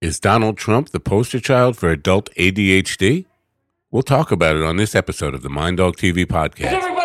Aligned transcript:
Is 0.00 0.20
Donald 0.20 0.56
Trump 0.56 0.90
the 0.90 1.00
poster 1.00 1.40
child 1.40 1.76
for 1.76 1.90
adult 1.90 2.32
ADHD? 2.36 3.26
We'll 3.90 4.04
talk 4.04 4.30
about 4.30 4.54
it 4.54 4.62
on 4.62 4.76
this 4.76 4.94
episode 4.94 5.34
of 5.34 5.42
the 5.42 5.48
Mind 5.48 5.78
Dog 5.78 5.96
TV 5.96 6.24
podcast. 6.24 6.97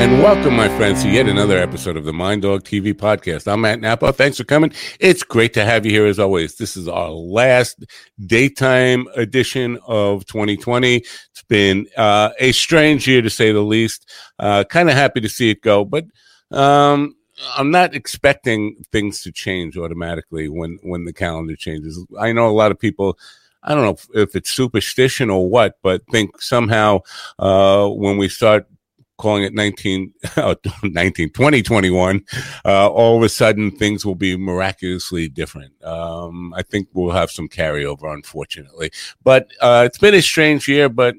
And 0.00 0.22
welcome, 0.22 0.56
my 0.56 0.74
friends, 0.78 1.02
to 1.02 1.10
yet 1.10 1.28
another 1.28 1.58
episode 1.58 1.98
of 1.98 2.06
the 2.06 2.12
Mind 2.14 2.40
Dog 2.40 2.64
TV 2.64 2.94
podcast. 2.94 3.46
I'm 3.46 3.60
Matt 3.60 3.80
Nappo. 3.80 4.10
Thanks 4.12 4.38
for 4.38 4.44
coming. 4.44 4.72
It's 4.98 5.22
great 5.22 5.52
to 5.52 5.64
have 5.66 5.84
you 5.84 5.92
here 5.92 6.06
as 6.06 6.18
always. 6.18 6.56
This 6.56 6.74
is 6.74 6.88
our 6.88 7.10
last 7.10 7.84
daytime 8.24 9.08
edition 9.14 9.78
of 9.86 10.24
2020. 10.24 10.96
It's 10.96 11.42
been 11.50 11.86
uh, 11.98 12.30
a 12.38 12.52
strange 12.52 13.06
year 13.06 13.20
to 13.20 13.28
say 13.28 13.52
the 13.52 13.60
least. 13.60 14.10
Uh, 14.38 14.64
kind 14.64 14.88
of 14.88 14.94
happy 14.94 15.20
to 15.20 15.28
see 15.28 15.50
it 15.50 15.60
go, 15.60 15.84
but 15.84 16.06
um, 16.50 17.14
I'm 17.54 17.70
not 17.70 17.94
expecting 17.94 18.82
things 18.92 19.20
to 19.24 19.32
change 19.32 19.76
automatically 19.76 20.48
when 20.48 20.78
when 20.82 21.04
the 21.04 21.12
calendar 21.12 21.56
changes. 21.56 22.02
I 22.18 22.32
know 22.32 22.48
a 22.48 22.56
lot 22.56 22.70
of 22.70 22.78
people. 22.78 23.18
I 23.62 23.74
don't 23.74 23.84
know 23.84 23.90
if, 23.90 24.08
if 24.14 24.34
it's 24.34 24.50
superstition 24.50 25.28
or 25.28 25.50
what, 25.50 25.76
but 25.82 26.06
think 26.10 26.40
somehow 26.40 27.00
uh, 27.38 27.86
when 27.88 28.16
we 28.16 28.30
start 28.30 28.66
calling 29.20 29.44
it 29.44 29.54
19, 29.54 30.12
oh, 30.38 30.56
19 30.82 31.30
2021, 31.30 32.24
uh, 32.64 32.88
all 32.88 33.16
of 33.16 33.22
a 33.22 33.28
sudden 33.28 33.70
things 33.70 34.04
will 34.04 34.14
be 34.14 34.36
miraculously 34.36 35.28
different. 35.28 35.72
Um, 35.84 36.52
I 36.54 36.62
think 36.62 36.88
we'll 36.92 37.12
have 37.12 37.30
some 37.30 37.48
carryover, 37.48 38.12
unfortunately. 38.12 38.90
But 39.22 39.50
uh, 39.60 39.84
it's 39.86 39.98
been 39.98 40.14
a 40.14 40.22
strange 40.22 40.66
year, 40.68 40.88
but 40.88 41.14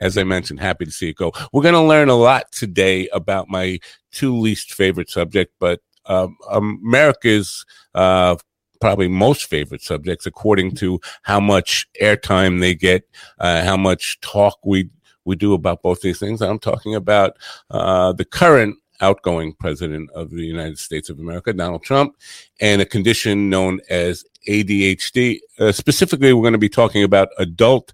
as 0.00 0.18
I 0.18 0.24
mentioned, 0.24 0.60
happy 0.60 0.84
to 0.84 0.90
see 0.90 1.10
it 1.10 1.16
go. 1.16 1.32
We're 1.52 1.62
going 1.62 1.74
to 1.74 1.80
learn 1.80 2.08
a 2.08 2.16
lot 2.16 2.52
today 2.52 3.08
about 3.08 3.48
my 3.48 3.78
two 4.12 4.36
least 4.36 4.74
favorite 4.74 5.10
subject, 5.10 5.54
but 5.58 5.80
um, 6.06 6.36
America's 6.50 7.64
uh, 7.94 8.36
probably 8.80 9.08
most 9.08 9.46
favorite 9.46 9.82
subjects, 9.82 10.26
according 10.26 10.74
to 10.76 11.00
how 11.22 11.40
much 11.40 11.86
airtime 12.00 12.60
they 12.60 12.74
get, 12.74 13.04
uh, 13.38 13.62
how 13.62 13.76
much 13.76 14.20
talk 14.20 14.58
we 14.64 14.90
we 15.26 15.36
do 15.36 15.52
about 15.52 15.82
both 15.82 16.00
these 16.00 16.18
things. 16.18 16.40
I'm 16.40 16.58
talking 16.58 16.94
about 16.94 17.36
uh, 17.70 18.12
the 18.12 18.24
current 18.24 18.78
outgoing 19.00 19.52
president 19.52 20.10
of 20.12 20.30
the 20.30 20.44
United 20.44 20.78
States 20.78 21.10
of 21.10 21.18
America, 21.18 21.52
Donald 21.52 21.82
Trump, 21.82 22.16
and 22.60 22.80
a 22.80 22.86
condition 22.86 23.50
known 23.50 23.80
as 23.90 24.24
ADHD. 24.48 25.40
Uh, 25.58 25.72
specifically, 25.72 26.32
we're 26.32 26.42
going 26.42 26.52
to 26.52 26.58
be 26.58 26.68
talking 26.68 27.02
about 27.02 27.28
adult 27.38 27.92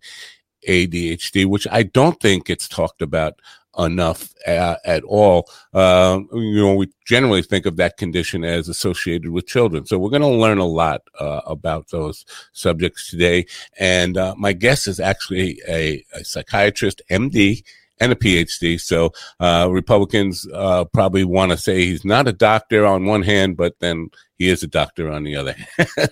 ADHD, 0.69 1.47
which 1.47 1.67
I 1.71 1.83
don't 1.83 2.21
think 2.21 2.47
gets 2.47 2.69
talked 2.69 3.03
about 3.03 3.41
enough 3.79 4.35
uh, 4.47 4.77
at 4.85 5.03
all. 5.05 5.49
Uh, 5.73 6.21
you 6.33 6.57
know, 6.57 6.75
we 6.75 6.89
generally 7.05 7.43
think 7.43 7.67
of 7.67 7.77
that 7.77 7.97
condition 7.97 8.45
as 8.45 8.69
associated 8.69 9.31
with 9.31 9.47
children. 9.47 9.87
So 9.87 9.99
we're 9.99 10.11
going 10.11 10.23
to 10.23 10.29
learn 10.29 10.59
a 10.59 10.67
lot 10.67 11.03
uh, 11.19 11.41
about 11.47 11.89
those 11.89 12.25
subjects 12.53 13.11
today. 13.11 13.47
And 13.79 14.17
uh, 14.17 14.35
my 14.37 14.53
guest 14.53 14.89
is 14.89 15.01
actually 15.01 15.61
a, 15.69 16.05
a 16.15 16.25
psychiatrist, 16.25 17.03
MD, 17.11 17.65
and 18.01 18.13
a 18.13 18.17
PhD. 18.17 18.81
So 18.81 19.13
uh, 19.39 19.69
Republicans 19.71 20.47
uh, 20.53 20.85
probably 20.87 21.25
want 21.25 21.53
to 21.53 21.57
say 21.57 21.87
he's 21.87 22.05
not 22.05 22.27
a 22.27 22.33
doctor 22.33 22.85
on 22.85 23.05
one 23.05 23.23
hand, 23.23 23.57
but 23.57 23.79
then 23.79 24.11
he 24.43 24.49
is 24.49 24.65
a 24.65 24.67
doctor 24.67 25.09
on 25.09 25.23
the 25.23 25.37
other 25.37 25.55
hand. 25.79 26.11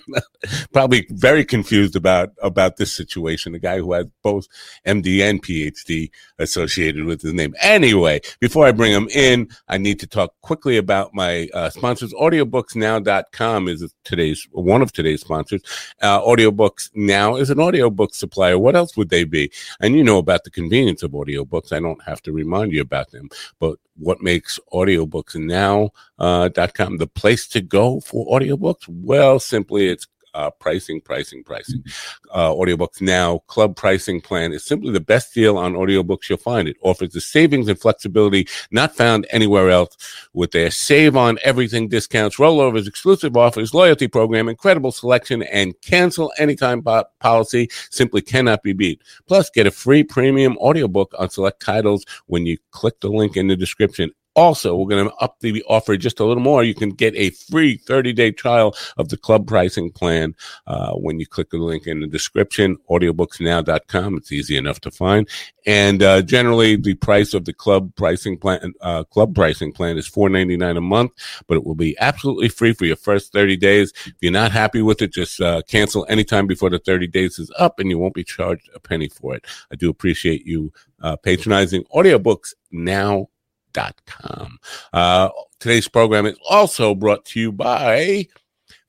probably 0.71 1.05
very 1.09 1.43
confused 1.43 1.97
about 1.97 2.29
about 2.41 2.77
this 2.77 2.93
situation. 2.93 3.53
A 3.53 3.59
guy 3.59 3.77
who 3.77 3.91
has 3.91 4.05
both 4.23 4.47
MD 4.87 5.19
and 5.19 5.43
PhD 5.43 6.09
associated 6.39 7.03
with 7.03 7.21
his 7.21 7.33
name. 7.33 7.53
Anyway, 7.59 8.21
before 8.39 8.65
I 8.65 8.71
bring 8.71 8.93
him 8.93 9.09
in, 9.09 9.49
I 9.67 9.77
need 9.77 9.99
to 9.99 10.07
talk 10.07 10.33
quickly 10.41 10.77
about 10.77 11.13
my 11.13 11.49
uh, 11.53 11.69
sponsors. 11.69 12.13
Audiobooksnow.com 12.13 13.67
is 13.67 13.93
today's 14.05 14.47
one 14.51 14.81
of 14.81 14.93
today's 14.93 15.19
sponsors. 15.21 15.61
Uh, 16.01 16.21
Audiobooks 16.21 16.89
Now 16.95 17.35
is 17.35 17.49
an 17.49 17.59
audiobook 17.59 18.15
supplier. 18.15 18.57
What 18.57 18.77
else 18.77 18.95
would 18.95 19.09
they 19.09 19.25
be? 19.25 19.51
And 19.81 19.93
you 19.93 20.05
know 20.05 20.19
about 20.19 20.45
the 20.45 20.51
convenience 20.51 21.03
of 21.03 21.11
audiobooks. 21.11 21.73
I 21.73 21.81
don't 21.81 22.01
have 22.03 22.21
to 22.23 22.31
remind 22.31 22.71
you 22.71 22.81
about 22.81 23.11
them, 23.11 23.29
but 23.59 23.77
what 23.97 24.21
makes 24.21 24.59
audiobooks 24.73 25.35
now 25.35 25.91
uh, 26.21 26.49
.com 26.73 26.97
the 26.97 27.07
place 27.07 27.47
to 27.47 27.61
go 27.61 27.99
for 27.99 28.25
audiobooks? 28.39 28.87
Well, 28.87 29.39
simply 29.39 29.87
it's 29.87 30.07
uh, 30.33 30.49
pricing, 30.49 31.01
pricing, 31.01 31.43
pricing. 31.43 31.83
Uh, 32.31 32.51
audiobooks 32.51 33.01
now 33.01 33.39
club 33.47 33.75
pricing 33.75 34.21
plan 34.21 34.53
is 34.53 34.63
simply 34.63 34.91
the 34.91 34.99
best 34.99 35.33
deal 35.33 35.57
on 35.57 35.73
audiobooks 35.73 36.29
you'll 36.29 36.37
find. 36.37 36.67
It 36.67 36.77
offers 36.81 37.09
the 37.09 37.21
savings 37.21 37.67
and 37.67 37.79
flexibility 37.79 38.47
not 38.71 38.95
found 38.95 39.27
anywhere 39.31 39.69
else 39.69 39.97
with 40.33 40.51
their 40.51 40.71
save 40.71 41.17
on 41.17 41.37
everything 41.43 41.89
discounts, 41.89 42.37
rollovers, 42.37 42.87
exclusive 42.87 43.35
offers, 43.35 43.73
loyalty 43.73 44.07
program, 44.07 44.47
incredible 44.47 44.91
selection, 44.91 45.43
and 45.43 45.79
cancel 45.81 46.31
anytime 46.37 46.81
po- 46.81 47.05
policy 47.19 47.67
simply 47.89 48.21
cannot 48.21 48.63
be 48.63 48.73
beat. 48.73 49.01
Plus, 49.27 49.49
get 49.49 49.67
a 49.67 49.71
free 49.71 50.03
premium 50.03 50.57
audiobook 50.59 51.13
on 51.19 51.29
select 51.29 51.61
titles 51.61 52.05
when 52.27 52.45
you 52.45 52.57
click 52.71 52.99
the 53.01 53.09
link 53.09 53.35
in 53.35 53.47
the 53.47 53.55
description. 53.57 54.11
Also, 54.35 54.75
we're 54.75 54.87
going 54.87 55.09
to 55.09 55.15
up 55.15 55.39
the 55.41 55.61
offer 55.67 55.97
just 55.97 56.21
a 56.21 56.25
little 56.25 56.41
more. 56.41 56.63
You 56.63 56.73
can 56.73 56.91
get 56.91 57.13
a 57.15 57.31
free 57.31 57.75
30 57.75 58.13
day 58.13 58.31
trial 58.31 58.75
of 58.97 59.09
the 59.09 59.17
club 59.17 59.45
pricing 59.45 59.91
plan 59.91 60.35
uh, 60.67 60.93
when 60.93 61.19
you 61.19 61.25
click 61.25 61.49
the 61.49 61.57
link 61.57 61.85
in 61.85 61.99
the 61.99 62.07
description, 62.07 62.77
audiobooksnow.com. 62.89 64.17
It's 64.17 64.31
easy 64.31 64.55
enough 64.55 64.79
to 64.81 64.91
find. 64.91 65.27
And 65.65 66.01
uh, 66.01 66.21
generally, 66.21 66.77
the 66.77 66.93
price 66.95 67.33
of 67.33 67.43
the 67.43 67.53
club 67.53 67.93
pricing 67.95 68.37
plan, 68.37 68.73
uh, 68.79 69.03
club 69.03 69.35
pricing 69.35 69.73
plan 69.73 69.97
is 69.97 70.09
$4.99 70.09 70.77
a 70.77 70.81
month, 70.81 71.11
but 71.47 71.57
it 71.57 71.65
will 71.65 71.75
be 71.75 71.97
absolutely 71.99 72.49
free 72.49 72.73
for 72.73 72.85
your 72.85 72.95
first 72.95 73.33
30 73.33 73.57
days. 73.57 73.91
If 74.05 74.13
you're 74.21 74.31
not 74.31 74.53
happy 74.53 74.81
with 74.81 75.01
it, 75.01 75.11
just 75.11 75.41
uh, 75.41 75.61
cancel 75.67 76.05
anytime 76.07 76.47
before 76.47 76.69
the 76.69 76.79
30 76.79 77.07
days 77.07 77.37
is 77.37 77.51
up 77.59 77.79
and 77.79 77.89
you 77.89 77.99
won't 77.99 78.13
be 78.13 78.23
charged 78.23 78.69
a 78.73 78.79
penny 78.79 79.09
for 79.09 79.35
it. 79.35 79.45
I 79.71 79.75
do 79.75 79.89
appreciate 79.89 80.45
you 80.45 80.71
uh, 81.01 81.17
patronizing 81.17 81.83
audiobooks 81.93 82.53
now 82.71 83.27
com. 83.73 84.57
Uh, 84.93 85.29
today's 85.59 85.87
program 85.87 86.25
is 86.25 86.37
also 86.49 86.95
brought 86.95 87.25
to 87.25 87.39
you 87.39 87.51
by 87.51 88.27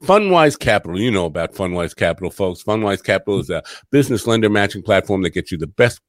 Fundwise 0.02 0.58
Capital. 0.58 1.00
You 1.00 1.10
know 1.10 1.26
about 1.26 1.54
Fundwise 1.54 1.94
Capital, 1.94 2.30
folks. 2.30 2.62
Fundwise 2.62 3.02
Capital 3.02 3.38
is 3.40 3.50
a 3.50 3.62
business 3.90 4.26
lender 4.26 4.50
matching 4.50 4.82
platform 4.82 5.22
that 5.22 5.30
gets 5.30 5.52
you 5.52 5.58
the 5.58 5.66
best 5.66 6.00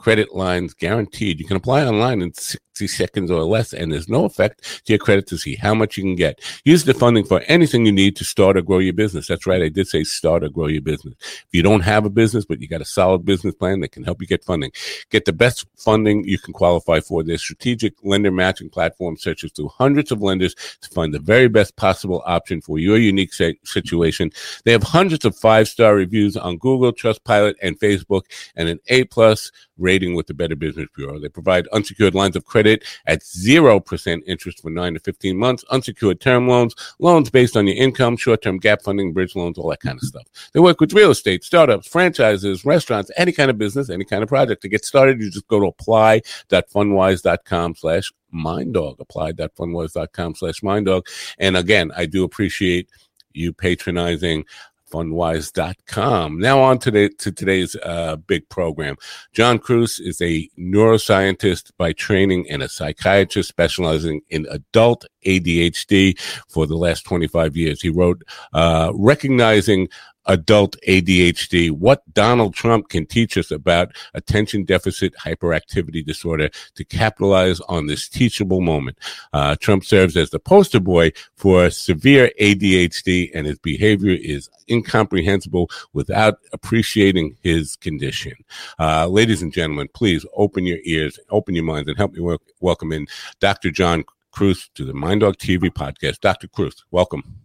credit 0.00 0.34
lines 0.34 0.72
guaranteed. 0.72 1.38
You 1.38 1.46
can 1.46 1.58
apply 1.58 1.84
online 1.84 2.22
in 2.22 2.32
60 2.32 2.88
seconds 2.88 3.30
or 3.30 3.42
less, 3.42 3.74
and 3.74 3.92
there's 3.92 4.08
no 4.08 4.24
effect 4.24 4.82
to 4.86 4.94
your 4.94 4.98
credit 4.98 5.26
to 5.26 5.36
see 5.36 5.56
how 5.56 5.74
much 5.74 5.98
you 5.98 6.02
can 6.02 6.16
get. 6.16 6.40
Use 6.64 6.84
the 6.84 6.94
funding 6.94 7.24
for 7.24 7.40
anything 7.40 7.84
you 7.84 7.92
need 7.92 8.16
to 8.16 8.24
start 8.24 8.56
or 8.56 8.62
grow 8.62 8.78
your 8.78 8.94
business. 8.94 9.26
That's 9.26 9.46
right. 9.46 9.62
I 9.62 9.68
did 9.68 9.88
say 9.88 10.04
start 10.04 10.42
or 10.42 10.48
grow 10.48 10.68
your 10.68 10.80
business. 10.80 11.14
If 11.20 11.48
you 11.52 11.62
don't 11.62 11.82
have 11.82 12.06
a 12.06 12.10
business, 12.10 12.46
but 12.46 12.62
you 12.62 12.68
got 12.68 12.80
a 12.80 12.86
solid 12.86 13.26
business 13.26 13.54
plan 13.54 13.80
that 13.80 13.92
can 13.92 14.04
help 14.04 14.22
you 14.22 14.26
get 14.26 14.42
funding, 14.42 14.72
get 15.10 15.26
the 15.26 15.34
best 15.34 15.66
funding 15.80 16.24
you 16.24 16.38
can 16.38 16.52
qualify 16.52 17.00
for. 17.00 17.22
Their 17.22 17.38
strategic 17.38 17.94
lender 18.02 18.30
matching 18.30 18.70
platform 18.70 19.16
searches 19.16 19.52
through 19.52 19.68
hundreds 19.68 20.12
of 20.12 20.22
lenders 20.22 20.54
to 20.54 20.88
find 20.90 21.12
the 21.12 21.18
very 21.18 21.48
best 21.48 21.76
possible 21.76 22.22
option 22.26 22.60
for 22.60 22.78
your 22.78 22.98
unique 22.98 23.32
situation. 23.32 24.30
They 24.64 24.72
have 24.72 24.82
hundreds 24.82 25.24
of 25.24 25.36
five 25.36 25.68
star 25.68 25.94
reviews 25.94 26.36
on 26.36 26.58
Google, 26.58 26.92
Trustpilot, 26.92 27.54
and 27.62 27.78
Facebook, 27.78 28.22
and 28.56 28.68
an 28.68 28.80
A 28.88 29.04
plus 29.04 29.50
rating 29.80 30.14
with 30.14 30.26
the 30.26 30.34
Better 30.34 30.54
Business 30.54 30.88
Bureau. 30.94 31.18
They 31.18 31.28
provide 31.28 31.66
unsecured 31.68 32.14
lines 32.14 32.36
of 32.36 32.44
credit 32.44 32.84
at 33.06 33.22
0% 33.22 34.22
interest 34.26 34.60
for 34.60 34.70
9 34.70 34.94
to 34.94 35.00
15 35.00 35.36
months, 35.36 35.64
unsecured 35.70 36.20
term 36.20 36.48
loans, 36.48 36.74
loans 36.98 37.30
based 37.30 37.56
on 37.56 37.66
your 37.66 37.76
income, 37.76 38.16
short 38.16 38.42
term 38.42 38.58
gap 38.58 38.82
funding, 38.82 39.12
bridge 39.12 39.34
loans, 39.34 39.58
all 39.58 39.70
that 39.70 39.80
kind 39.80 39.96
of 39.96 40.02
stuff. 40.02 40.26
They 40.52 40.60
work 40.60 40.80
with 40.80 40.92
real 40.92 41.10
estate, 41.10 41.42
startups, 41.44 41.88
franchises, 41.88 42.64
restaurants, 42.64 43.10
any 43.16 43.32
kind 43.32 43.50
of 43.50 43.58
business, 43.58 43.90
any 43.90 44.04
kind 44.04 44.22
of 44.22 44.28
project. 44.28 44.62
To 44.62 44.68
get 44.68 44.84
started, 44.84 45.20
you 45.20 45.30
just 45.30 45.48
go 45.48 45.60
to 45.60 45.66
apply.fundwise.com 45.70 47.74
slash 47.74 48.12
minddog, 48.32 49.00
apply.fundwise.com 49.00 50.34
slash 50.34 50.60
minddog. 50.60 51.06
And 51.38 51.56
again, 51.56 51.90
I 51.96 52.06
do 52.06 52.24
appreciate 52.24 52.88
you 53.32 53.52
patronizing 53.52 54.44
fundwise.com. 54.90 56.38
Now 56.38 56.60
on 56.60 56.78
to, 56.80 56.90
the, 56.90 57.08
to 57.08 57.32
today's 57.32 57.76
uh, 57.76 58.16
big 58.16 58.48
program. 58.48 58.96
John 59.32 59.58
Kruse 59.58 60.00
is 60.00 60.20
a 60.20 60.48
neuroscientist 60.58 61.70
by 61.78 61.92
training 61.92 62.50
and 62.50 62.62
a 62.62 62.68
psychiatrist 62.68 63.48
specializing 63.48 64.22
in 64.30 64.46
adult 64.50 65.06
ADHD 65.24 66.18
for 66.48 66.66
the 66.66 66.76
last 66.76 67.04
25 67.04 67.56
years. 67.56 67.80
He 67.80 67.88
wrote, 67.88 68.22
uh, 68.52 68.92
Recognizing 68.94 69.88
adult 70.26 70.76
ADHD, 70.86 71.70
what 71.70 72.02
Donald 72.12 72.54
Trump 72.54 72.88
can 72.88 73.06
teach 73.06 73.36
us 73.36 73.50
about 73.50 73.92
attention 74.14 74.64
deficit 74.64 75.14
hyperactivity 75.14 76.04
disorder 76.04 76.50
to 76.74 76.84
capitalize 76.84 77.60
on 77.62 77.86
this 77.86 78.08
teachable 78.08 78.60
moment. 78.60 78.98
Uh, 79.32 79.56
Trump 79.56 79.84
serves 79.84 80.16
as 80.16 80.30
the 80.30 80.38
poster 80.38 80.80
boy 80.80 81.12
for 81.36 81.70
severe 81.70 82.30
ADHD 82.40 83.30
and 83.34 83.46
his 83.46 83.58
behavior 83.58 84.16
is 84.20 84.48
incomprehensible 84.68 85.70
without 85.92 86.38
appreciating 86.52 87.36
his 87.42 87.76
condition. 87.76 88.34
Uh, 88.78 89.06
ladies 89.06 89.42
and 89.42 89.52
gentlemen, 89.52 89.88
please 89.94 90.24
open 90.34 90.64
your 90.64 90.78
ears, 90.84 91.18
open 91.30 91.54
your 91.54 91.64
minds 91.64 91.88
and 91.88 91.96
help 91.96 92.12
me 92.12 92.36
welcome 92.60 92.92
in 92.92 93.06
Dr. 93.40 93.70
John 93.70 94.04
Kruse 94.32 94.70
to 94.74 94.84
the 94.84 94.94
Mind 94.94 95.22
Dog 95.22 95.36
TV 95.38 95.70
podcast. 95.70 96.20
Dr. 96.20 96.48
Kruse, 96.48 96.84
welcome. 96.90 97.36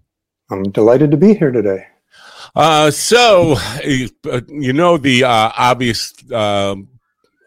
I'm 0.51 0.63
delighted 0.71 1.09
to 1.11 1.17
be 1.17 1.33
here 1.33 1.51
today. 1.51 1.87
Uh, 2.55 2.91
so, 2.91 3.57
you 3.83 4.73
know, 4.73 4.97
the 4.97 5.23
uh, 5.23 5.51
obvious 5.57 6.13
uh, 6.31 6.75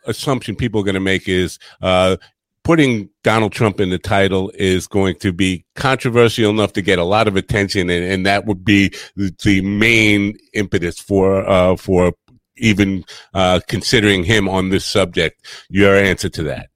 assumption 0.07 0.57
people 0.57 0.81
are 0.81 0.85
going 0.85 0.95
to 0.95 1.01
make 1.01 1.29
is 1.29 1.59
uh, 1.83 2.17
putting 2.65 3.09
Donald 3.23 3.53
Trump 3.53 3.81
in 3.81 3.91
the 3.91 3.99
title 3.99 4.51
is 4.55 4.87
going 4.87 5.17
to 5.17 5.33
be 5.33 5.65
controversial 5.75 6.51
enough 6.51 6.73
to 6.75 6.83
get 6.83 6.99
a 6.99 7.05
lot 7.05 7.29
of 7.29 7.37
attention, 7.37 7.89
and, 7.89 8.05
and 8.05 8.27
that 8.27 8.47
would 8.47 8.65
be 8.65 8.91
the, 9.17 9.35
the 9.45 9.61
main 9.63 10.37
impetus 10.53 10.99
for 10.99 11.49
uh, 11.49 11.77
for 11.77 12.13
even 12.57 13.05
uh, 13.35 13.61
considering 13.69 14.25
him 14.25 14.49
on 14.49 14.69
this 14.69 14.85
subject. 14.85 15.47
Your 15.71 15.97
answer 15.97 16.29
to 16.29 16.43
that? 16.43 16.69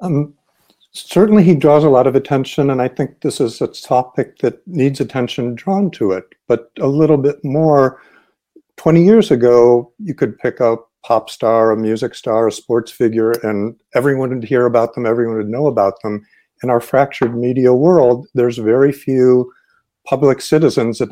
Um, 0.00 0.34
certainly 0.94 1.42
he 1.42 1.54
draws 1.54 1.84
a 1.84 1.90
lot 1.90 2.06
of 2.06 2.14
attention, 2.14 2.70
and 2.70 2.80
I 2.80 2.88
think 2.88 3.20
this 3.20 3.40
is 3.40 3.60
a 3.60 3.68
topic 3.68 4.38
that 4.38 4.66
needs 4.66 5.00
attention 5.00 5.54
drawn 5.54 5.90
to 5.92 6.12
it. 6.12 6.24
But 6.48 6.70
a 6.78 6.86
little 6.86 7.18
bit 7.18 7.44
more, 7.44 8.00
20 8.76 9.04
years 9.04 9.30
ago, 9.30 9.92
you 9.98 10.14
could 10.14 10.38
pick 10.38 10.60
up 10.60 10.90
pop 11.04 11.28
star, 11.28 11.70
a 11.70 11.76
music 11.76 12.14
star, 12.14 12.48
a 12.48 12.52
sports 12.52 12.90
figure, 12.90 13.32
and 13.42 13.76
everyone 13.94 14.30
would 14.30 14.44
hear 14.44 14.66
about 14.66 14.94
them, 14.94 15.06
everyone 15.06 15.36
would 15.36 15.48
know 15.48 15.66
about 15.66 16.00
them. 16.02 16.24
In 16.62 16.70
our 16.70 16.80
fractured 16.80 17.36
media 17.36 17.74
world, 17.74 18.26
there's 18.34 18.56
very 18.56 18.90
few 18.90 19.52
public 20.06 20.40
citizens 20.40 20.98
that 20.98 21.10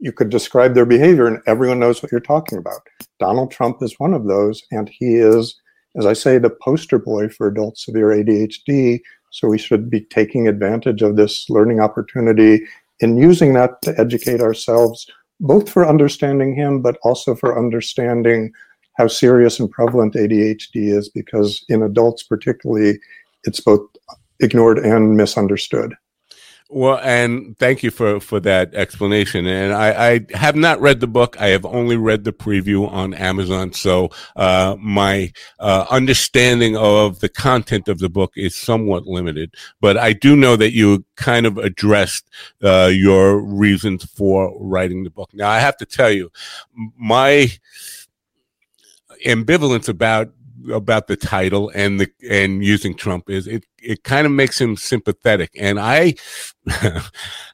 you 0.00 0.12
could 0.12 0.30
describe 0.30 0.74
their 0.74 0.86
behavior 0.86 1.26
and 1.26 1.40
everyone 1.46 1.78
knows 1.78 2.02
what 2.02 2.10
you're 2.10 2.20
talking 2.20 2.58
about. 2.58 2.80
Donald 3.20 3.50
Trump 3.50 3.82
is 3.82 4.00
one 4.00 4.14
of 4.14 4.26
those, 4.26 4.62
and 4.72 4.88
he 4.88 5.16
is 5.16 5.60
as 5.96 6.06
I 6.06 6.12
say, 6.12 6.38
the 6.38 6.50
poster 6.50 6.98
boy 6.98 7.28
for 7.28 7.48
adult 7.48 7.78
severe 7.78 8.08
ADHD. 8.08 9.00
So 9.30 9.48
we 9.48 9.58
should 9.58 9.90
be 9.90 10.00
taking 10.00 10.48
advantage 10.48 11.02
of 11.02 11.16
this 11.16 11.48
learning 11.48 11.80
opportunity 11.80 12.66
and 13.00 13.18
using 13.18 13.54
that 13.54 13.80
to 13.82 13.98
educate 13.98 14.40
ourselves, 14.40 15.06
both 15.40 15.70
for 15.70 15.86
understanding 15.86 16.54
him, 16.54 16.82
but 16.82 16.98
also 17.02 17.34
for 17.34 17.58
understanding 17.58 18.52
how 18.94 19.06
serious 19.06 19.58
and 19.58 19.70
prevalent 19.70 20.14
ADHD 20.14 20.92
is, 20.92 21.08
because 21.08 21.64
in 21.68 21.82
adults, 21.82 22.22
particularly, 22.22 22.98
it's 23.44 23.60
both 23.60 23.80
ignored 24.40 24.78
and 24.78 25.16
misunderstood. 25.16 25.94
Well, 26.72 27.00
and 27.02 27.58
thank 27.58 27.82
you 27.82 27.90
for, 27.90 28.20
for 28.20 28.38
that 28.40 28.74
explanation. 28.74 29.44
And 29.44 29.72
I, 29.72 30.12
I 30.12 30.26
have 30.36 30.54
not 30.54 30.80
read 30.80 31.00
the 31.00 31.08
book. 31.08 31.36
I 31.40 31.48
have 31.48 31.66
only 31.66 31.96
read 31.96 32.22
the 32.22 32.32
preview 32.32 32.88
on 32.88 33.12
Amazon. 33.12 33.72
So, 33.72 34.10
uh, 34.36 34.76
my, 34.78 35.32
uh, 35.58 35.86
understanding 35.90 36.76
of 36.76 37.18
the 37.18 37.28
content 37.28 37.88
of 37.88 37.98
the 37.98 38.08
book 38.08 38.34
is 38.36 38.54
somewhat 38.54 39.04
limited, 39.04 39.52
but 39.80 39.98
I 39.98 40.12
do 40.12 40.36
know 40.36 40.54
that 40.54 40.72
you 40.72 41.04
kind 41.16 41.44
of 41.44 41.58
addressed, 41.58 42.30
uh, 42.62 42.90
your 42.92 43.40
reasons 43.40 44.04
for 44.04 44.56
writing 44.60 45.02
the 45.02 45.10
book. 45.10 45.30
Now, 45.34 45.50
I 45.50 45.58
have 45.58 45.76
to 45.78 45.86
tell 45.86 46.12
you, 46.12 46.30
my 46.96 47.50
ambivalence 49.26 49.88
about 49.88 50.32
about 50.72 51.06
the 51.06 51.16
title 51.16 51.70
and 51.74 52.00
the 52.00 52.10
and 52.28 52.64
using 52.64 52.94
Trump 52.94 53.30
is 53.30 53.46
it 53.46 53.64
it 53.82 54.04
kind 54.04 54.26
of 54.26 54.32
makes 54.32 54.60
him 54.60 54.76
sympathetic. 54.76 55.50
And 55.58 55.78
I, 55.80 56.14
uh, 56.70 57.00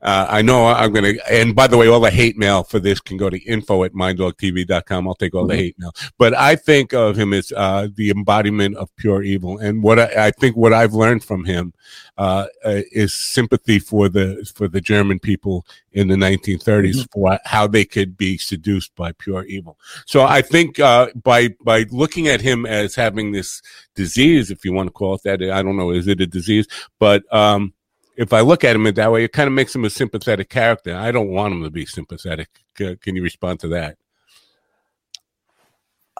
I 0.02 0.42
know 0.42 0.66
I'm 0.66 0.92
going 0.92 1.16
to, 1.16 1.32
and 1.32 1.54
by 1.54 1.66
the 1.66 1.76
way, 1.76 1.88
all 1.88 2.00
the 2.00 2.10
hate 2.10 2.36
mail 2.36 2.64
for 2.64 2.78
this 2.78 3.00
can 3.00 3.16
go 3.16 3.30
to 3.30 3.38
info 3.44 3.84
at 3.84 3.92
minddogtv.com. 3.92 5.08
I'll 5.08 5.14
take 5.14 5.34
all 5.34 5.42
mm-hmm. 5.42 5.50
the 5.50 5.56
hate 5.56 5.78
mail. 5.78 5.92
But 6.18 6.34
I 6.34 6.56
think 6.56 6.92
of 6.92 7.16
him 7.16 7.32
as 7.32 7.52
uh, 7.56 7.88
the 7.94 8.10
embodiment 8.10 8.76
of 8.76 8.94
pure 8.96 9.22
evil. 9.22 9.58
And 9.58 9.82
what 9.82 9.98
I, 9.98 10.26
I 10.26 10.30
think 10.30 10.56
what 10.56 10.72
I've 10.72 10.94
learned 10.94 11.24
from 11.24 11.44
him 11.44 11.72
uh, 12.18 12.46
uh 12.64 12.80
is 12.92 13.12
sympathy 13.12 13.78
for 13.78 14.08
the, 14.08 14.50
for 14.54 14.68
the 14.68 14.80
German 14.80 15.18
people 15.18 15.66
in 15.92 16.08
the 16.08 16.14
1930s 16.14 16.62
mm-hmm. 16.62 17.02
for 17.12 17.38
how 17.44 17.66
they 17.66 17.84
could 17.84 18.16
be 18.16 18.38
seduced 18.38 18.94
by 18.96 19.12
pure 19.12 19.44
evil. 19.44 19.78
So 20.06 20.24
I 20.24 20.42
think 20.42 20.78
uh, 20.80 21.08
by, 21.22 21.48
by 21.62 21.86
looking 21.90 22.28
at 22.28 22.40
him 22.40 22.66
as 22.66 22.94
having 22.96 23.32
this 23.32 23.62
disease, 23.94 24.50
if 24.50 24.64
you 24.64 24.72
want 24.72 24.88
to 24.88 24.92
call 24.92 25.14
it 25.14 25.22
that, 25.24 25.42
I 25.42 25.62
don't 25.62 25.76
know, 25.76 25.90
is 25.90 26.08
it 26.08 26.20
a 26.20 26.26
disease. 26.26 26.66
But 26.98 27.22
um, 27.32 27.74
if 28.16 28.32
I 28.32 28.40
look 28.40 28.64
at 28.64 28.74
him 28.74 28.86
in 28.86 28.94
that 28.94 29.12
way, 29.12 29.24
it 29.24 29.32
kind 29.32 29.46
of 29.46 29.52
makes 29.52 29.74
him 29.74 29.84
a 29.84 29.90
sympathetic 29.90 30.48
character. 30.48 30.96
I 30.96 31.12
don't 31.12 31.28
want 31.28 31.54
him 31.54 31.62
to 31.62 31.70
be 31.70 31.86
sympathetic. 31.86 32.48
can 32.74 32.98
you 33.04 33.22
respond 33.22 33.60
to 33.60 33.68
that? 33.68 33.96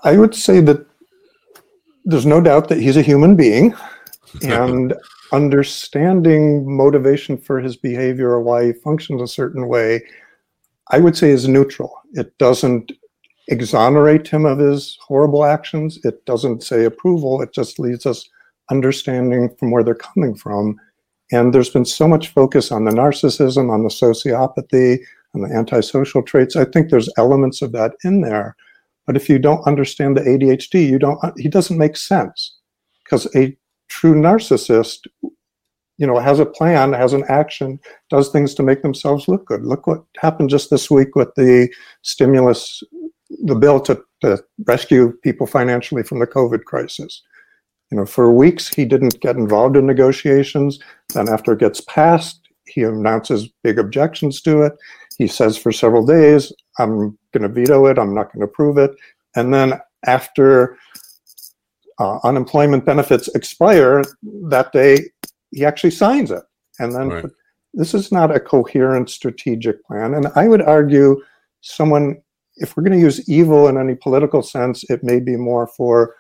I 0.05 0.17
would 0.17 0.35
say 0.35 0.61
that 0.61 0.87
there's 2.05 2.27
no 2.27 2.41
doubt 2.41 2.69
that 2.69 2.81
he's 2.81 2.97
a 2.97 3.03
human 3.03 3.35
being, 3.35 3.75
and 4.43 4.95
understanding 5.33 6.71
motivation 6.71 7.37
for 7.37 7.61
his 7.61 7.77
behavior 7.77 8.31
or 8.31 8.41
why 8.41 8.67
he 8.67 8.73
functions 8.73 9.21
a 9.21 9.27
certain 9.27 9.69
way, 9.69 10.03
I 10.91 10.99
would 10.99 11.17
say 11.17 11.31
is 11.31 11.49
neutral. 11.49 11.93
It 12.13 12.37
doesn't 12.39 12.93
exonerate 13.49 14.29
him 14.29 14.45
of 14.45 14.59
his 14.59 14.99
horrible 15.01 15.45
actions. 15.45 15.99
It 16.05 16.25
doesn't 16.27 16.63
say 16.63 16.85
approval. 16.85 17.43
It 17.43 17.53
just 17.53 17.79
leads 17.79 18.07
us 18.07 18.29
understanding 18.71 19.55
from 19.57 19.71
where 19.71 19.85
they're 19.85 19.95
coming 19.95 20.35
from. 20.35 20.77
And 21.33 21.53
there's 21.53 21.71
been 21.71 21.85
so 21.85 22.07
much 22.07 22.29
focus 22.29 22.71
on 22.71 22.85
the 22.85 22.93
narcissism, 22.93 23.71
on 23.71 23.83
the 23.83 23.89
sociopathy, 23.89 25.01
on 25.35 25.43
the 25.43 25.55
antisocial 25.55 26.23
traits. 26.23 26.57
I 26.57 26.65
think 26.65 26.91
there's 26.91 27.13
elements 27.17 27.63
of 27.63 27.73
that 27.73 27.95
in 28.05 28.21
there. 28.21 28.57
But 29.07 29.17
if 29.17 29.29
you 29.29 29.39
don't 29.39 29.67
understand 29.67 30.17
the 30.17 30.23
ADHD, 30.23 30.89
you 30.89 30.99
don't 30.99 31.21
he 31.39 31.49
doesn't 31.49 31.79
make 31.79 31.97
sense. 31.97 32.59
Because 33.05 33.29
a 33.37 33.57
true 33.89 34.15
narcissist, 34.15 35.07
you 35.99 36.07
know, 36.07 36.19
has 36.19 36.41
a 36.41 36.47
plan, 36.47 36.93
has 36.93 37.13
an 37.13 37.25
action, 37.29 37.79
does 38.11 38.31
things 38.31 38.53
to 38.55 38.63
make 38.65 38.83
themselves 38.83 39.29
look 39.29 39.47
good. 39.47 39.65
Look 39.65 39.87
what 39.87 40.05
happened 40.19 40.51
just 40.51 40.71
this 40.71 40.91
week 40.91 41.15
with 41.15 41.33
the 41.37 41.69
stimulus, 42.03 42.83
the 43.45 43.55
bill 43.55 43.81
to, 43.81 44.03
to 44.21 44.43
rescue 44.67 45.13
people 45.23 45.47
financially 45.47 46.03
from 46.03 46.21
the 46.21 46.27
COVID 46.27 46.65
crisis. 46.65 47.23
You 47.91 47.99
know, 47.99 48.07
for 48.07 48.33
weeks 48.33 48.69
he 48.69 48.85
didn't 48.85 49.21
get 49.21 49.37
involved 49.37 49.77
in 49.77 49.87
negotiations. 49.87 50.79
Then 51.15 51.29
after 51.29 51.53
it 51.53 51.61
gets 51.61 51.81
passed, 51.83 52.49
he 52.67 52.83
announces 52.83 53.49
big 53.63 53.79
objections 53.79 54.41
to 54.43 54.63
it. 54.63 54.73
He 55.19 55.27
says 55.27 55.57
for 55.57 55.73
several 55.73 56.05
days, 56.05 56.53
I'm 56.79 57.17
going 57.33 57.43
to 57.43 57.49
veto 57.49 57.87
it. 57.87 57.99
I'm 57.99 58.15
not 58.15 58.33
going 58.33 58.41
to 58.41 58.47
approve 58.47 58.77
it. 58.77 58.91
And 59.35 59.53
then 59.55 59.81
after 60.05 60.77
uh, 61.99 62.19
unemployment 62.25 62.85
benefits 62.85 63.29
expire 63.35 64.03
that 64.49 64.73
day, 64.73 65.05
he 65.53 65.65
actually 65.65 65.93
signs 65.93 66.31
it. 66.31 66.43
And 66.79 66.95
then 66.95 67.09
right. 67.09 67.25
this 67.73 67.95
is 67.95 68.13
not 68.13 68.35
a 68.35 68.41
coherent 68.41 69.09
strategic 69.09 69.83
plan. 69.85 70.15
And 70.15 70.27
I 70.35 70.49
would 70.49 70.63
argue 70.63 71.23
someone, 71.61 72.21
if 72.57 72.77
we're 72.77 72.83
going 72.83 72.99
to 72.99 73.05
use 73.05 73.29
evil 73.29 73.69
in 73.69 73.77
any 73.77 73.95
political 73.95 74.43
sense, 74.43 74.85
it 74.91 75.05
may 75.05 75.21
be 75.21 75.37
more 75.37 75.67
for 75.67 76.15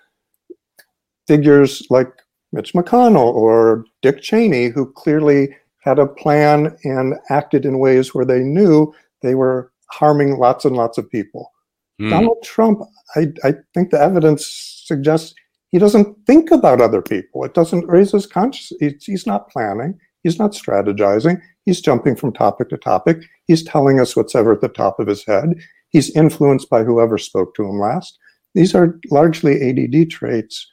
figures 1.27 1.87
like 1.91 2.09
Mitch 2.53 2.73
McConnell 2.73 3.35
or 3.35 3.85
Dick 4.03 4.23
Cheney, 4.23 4.69
who 4.69 4.93
clearly 4.93 5.49
had 5.81 5.99
a 5.99 6.07
plan 6.07 6.77
and 6.85 7.15
acted 7.31 7.65
in 7.65 7.79
ways 7.79 8.15
where 8.15 8.25
they 8.25 8.41
knew 8.41 8.93
they 9.23 9.35
were 9.35 9.73
harming 9.91 10.39
lots 10.39 10.65
and 10.65 10.77
lots 10.77 10.99
of 10.99 11.11
people. 11.11 11.53
Mm. 12.01 12.11
Donald 12.11 12.39
Trump, 12.45 12.81
I, 13.15 13.29
I 13.45 13.55
think 13.73 13.91
the 13.91 14.01
evidence 14.01 14.83
suggests 14.85 15.35
he 15.71 15.79
doesn't 15.79 16.17
think 16.27 16.51
about 16.51 16.81
other 16.81 17.03
people. 17.03 17.45
It 17.45 17.55
doesn't 17.55 17.89
raise 17.89 18.13
his 18.13 18.27
consciousness. 18.27 18.79
He's, 18.81 19.05
he's 19.05 19.27
not 19.27 19.51
planning. 19.51 19.99
He's 20.23 20.39
not 20.39 20.53
strategizing. 20.53 21.41
He's 21.65 21.81
jumping 21.81 22.17
from 22.17 22.33
topic 22.33 22.69
to 22.71 22.77
topic. 22.77 23.19
He's 23.47 23.63
telling 23.63 24.01
us 24.01 24.17
what's 24.17 24.35
ever 24.35 24.53
at 24.53 24.61
the 24.61 24.69
top 24.69 24.99
of 24.99 25.07
his 25.07 25.25
head. 25.25 25.55
He's 25.97 26.15
influenced 26.15 26.69
by 26.69 26.85
whoever 26.85 27.17
spoke 27.19 27.55
to 27.55 27.65
him 27.65 27.81
last. 27.81 28.19
These 28.55 28.75
are 28.75 28.99
largely 29.11 29.71
ADD 29.71 30.11
traits 30.11 30.67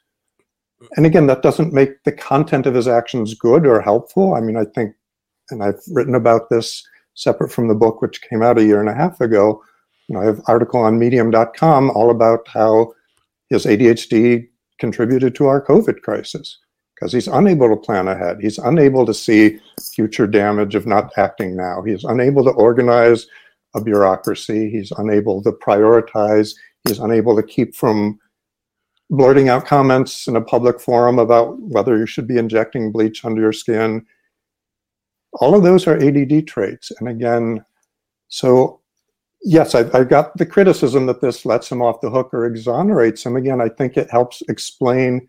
and 0.95 1.05
again, 1.05 1.27
that 1.27 1.41
doesn't 1.41 1.73
make 1.73 2.03
the 2.03 2.11
content 2.11 2.65
of 2.65 2.75
his 2.75 2.87
actions 2.87 3.33
good 3.33 3.65
or 3.65 3.81
helpful. 3.81 4.33
I 4.33 4.41
mean, 4.41 4.57
I 4.57 4.65
think, 4.65 4.95
and 5.49 5.63
I've 5.63 5.81
written 5.91 6.15
about 6.15 6.49
this 6.49 6.85
separate 7.15 7.51
from 7.51 7.67
the 7.67 7.75
book, 7.75 8.01
which 8.01 8.21
came 8.21 8.41
out 8.41 8.57
a 8.57 8.63
year 8.63 8.79
and 8.79 8.89
a 8.89 8.93
half 8.93 9.21
ago. 9.21 9.61
You 10.07 10.15
know, 10.15 10.21
I 10.21 10.25
have 10.25 10.39
an 10.39 10.45
article 10.47 10.81
on 10.81 10.99
medium.com 10.99 11.91
all 11.91 12.09
about 12.09 12.47
how 12.47 12.93
his 13.49 13.65
ADHD 13.65 14.47
contributed 14.79 15.35
to 15.35 15.47
our 15.47 15.63
COVID 15.63 16.01
crisis 16.01 16.59
because 16.95 17.13
he's 17.13 17.27
unable 17.27 17.69
to 17.69 17.77
plan 17.77 18.07
ahead. 18.07 18.37
He's 18.41 18.57
unable 18.57 19.05
to 19.05 19.13
see 19.13 19.59
future 19.93 20.27
damage 20.27 20.75
of 20.75 20.85
not 20.85 21.11
acting 21.17 21.55
now. 21.55 21.81
He's 21.83 22.03
unable 22.03 22.43
to 22.43 22.51
organize 22.51 23.27
a 23.75 23.81
bureaucracy. 23.81 24.69
He's 24.69 24.91
unable 24.97 25.41
to 25.43 25.51
prioritize. 25.51 26.55
He's 26.87 26.99
unable 26.99 27.35
to 27.35 27.43
keep 27.43 27.75
from 27.75 28.19
blurting 29.09 29.49
out 29.49 29.65
comments 29.65 30.27
in 30.27 30.35
a 30.35 30.41
public 30.41 30.79
forum 30.79 31.19
about 31.19 31.59
whether 31.59 31.97
you 31.97 32.05
should 32.05 32.27
be 32.27 32.37
injecting 32.37 32.91
bleach 32.91 33.23
under 33.23 33.41
your 33.41 33.53
skin. 33.53 34.05
All 35.33 35.55
of 35.55 35.63
those 35.63 35.87
are 35.87 36.01
ADD 36.01 36.47
traits. 36.47 36.91
And 36.99 37.09
again, 37.09 37.63
so 38.27 38.81
yes, 39.43 39.75
I've, 39.75 39.93
I've, 39.93 40.09
got 40.09 40.35
the 40.37 40.45
criticism 40.45 41.05
that 41.07 41.21
this 41.21 41.45
lets 41.45 41.71
him 41.71 41.81
off 41.81 42.01
the 42.01 42.09
hook 42.09 42.33
or 42.33 42.45
exonerates 42.45 43.25
him. 43.25 43.35
Again, 43.35 43.61
I 43.61 43.69
think 43.69 43.97
it 43.97 44.09
helps 44.09 44.41
explain. 44.49 45.27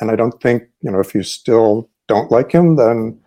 And 0.00 0.10
I 0.10 0.16
don't 0.16 0.40
think, 0.40 0.64
you 0.80 0.90
know, 0.90 1.00
if 1.00 1.14
you 1.14 1.22
still 1.22 1.88
don't 2.08 2.30
like 2.30 2.50
him, 2.50 2.76
then 2.76 3.20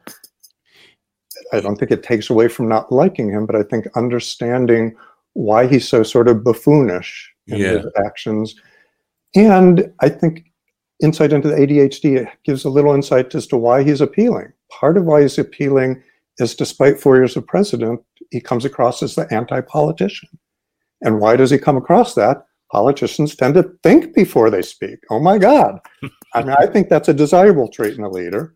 I 1.54 1.60
don't 1.60 1.78
think 1.78 1.92
it 1.92 2.04
takes 2.04 2.30
away 2.30 2.48
from 2.48 2.68
not 2.68 2.92
liking 2.92 3.30
him, 3.30 3.46
but 3.46 3.56
I 3.56 3.64
think 3.64 3.88
understanding 3.96 4.96
why 5.34 5.68
he's 5.68 5.88
so 5.88 6.04
sort 6.04 6.28
of 6.28 6.44
buffoonish 6.44 7.28
in 7.48 7.60
yeah. 7.60 7.72
his 7.74 7.86
actions. 8.04 8.56
And 9.36 9.92
I 10.00 10.10
think 10.10 10.46
insight 11.02 11.34
into 11.34 11.50
the 11.50 11.56
ADHD 11.56 12.28
gives 12.44 12.64
a 12.64 12.70
little 12.70 12.94
insight 12.94 13.36
as 13.36 13.48
to 13.48 13.58
why 13.58 13.84
he's 13.84 14.02
appealing. 14.02 14.52
Part 14.72 14.98
of 14.98 15.06
why 15.06 15.22
he's 15.22 15.38
appealing 15.38 16.02
is 16.38 16.56
despite 16.56 17.00
four 17.00 17.18
years 17.18 17.38
of 17.38 17.46
president, 17.48 18.02
he 18.32 18.42
comes 18.42 18.66
across 18.66 19.04
as 19.04 19.16
the 19.16 19.32
anti 19.34 19.62
politician. 19.62 20.30
And 21.02 21.20
why 21.20 21.36
does 21.36 21.52
he 21.52 21.58
come 21.58 21.78
across 21.78 22.16
that? 22.16 22.46
Politicians 22.72 23.36
tend 23.36 23.54
to 23.56 23.72
think 23.84 24.16
before 24.16 24.50
they 24.50 24.62
speak. 24.62 25.00
Oh 25.10 25.20
my 25.20 25.38
God. 25.38 25.80
I 26.34 26.44
mean, 26.44 26.56
I 26.58 26.66
think 26.66 26.90
that's 26.90 27.10
a 27.10 27.14
desirable 27.14 27.68
trait 27.68 27.98
in 27.98 28.04
a 28.04 28.10
leader, 28.10 28.56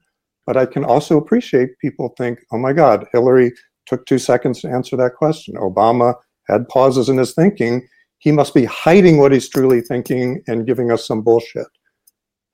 but 0.50 0.58
I 0.58 0.66
can 0.66 0.84
also 0.84 1.16
appreciate 1.16 1.78
people 1.78 2.16
think, 2.18 2.40
oh 2.52 2.58
my 2.58 2.74
God, 2.74 3.06
Hillary 3.14 3.54
took 3.86 4.08
two 4.08 4.18
seconds 4.18 4.62
to 4.62 4.68
answer 4.68 4.98
that 4.98 5.14
question. 5.14 5.54
Obama 5.58 6.16
had 6.48 6.68
pauses 6.70 7.08
in 7.08 7.20
his 7.20 7.36
thinking. 7.36 7.88
He 8.18 8.32
must 8.32 8.56
be 8.56 8.66
hiding 8.66 9.20
what 9.20 9.32
he's 9.32 9.48
truly 9.48 9.80
thinking 9.80 10.42
and 10.48 10.66
giving 10.66 10.92
us 10.92 11.06
some 11.06 11.22
bullshit. 11.22 11.68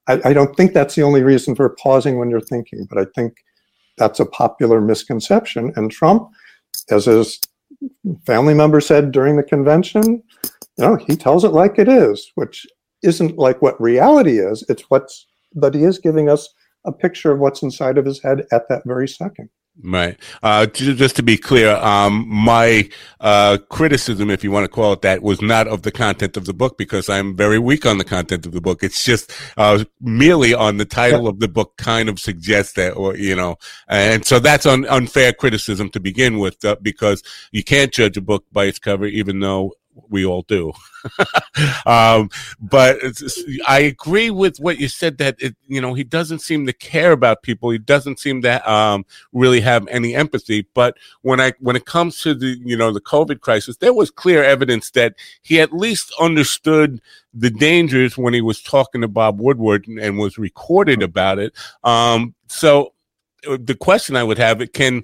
I, 0.09 0.19
I 0.25 0.33
don't 0.33 0.57
think 0.57 0.73
that's 0.73 0.95
the 0.95 1.03
only 1.03 1.23
reason 1.23 1.55
for 1.55 1.69
pausing 1.81 2.19
when 2.19 2.29
you're 2.29 2.41
thinking, 2.41 2.85
but 2.89 2.97
I 2.97 3.05
think 3.15 3.37
that's 3.97 4.19
a 4.19 4.25
popular 4.25 4.81
misconception. 4.81 5.71
And 5.77 5.89
Trump, 5.89 6.27
as 6.89 7.05
his 7.05 7.39
family 8.25 8.55
member 8.55 8.81
said 8.81 9.13
during 9.13 9.37
the 9.37 9.43
convention, 9.43 10.21
you 10.43 10.85
know, 10.85 10.95
he 10.97 11.15
tells 11.15 11.45
it 11.45 11.53
like 11.53 11.79
it 11.79 11.87
is, 11.87 12.29
which 12.35 12.67
isn't 13.03 13.37
like 13.37 13.61
what 13.61 13.79
reality 13.79 14.39
is. 14.39 14.65
It's 14.67 14.83
what's, 14.89 15.27
but 15.53 15.73
he 15.73 15.85
is 15.85 15.97
giving 15.97 16.27
us 16.27 16.49
a 16.85 16.91
picture 16.91 17.31
of 17.31 17.39
what's 17.39 17.61
inside 17.61 17.97
of 17.97 18.05
his 18.05 18.21
head 18.21 18.45
at 18.51 18.67
that 18.69 18.83
very 18.85 19.07
second. 19.07 19.49
Right. 19.83 20.17
Uh, 20.41 20.67
just 20.67 21.17
to 21.17 21.23
be 21.23 21.37
clear, 21.37 21.75
um, 21.75 22.25
my 22.29 22.89
uh, 23.19 23.57
criticism, 23.69 24.29
if 24.29 24.41
you 24.41 24.49
want 24.49 24.63
to 24.63 24.69
call 24.69 24.93
it 24.93 25.01
that, 25.01 25.21
was 25.21 25.41
not 25.41 25.67
of 25.67 25.81
the 25.81 25.91
content 25.91 26.37
of 26.37 26.45
the 26.45 26.53
book 26.53 26.77
because 26.77 27.09
I'm 27.09 27.35
very 27.35 27.59
weak 27.59 27.85
on 27.85 27.97
the 27.97 28.05
content 28.05 28.45
of 28.45 28.53
the 28.53 28.61
book. 28.61 28.83
It's 28.83 29.03
just 29.03 29.31
uh, 29.57 29.83
merely 29.99 30.53
on 30.53 30.77
the 30.77 30.85
title 30.85 31.27
of 31.27 31.41
the 31.41 31.49
book 31.49 31.75
kind 31.77 32.07
of 32.07 32.19
suggests 32.21 32.73
that, 32.73 32.91
or 32.91 33.17
you 33.17 33.35
know, 33.35 33.57
and 33.89 34.23
so 34.23 34.39
that's 34.39 34.65
un- 34.65 34.85
unfair 34.85 35.33
criticism 35.33 35.89
to 35.89 35.99
begin 35.99 36.39
with 36.39 36.63
uh, 36.63 36.77
because 36.81 37.21
you 37.51 37.63
can't 37.63 37.91
judge 37.91 38.15
a 38.15 38.21
book 38.21 38.45
by 38.53 38.65
its 38.65 38.79
cover, 38.79 39.05
even 39.05 39.41
though 39.41 39.73
we 40.09 40.25
all 40.25 40.41
do. 40.43 40.73
um, 41.85 42.29
but 42.59 42.97
I 43.67 43.79
agree 43.79 44.29
with 44.29 44.57
what 44.59 44.79
you 44.79 44.87
said 44.87 45.17
that 45.19 45.35
it, 45.39 45.55
you 45.67 45.81
know 45.81 45.93
he 45.93 46.03
doesn't 46.03 46.39
seem 46.39 46.65
to 46.65 46.73
care 46.73 47.11
about 47.11 47.43
people. 47.43 47.69
He 47.69 47.77
doesn't 47.77 48.19
seem 48.19 48.41
to 48.41 48.71
um, 48.71 49.05
really 49.33 49.61
have 49.61 49.87
any 49.87 50.15
empathy. 50.15 50.67
But 50.73 50.97
when 51.21 51.39
I 51.39 51.53
when 51.59 51.75
it 51.75 51.85
comes 51.85 52.21
to 52.21 52.33
the 52.33 52.57
you 52.63 52.77
know 52.77 52.91
the 52.91 53.01
COVID 53.01 53.41
crisis, 53.41 53.77
there 53.77 53.93
was 53.93 54.11
clear 54.11 54.43
evidence 54.43 54.91
that 54.91 55.15
he 55.41 55.59
at 55.59 55.73
least 55.73 56.13
understood 56.19 57.01
the 57.33 57.49
dangers 57.49 58.17
when 58.17 58.33
he 58.33 58.41
was 58.41 58.61
talking 58.61 59.01
to 59.01 59.07
Bob 59.07 59.39
Woodward 59.39 59.87
and, 59.87 59.99
and 59.99 60.17
was 60.17 60.37
recorded 60.37 61.03
about 61.03 61.39
it. 61.39 61.53
Um, 61.83 62.33
so 62.47 62.93
uh, 63.47 63.57
the 63.59 63.75
question 63.75 64.15
I 64.15 64.23
would 64.23 64.37
have 64.37 64.61
it 64.61 64.73
can 64.73 65.03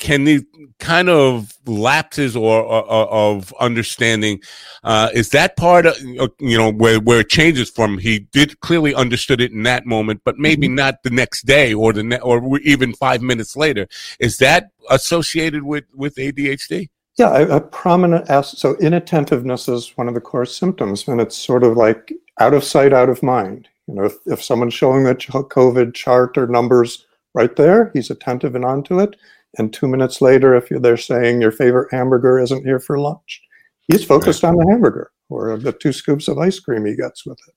can 0.00 0.24
the 0.24 0.44
kind 0.78 1.08
of 1.08 1.56
lapses 1.66 2.34
or, 2.34 2.62
or, 2.62 2.84
or 2.90 3.08
of 3.08 3.54
understanding 3.60 4.40
uh, 4.82 5.10
is 5.12 5.28
that 5.28 5.56
part 5.56 5.86
of 5.86 5.96
you 6.00 6.58
know 6.58 6.72
where 6.72 6.98
where 6.98 7.20
it 7.20 7.28
changes 7.28 7.70
from? 7.70 7.98
He 7.98 8.20
did 8.32 8.58
clearly 8.60 8.94
understood 8.94 9.40
it 9.40 9.52
in 9.52 9.62
that 9.64 9.86
moment 9.86 10.22
but 10.24 10.38
maybe 10.38 10.66
mm-hmm. 10.66 10.76
not 10.76 11.02
the 11.04 11.10
next 11.10 11.42
day 11.42 11.72
or 11.72 11.92
the 11.92 12.02
ne- 12.02 12.20
or 12.20 12.58
even 12.60 12.94
5 12.94 13.22
minutes 13.22 13.56
later. 13.56 13.86
Is 14.18 14.38
that 14.38 14.70
associated 14.88 15.62
with 15.62 15.84
with 15.94 16.16
ADHD 16.16 16.88
yeah 17.16 17.36
a, 17.36 17.56
a 17.56 17.60
prominent 17.60 18.28
as- 18.30 18.58
so 18.58 18.76
inattentiveness 18.78 19.68
is 19.68 19.96
one 19.96 20.08
of 20.08 20.14
the 20.14 20.20
core 20.20 20.46
symptoms 20.46 21.06
and 21.06 21.20
it's 21.20 21.36
sort 21.36 21.62
of 21.62 21.76
like 21.76 22.12
out 22.40 22.54
of 22.54 22.64
sight 22.64 22.92
out 22.92 23.10
of 23.10 23.22
mind. 23.22 23.68
You 23.86 23.96
know 23.96 24.04
if, 24.04 24.14
if 24.26 24.42
someone's 24.42 24.74
showing 24.74 25.04
the 25.04 25.14
covid 25.14 25.94
chart 25.94 26.38
or 26.38 26.46
numbers 26.46 27.06
right 27.34 27.54
there 27.54 27.90
he's 27.92 28.10
attentive 28.10 28.54
and 28.54 28.64
onto 28.64 28.98
it 28.98 29.14
and 29.58 29.72
two 29.72 29.88
minutes 29.88 30.20
later, 30.20 30.54
if 30.54 30.68
they're 30.68 30.96
saying 30.96 31.40
your 31.40 31.52
favorite 31.52 31.92
hamburger 31.92 32.38
isn't 32.38 32.64
here 32.64 32.80
for 32.80 32.98
lunch, 32.98 33.42
he's 33.88 34.04
focused 34.04 34.42
right. 34.42 34.50
on 34.50 34.56
the 34.56 34.66
hamburger 34.70 35.10
or 35.28 35.56
the 35.56 35.72
two 35.72 35.92
scoops 35.92 36.28
of 36.28 36.38
ice 36.38 36.58
cream 36.58 36.84
he 36.84 36.96
gets 36.96 37.26
with 37.26 37.38
it. 37.48 37.54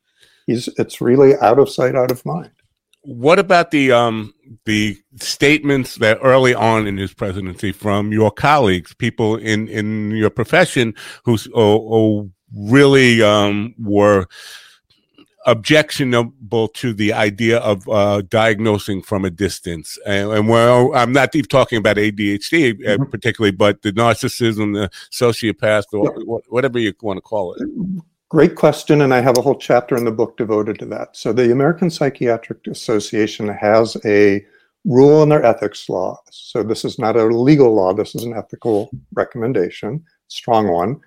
He's 0.48 0.68
it's 0.78 1.02
really 1.02 1.36
out 1.38 1.60
of 1.60 1.70
sight, 1.70 1.96
out 1.96 2.12
of 2.12 2.26
mind. 2.26 2.52
What 3.02 3.38
about 3.38 3.72
the 3.72 3.92
um, 3.92 4.34
the 4.66 4.98
statements 5.18 5.96
that 5.96 6.20
early 6.24 6.54
on 6.54 6.88
in 6.88 6.98
his 6.98 7.14
presidency 7.14 7.72
from 7.72 8.12
your 8.12 8.32
colleagues, 8.32 8.94
people 8.94 9.36
in 9.36 9.68
in 9.68 10.12
your 10.12 10.30
profession 10.30 10.96
who 11.26 11.38
oh, 11.54 11.94
oh, 11.94 12.32
really 12.56 13.22
um, 13.22 13.76
were 13.78 14.28
objectionable 15.46 16.68
to 16.70 16.94
the 16.94 17.14
idea 17.14 17.60
of 17.60 17.88
uh, 17.90 18.22
diagnosing 18.30 19.02
from 19.02 19.26
a 19.26 19.30
distance. 19.30 19.98
And, 20.06 20.32
and 20.32 20.48
well, 20.48 20.96
I'm 20.96 21.12
not 21.12 21.36
even 21.36 21.48
talking 21.48 21.78
about 21.78 21.98
ADHD 21.98 22.72
uh, 22.72 22.74
mm-hmm. 22.74 23.04
particularly, 23.06 23.52
but 23.52 23.82
the 23.82 23.92
narcissism, 23.92 24.74
the 24.74 24.90
sociopath, 25.12 25.86
or 25.94 26.14
yeah. 26.18 26.38
whatever 26.50 26.80
you 26.80 26.94
want 27.02 27.18
to 27.18 27.22
call 27.22 27.54
it. 27.54 27.62
Great 28.30 28.56
question, 28.56 29.02
and 29.02 29.14
I 29.14 29.22
have 29.22 29.38
a 29.38 29.42
whole 29.42 29.58
chapter 29.58 29.96
in 29.96 30.06
the 30.06 30.12
book 30.12 30.38
devoted 30.38 30.80
to 30.80 30.86
that. 30.86 31.16
So, 31.16 31.34
the 31.34 31.52
American 31.52 31.92
Psychiatric 31.92 32.66
Association 32.66 33.48
has 33.48 33.96
a 34.06 34.44
rule 34.86 35.22
in 35.22 35.30
their 35.30 35.46
ethics 35.46 35.88
law. 35.88 36.20
So, 36.32 36.64
this 36.64 36.84
is 36.84 36.98
not 36.98 37.16
a 37.16 37.26
legal 37.26 37.76
law, 37.76 37.94
this 37.94 38.16
is 38.16 38.24
an 38.24 38.34
ethical 38.34 38.90
recommendation, 39.14 40.04
strong 40.30 40.72
one 40.72 41.00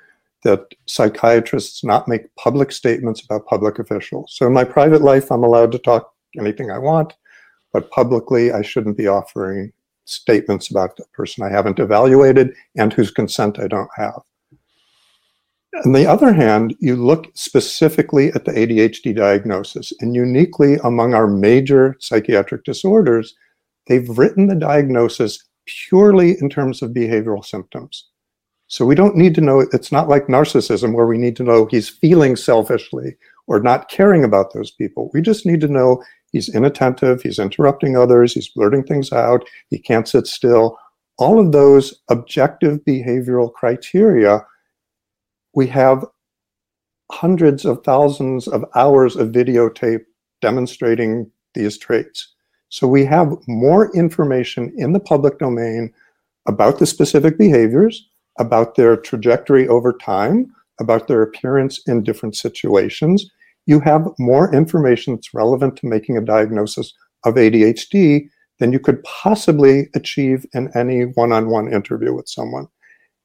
that 0.44 0.74
psychiatrists 0.86 1.82
not 1.82 2.08
make 2.08 2.34
public 2.36 2.70
statements 2.72 3.24
about 3.24 3.46
public 3.46 3.78
officials. 3.78 4.34
So 4.36 4.46
in 4.46 4.52
my 4.52 4.64
private 4.64 5.02
life, 5.02 5.30
I'm 5.30 5.44
allowed 5.44 5.72
to 5.72 5.78
talk 5.78 6.12
anything 6.38 6.70
I 6.70 6.78
want, 6.78 7.14
but 7.72 7.90
publicly, 7.90 8.52
I 8.52 8.62
shouldn't 8.62 8.96
be 8.96 9.08
offering 9.08 9.72
statements 10.04 10.70
about 10.70 10.96
the 10.96 11.04
person 11.12 11.44
I 11.44 11.50
haven't 11.50 11.78
evaluated 11.78 12.54
and 12.76 12.92
whose 12.92 13.10
consent 13.10 13.58
I 13.58 13.66
don't 13.66 13.90
have. 13.96 14.22
On 15.84 15.92
the 15.92 16.06
other 16.06 16.32
hand, 16.32 16.74
you 16.80 16.96
look 16.96 17.26
specifically 17.34 18.32
at 18.32 18.44
the 18.46 18.52
ADHD 18.52 19.14
diagnosis, 19.14 19.92
and 20.00 20.14
uniquely 20.14 20.76
among 20.84 21.12
our 21.12 21.26
major 21.26 21.96
psychiatric 22.00 22.64
disorders, 22.64 23.34
they've 23.86 24.08
written 24.16 24.46
the 24.46 24.54
diagnosis 24.54 25.44
purely 25.66 26.40
in 26.40 26.48
terms 26.48 26.80
of 26.80 26.92
behavioral 26.92 27.44
symptoms. 27.44 28.08
So 28.68 28.84
we 28.84 28.94
don't 28.94 29.16
need 29.16 29.34
to 29.36 29.40
know, 29.40 29.60
it's 29.60 29.92
not 29.92 30.08
like 30.08 30.26
narcissism 30.26 30.94
where 30.94 31.06
we 31.06 31.18
need 31.18 31.36
to 31.36 31.44
know 31.44 31.66
he's 31.66 31.88
feeling 31.88 32.34
selfishly 32.34 33.16
or 33.46 33.60
not 33.60 33.88
caring 33.88 34.24
about 34.24 34.52
those 34.52 34.72
people. 34.72 35.10
We 35.14 35.22
just 35.22 35.46
need 35.46 35.60
to 35.60 35.68
know 35.68 36.02
he's 36.32 36.52
inattentive, 36.52 37.22
he's 37.22 37.38
interrupting 37.38 37.96
others, 37.96 38.32
he's 38.32 38.48
blurting 38.48 38.84
things 38.84 39.12
out, 39.12 39.44
he 39.70 39.78
can't 39.78 40.08
sit 40.08 40.26
still. 40.26 40.78
All 41.18 41.38
of 41.38 41.52
those 41.52 42.02
objective 42.08 42.80
behavioral 42.84 43.52
criteria, 43.52 44.44
we 45.54 45.68
have 45.68 46.04
hundreds 47.12 47.64
of 47.64 47.84
thousands 47.84 48.48
of 48.48 48.64
hours 48.74 49.14
of 49.14 49.28
videotape 49.28 50.04
demonstrating 50.42 51.30
these 51.54 51.78
traits. 51.78 52.34
So 52.68 52.88
we 52.88 53.04
have 53.04 53.32
more 53.46 53.94
information 53.96 54.74
in 54.76 54.92
the 54.92 55.00
public 55.00 55.38
domain 55.38 55.94
about 56.48 56.80
the 56.80 56.86
specific 56.86 57.38
behaviors 57.38 58.08
about 58.38 58.74
their 58.74 58.96
trajectory 58.96 59.66
over 59.68 59.92
time, 59.92 60.46
about 60.80 61.08
their 61.08 61.22
appearance 61.22 61.80
in 61.86 62.02
different 62.02 62.36
situations, 62.36 63.30
you 63.66 63.80
have 63.80 64.08
more 64.18 64.54
information 64.54 65.14
that's 65.14 65.34
relevant 65.34 65.76
to 65.76 65.86
making 65.86 66.16
a 66.16 66.24
diagnosis 66.24 66.92
of 67.24 67.34
ADHD 67.34 68.28
than 68.58 68.72
you 68.72 68.78
could 68.78 69.02
possibly 69.04 69.88
achieve 69.94 70.46
in 70.54 70.70
any 70.74 71.02
one 71.02 71.32
on 71.32 71.50
one 71.50 71.72
interview 71.72 72.14
with 72.14 72.28
someone. 72.28 72.68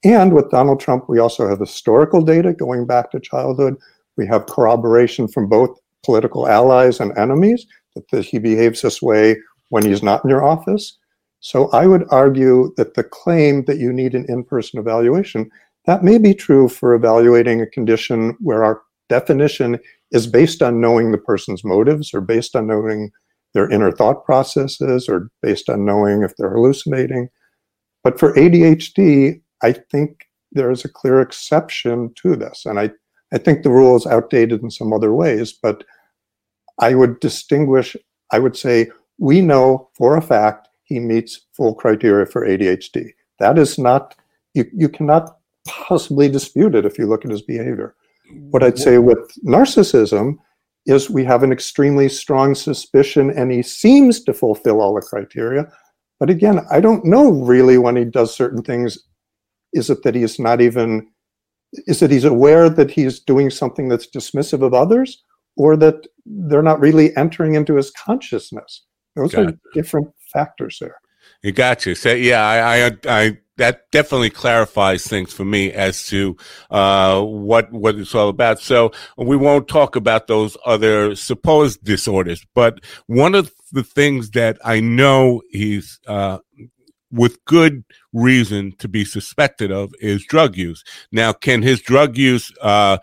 And 0.03 0.33
with 0.33 0.49
Donald 0.49 0.79
Trump, 0.79 1.07
we 1.07 1.19
also 1.19 1.47
have 1.47 1.59
historical 1.59 2.21
data 2.21 2.53
going 2.53 2.87
back 2.87 3.11
to 3.11 3.19
childhood. 3.19 3.75
We 4.17 4.25
have 4.27 4.47
corroboration 4.47 5.27
from 5.27 5.47
both 5.47 5.79
political 6.03 6.47
allies 6.47 6.99
and 6.99 7.15
enemies 7.17 7.67
that, 7.95 8.25
he 8.25 8.39
behaves 8.39 8.81
this 8.81 9.01
way 9.01 9.37
when 9.69 9.85
he's 9.85 10.01
not 10.01 10.23
in 10.23 10.29
your 10.29 10.43
office. 10.43 10.97
So 11.41 11.69
I 11.71 11.87
would 11.87 12.05
argue 12.09 12.71
that 12.77 12.93
the 12.93 13.03
claim 13.03 13.65
that 13.65 13.79
you 13.79 13.91
need 13.91 14.13
an 14.13 14.25
in-person 14.29 14.79
evaluation, 14.79 15.49
that 15.85 16.03
may 16.03 16.19
be 16.19 16.35
true 16.35 16.69
for 16.69 16.93
evaluating 16.93 17.59
a 17.59 17.67
condition 17.67 18.37
where 18.39 18.63
our 18.63 18.81
definition 19.09 19.79
is 20.11 20.27
based 20.27 20.61
on 20.61 20.79
knowing 20.79 21.11
the 21.11 21.17
person's 21.17 21.63
motives 21.63 22.13
or 22.13 22.21
based 22.21 22.55
on 22.55 22.67
knowing 22.67 23.11
their 23.55 23.69
inner 23.71 23.91
thought 23.91 24.23
processes 24.23 25.09
or 25.09 25.29
based 25.41 25.67
on 25.67 25.83
knowing 25.83 26.21
if 26.21 26.35
they're 26.37 26.53
hallucinating. 26.53 27.27
But 28.03 28.19
for 28.19 28.33
ADHD, 28.33 29.41
I 29.63 29.73
think 29.73 30.27
there 30.51 30.69
is 30.69 30.85
a 30.85 30.89
clear 30.89 31.21
exception 31.21 32.13
to 32.21 32.35
this. 32.35 32.67
And 32.67 32.79
I, 32.79 32.91
I 33.33 33.39
think 33.39 33.63
the 33.63 33.71
rule 33.71 33.95
is 33.95 34.05
outdated 34.05 34.61
in 34.61 34.69
some 34.69 34.93
other 34.93 35.11
ways, 35.13 35.53
but 35.53 35.83
I 36.79 36.93
would 36.93 37.19
distinguish, 37.19 37.95
I 38.31 38.37
would 38.37 38.55
say, 38.55 38.91
we 39.17 39.41
know 39.41 39.89
for 39.95 40.15
a 40.17 40.21
fact 40.21 40.67
he 40.91 40.99
meets 40.99 41.47
full 41.53 41.73
criteria 41.73 42.25
for 42.25 42.45
ADHD. 42.45 43.11
That 43.39 43.57
is 43.57 43.77
not, 43.77 44.15
you, 44.53 44.65
you 44.73 44.89
cannot 44.89 45.37
possibly 45.65 46.27
dispute 46.27 46.75
it 46.75 46.85
if 46.85 46.97
you 46.97 47.07
look 47.07 47.23
at 47.23 47.31
his 47.31 47.41
behavior. 47.41 47.95
What 48.49 48.63
I'd 48.63 48.77
say 48.77 48.97
with 48.97 49.31
narcissism 49.45 50.35
is 50.85 51.09
we 51.09 51.23
have 51.23 51.43
an 51.43 51.51
extremely 51.51 52.09
strong 52.09 52.55
suspicion 52.55 53.29
and 53.31 53.51
he 53.51 53.61
seems 53.61 54.23
to 54.23 54.33
fulfill 54.33 54.81
all 54.81 54.95
the 54.95 55.01
criteria. 55.01 55.71
But 56.19 56.29
again, 56.29 56.59
I 56.69 56.81
don't 56.81 57.05
know 57.05 57.31
really 57.31 57.77
when 57.77 57.95
he 57.95 58.05
does 58.05 58.35
certain 58.35 58.63
things. 58.63 58.97
Is 59.73 59.89
it 59.89 60.03
that 60.03 60.15
he's 60.15 60.39
not 60.39 60.59
even, 60.59 61.07
is 61.87 62.01
it 62.01 62.11
he's 62.11 62.25
aware 62.25 62.69
that 62.69 62.91
he's 62.91 63.19
doing 63.19 63.49
something 63.49 63.87
that's 63.87 64.07
dismissive 64.07 64.61
of 64.61 64.73
others 64.73 65.23
or 65.55 65.77
that 65.77 66.05
they're 66.25 66.61
not 66.61 66.81
really 66.81 67.15
entering 67.15 67.55
into 67.55 67.75
his 67.75 67.91
consciousness? 67.91 68.83
Those 69.15 69.33
are 69.35 69.53
different 69.73 70.07
factors 70.31 70.77
there. 70.79 70.99
You 71.43 71.51
got 71.51 71.85
you. 71.85 71.95
So 71.95 72.13
yeah, 72.13 72.45
I, 72.45 72.85
I, 72.85 72.97
I, 73.07 73.37
that 73.57 73.91
definitely 73.91 74.29
clarifies 74.29 75.05
things 75.05 75.33
for 75.33 75.45
me 75.45 75.71
as 75.71 76.07
to 76.07 76.35
uh, 76.69 77.21
what 77.21 77.71
what 77.71 77.95
it's 77.95 78.15
all 78.15 78.29
about. 78.29 78.59
So 78.59 78.91
we 79.17 79.35
won't 79.37 79.67
talk 79.67 79.95
about 79.95 80.27
those 80.27 80.57
other 80.65 81.15
supposed 81.15 81.83
disorders, 81.83 82.45
but 82.55 82.79
one 83.07 83.35
of 83.35 83.51
the 83.71 83.83
things 83.83 84.31
that 84.31 84.57
I 84.63 84.79
know 84.79 85.41
he's 85.51 85.99
uh, 86.07 86.39
with 87.11 87.43
good 87.45 87.83
reason 88.13 88.73
to 88.79 88.87
be 88.87 89.05
suspected 89.05 89.71
of 89.71 89.93
is 89.99 90.25
drug 90.25 90.55
use. 90.57 90.83
Now, 91.11 91.33
can 91.33 91.61
his 91.61 91.81
drug 91.81 92.17
use 92.17 92.51
uh, 92.61 92.97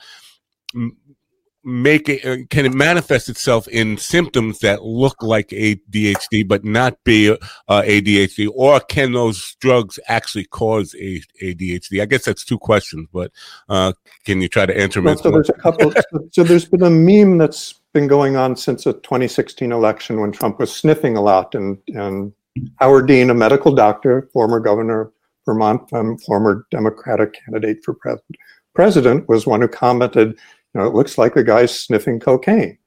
make 1.69 2.09
it 2.09 2.25
uh, 2.25 2.39
can 2.49 2.65
it 2.65 2.73
manifest 2.73 3.29
itself 3.29 3.69
in 3.69 3.99
symptoms 3.99 4.61
that 4.61 4.83
look 4.83 5.23
like 5.23 5.49
ADHD 5.49 6.49
but 6.49 6.65
not 6.65 6.97
be 7.05 7.31
uh, 7.31 7.83
ADHD 7.83 8.49
or 8.55 8.81
can 8.81 9.13
those 9.13 9.55
drugs 9.61 9.99
actually 10.09 10.47
cause 10.47 10.95
a, 10.95 11.21
ADHD 11.43 12.01
I 12.01 12.07
guess 12.07 12.25
that's 12.25 12.43
two 12.45 12.59
questions 12.59 13.07
but 13.13 13.31
uh, 13.69 13.93
can 14.25 14.41
you 14.41 14.49
try 14.49 14.65
to 14.65 14.77
answer 14.77 15.03
well, 15.03 15.19
so 15.19 15.31
there's 15.31 15.51
a 15.51 15.53
couple 15.53 15.93
so 16.33 16.43
there's 16.43 16.65
been 16.65 16.83
a 16.83 16.91
meme 16.91 17.37
that's 17.37 17.81
been 17.93 18.07
going 18.07 18.37
on 18.37 18.57
since 18.57 18.85
the 18.85 18.95
2016 18.95 19.71
election 19.71 20.21
when 20.21 20.33
Trump 20.33 20.59
was 20.59 20.75
sniffing 20.75 21.19
a 21.19 21.21
lot 21.21 21.55
and 21.55 21.77
and 21.89 22.33
Howard 22.77 23.09
Dean 23.09 23.29
a 23.29 23.35
medical 23.35 23.75
doctor 23.75 24.31
former 24.33 24.59
governor 24.59 25.03
of 25.03 25.13
Vermont 25.45 25.93
um, 25.93 26.17
former 26.17 26.67
Democratic 26.71 27.35
candidate 27.45 27.85
for 27.85 27.93
president 27.93 28.37
president 28.75 29.29
was 29.29 29.47
one 29.47 29.61
who 29.61 29.69
commented 29.69 30.39
you 30.79 30.85
know, 30.85 30.89
it 30.89 30.95
looks 30.95 31.19
like 31.19 31.35
the 31.35 31.43
guy's 31.43 31.77
sniffing 31.77 32.21
cocaine. 32.21 32.79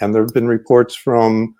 And 0.00 0.14
there 0.14 0.22
have 0.22 0.32
been 0.32 0.46
reports 0.46 0.94
from 0.94 1.54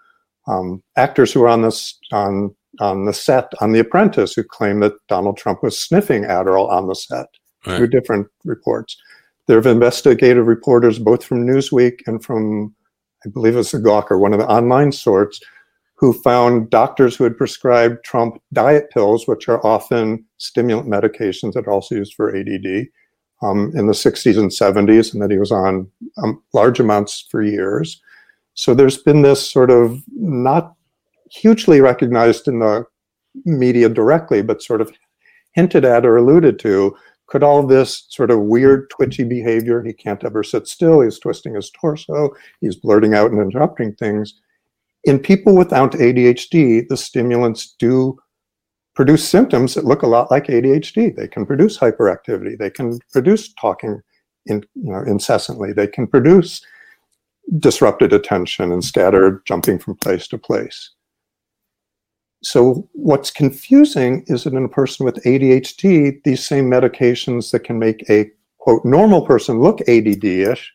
um, 0.47 0.82
actors 0.97 1.32
who 1.32 1.42
are 1.42 1.49
on 1.49 1.62
this 1.62 1.99
on 2.12 2.54
on 2.78 3.04
the 3.04 3.12
set 3.12 3.52
on 3.61 3.73
The 3.73 3.80
Apprentice 3.80 4.35
who 4.35 4.44
claim 4.44 4.80
that 4.80 4.92
Donald 5.09 5.37
Trump 5.37 5.62
was 5.62 5.82
sniffing 5.82 6.23
Adderall 6.23 6.70
on 6.70 6.87
the 6.87 6.94
set. 6.94 7.26
Right. 7.66 7.78
Two 7.78 7.87
different 7.88 8.28
reports. 8.44 8.97
There 9.47 9.56
have 9.56 9.66
investigative 9.66 10.47
reporters 10.47 10.99
both 10.99 11.25
from 11.25 11.44
Newsweek 11.44 11.99
and 12.06 12.25
from, 12.25 12.73
I 13.26 13.28
believe 13.28 13.56
it's 13.56 13.73
the 13.73 13.78
Gawker, 13.78 14.18
one 14.18 14.32
of 14.32 14.38
the 14.38 14.47
online 14.47 14.92
sorts, 14.92 15.40
who 15.97 16.12
found 16.12 16.70
doctors 16.70 17.16
who 17.16 17.25
had 17.25 17.37
prescribed 17.37 18.04
Trump 18.04 18.40
diet 18.52 18.88
pills, 18.90 19.26
which 19.26 19.49
are 19.49 19.64
often 19.66 20.25
stimulant 20.38 20.88
medications 20.88 21.52
that 21.54 21.66
are 21.66 21.73
also 21.73 21.97
used 21.97 22.14
for 22.14 22.35
ADD, 22.35 22.87
um, 23.42 23.73
in 23.75 23.87
the 23.87 23.92
60s 23.92 24.38
and 24.38 24.50
70s, 24.50 25.12
and 25.12 25.23
that 25.23 25.30
he 25.30 25.38
was 25.38 25.52
on 25.52 25.91
um, 26.23 26.43
large 26.52 26.80
amounts 26.80 27.26
for 27.30 27.43
years. 27.43 28.00
So 28.54 28.75
there's 28.75 28.99
been 28.99 29.23
this 29.23 29.49
sort 29.49 29.71
of 29.71 30.02
not 30.14 30.75
hugely 31.30 31.80
recognized 31.80 32.49
in 32.49 32.58
the 32.58 32.84
media 33.45 33.88
directly, 33.88 34.43
but 34.43 34.62
sort 34.62 34.80
of 34.80 34.93
hinted 35.52 35.84
at 35.84 36.04
or 36.04 36.17
alluded 36.17 36.58
to. 36.60 36.97
Could 37.26 37.43
all 37.43 37.64
this 37.64 38.06
sort 38.08 38.30
of 38.30 38.41
weird, 38.41 38.91
twitchy 38.91 39.25
behavior, 39.25 39.82
he 39.82 39.93
can't 39.93 40.25
ever 40.25 40.43
sit 40.43 40.67
still, 40.67 41.00
he's 41.00 41.19
twisting 41.19 41.54
his 41.54 41.71
torso, 41.71 42.30
he's 42.60 42.75
blurting 42.75 43.14
out 43.14 43.30
and 43.30 43.41
interrupting 43.41 43.95
things. 43.95 44.34
In 45.04 45.19
people 45.19 45.56
without 45.56 45.93
ADHD, 45.93 46.86
the 46.88 46.97
stimulants 46.97 47.75
do 47.78 48.19
produce 48.94 49.28
symptoms 49.28 49.74
that 49.74 49.84
look 49.84 50.02
a 50.02 50.06
lot 50.06 50.30
like 50.30 50.46
ADHD. 50.46 51.14
They 51.14 51.28
can 51.28 51.46
produce 51.46 51.78
hyperactivity. 51.78 52.58
They 52.58 52.70
can 52.70 52.98
produce 53.12 53.52
talking 53.54 54.00
in, 54.46 54.64
you 54.74 54.92
know, 54.92 55.02
incessantly. 55.02 55.72
They 55.72 55.86
can 55.86 56.06
produce 56.06 56.64
disrupted 57.58 58.12
attention 58.12 58.72
and 58.72 58.84
scattered 58.84 59.44
jumping 59.46 59.78
from 59.78 59.96
place 59.96 60.28
to 60.28 60.38
place. 60.38 60.90
So 62.42 62.88
what's 62.92 63.30
confusing 63.30 64.24
is 64.26 64.44
that 64.44 64.54
in 64.54 64.64
a 64.64 64.68
person 64.68 65.04
with 65.04 65.22
ADHD, 65.24 66.22
these 66.24 66.46
same 66.46 66.70
medications 66.70 67.50
that 67.50 67.64
can 67.64 67.78
make 67.78 68.08
a 68.08 68.30
quote 68.58 68.84
normal 68.84 69.26
person 69.26 69.60
look 69.60 69.80
ADD-ish 69.82 70.72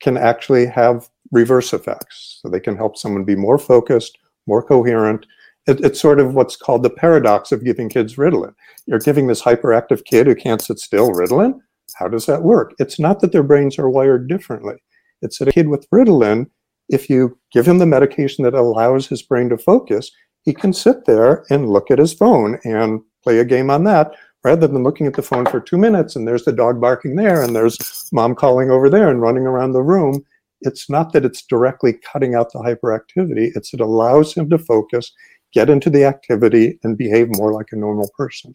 can 0.00 0.16
actually 0.16 0.66
have 0.66 1.08
reverse 1.30 1.72
effects. 1.72 2.40
So 2.42 2.48
they 2.48 2.60
can 2.60 2.76
help 2.76 2.96
someone 2.96 3.24
be 3.24 3.36
more 3.36 3.58
focused, 3.58 4.18
more 4.46 4.62
coherent, 4.62 5.24
it, 5.66 5.80
it's 5.84 6.00
sort 6.00 6.20
of 6.20 6.34
what's 6.34 6.56
called 6.56 6.82
the 6.82 6.90
paradox 6.90 7.52
of 7.52 7.64
giving 7.64 7.88
kids 7.88 8.16
Ritalin. 8.16 8.54
You're 8.86 8.98
giving 8.98 9.26
this 9.26 9.42
hyperactive 9.42 10.04
kid 10.04 10.26
who 10.26 10.34
can't 10.34 10.60
sit 10.60 10.78
still 10.78 11.10
Ritalin. 11.10 11.60
How 11.94 12.08
does 12.08 12.26
that 12.26 12.42
work? 12.42 12.74
It's 12.78 12.98
not 12.98 13.20
that 13.20 13.32
their 13.32 13.42
brains 13.42 13.78
are 13.78 13.88
wired 13.88 14.28
differently. 14.28 14.76
It's 15.20 15.38
that 15.38 15.48
a 15.48 15.52
kid 15.52 15.68
with 15.68 15.88
Ritalin, 15.90 16.48
if 16.88 17.08
you 17.08 17.38
give 17.52 17.66
him 17.66 17.78
the 17.78 17.86
medication 17.86 18.44
that 18.44 18.54
allows 18.54 19.06
his 19.06 19.22
brain 19.22 19.48
to 19.50 19.58
focus, 19.58 20.10
he 20.42 20.52
can 20.52 20.72
sit 20.72 21.04
there 21.04 21.44
and 21.50 21.70
look 21.70 21.90
at 21.90 21.98
his 21.98 22.12
phone 22.12 22.58
and 22.64 23.00
play 23.22 23.38
a 23.38 23.44
game 23.44 23.70
on 23.70 23.84
that 23.84 24.12
rather 24.44 24.66
than 24.66 24.82
looking 24.82 25.06
at 25.06 25.14
the 25.14 25.22
phone 25.22 25.46
for 25.46 25.60
two 25.60 25.78
minutes 25.78 26.16
and 26.16 26.26
there's 26.26 26.44
the 26.44 26.52
dog 26.52 26.80
barking 26.80 27.14
there 27.14 27.42
and 27.42 27.54
there's 27.54 28.08
mom 28.12 28.34
calling 28.34 28.70
over 28.70 28.90
there 28.90 29.08
and 29.08 29.20
running 29.20 29.46
around 29.46 29.72
the 29.72 29.82
room. 29.82 30.24
It's 30.62 30.90
not 30.90 31.12
that 31.12 31.24
it's 31.24 31.46
directly 31.46 31.92
cutting 31.92 32.34
out 32.34 32.52
the 32.52 32.58
hyperactivity, 32.58 33.52
it's 33.54 33.72
it 33.72 33.80
allows 33.80 34.34
him 34.34 34.50
to 34.50 34.58
focus 34.58 35.12
get 35.52 35.70
into 35.70 35.90
the 35.90 36.04
activity 36.04 36.78
and 36.82 36.98
behave 36.98 37.28
more 37.36 37.52
like 37.52 37.68
a 37.72 37.76
normal 37.76 38.10
person. 38.16 38.52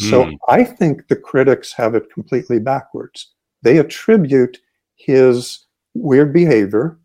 Mm. 0.00 0.10
So 0.10 0.24
hmm. 0.24 0.34
I 0.48 0.64
think 0.64 1.08
the 1.08 1.16
critics 1.16 1.72
have 1.72 1.94
it 1.94 2.12
completely 2.12 2.58
backwards. 2.58 3.32
They 3.62 3.78
attribute 3.78 4.58
his 4.96 5.66
weird 5.94 6.32
behavior 6.32 6.98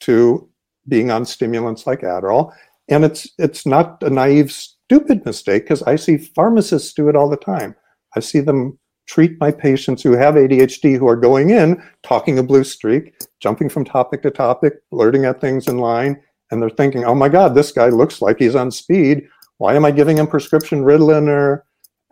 to 0.00 0.48
being 0.88 1.10
on 1.10 1.24
stimulants 1.24 1.86
like 1.86 2.00
Adderall. 2.00 2.52
And 2.88 3.04
it's 3.04 3.28
it's 3.38 3.64
not 3.64 4.02
a 4.02 4.10
naive, 4.10 4.52
stupid 4.52 5.24
mistake 5.24 5.64
because 5.64 5.82
I 5.82 5.96
see 5.96 6.18
pharmacists 6.18 6.92
do 6.92 7.08
it 7.08 7.16
all 7.16 7.30
the 7.30 7.36
time. 7.36 7.74
I 8.14 8.20
see 8.20 8.40
them 8.40 8.78
treat 9.06 9.38
my 9.40 9.50
patients 9.50 10.02
who 10.02 10.12
have 10.12 10.34
ADHD 10.34 10.98
who 10.98 11.08
are 11.08 11.16
going 11.16 11.50
in, 11.50 11.82
talking 12.02 12.38
a 12.38 12.42
blue 12.42 12.64
streak, 12.64 13.14
jumping 13.40 13.68
from 13.68 13.84
topic 13.84 14.22
to 14.22 14.30
topic, 14.30 14.74
blurting 14.90 15.24
at 15.24 15.40
things 15.40 15.68
in 15.68 15.78
line, 15.78 16.20
and 16.50 16.60
they're 16.60 16.70
thinking, 16.70 17.04
oh 17.04 17.14
my 17.14 17.28
God, 17.28 17.54
this 17.54 17.72
guy 17.72 17.88
looks 17.88 18.20
like 18.22 18.38
he's 18.38 18.54
on 18.54 18.70
speed. 18.70 19.28
Why 19.58 19.74
am 19.74 19.84
I 19.84 19.90
giving 19.90 20.18
him 20.18 20.26
prescription 20.26 20.82
Ritalin 20.82 21.28
or 21.28 21.64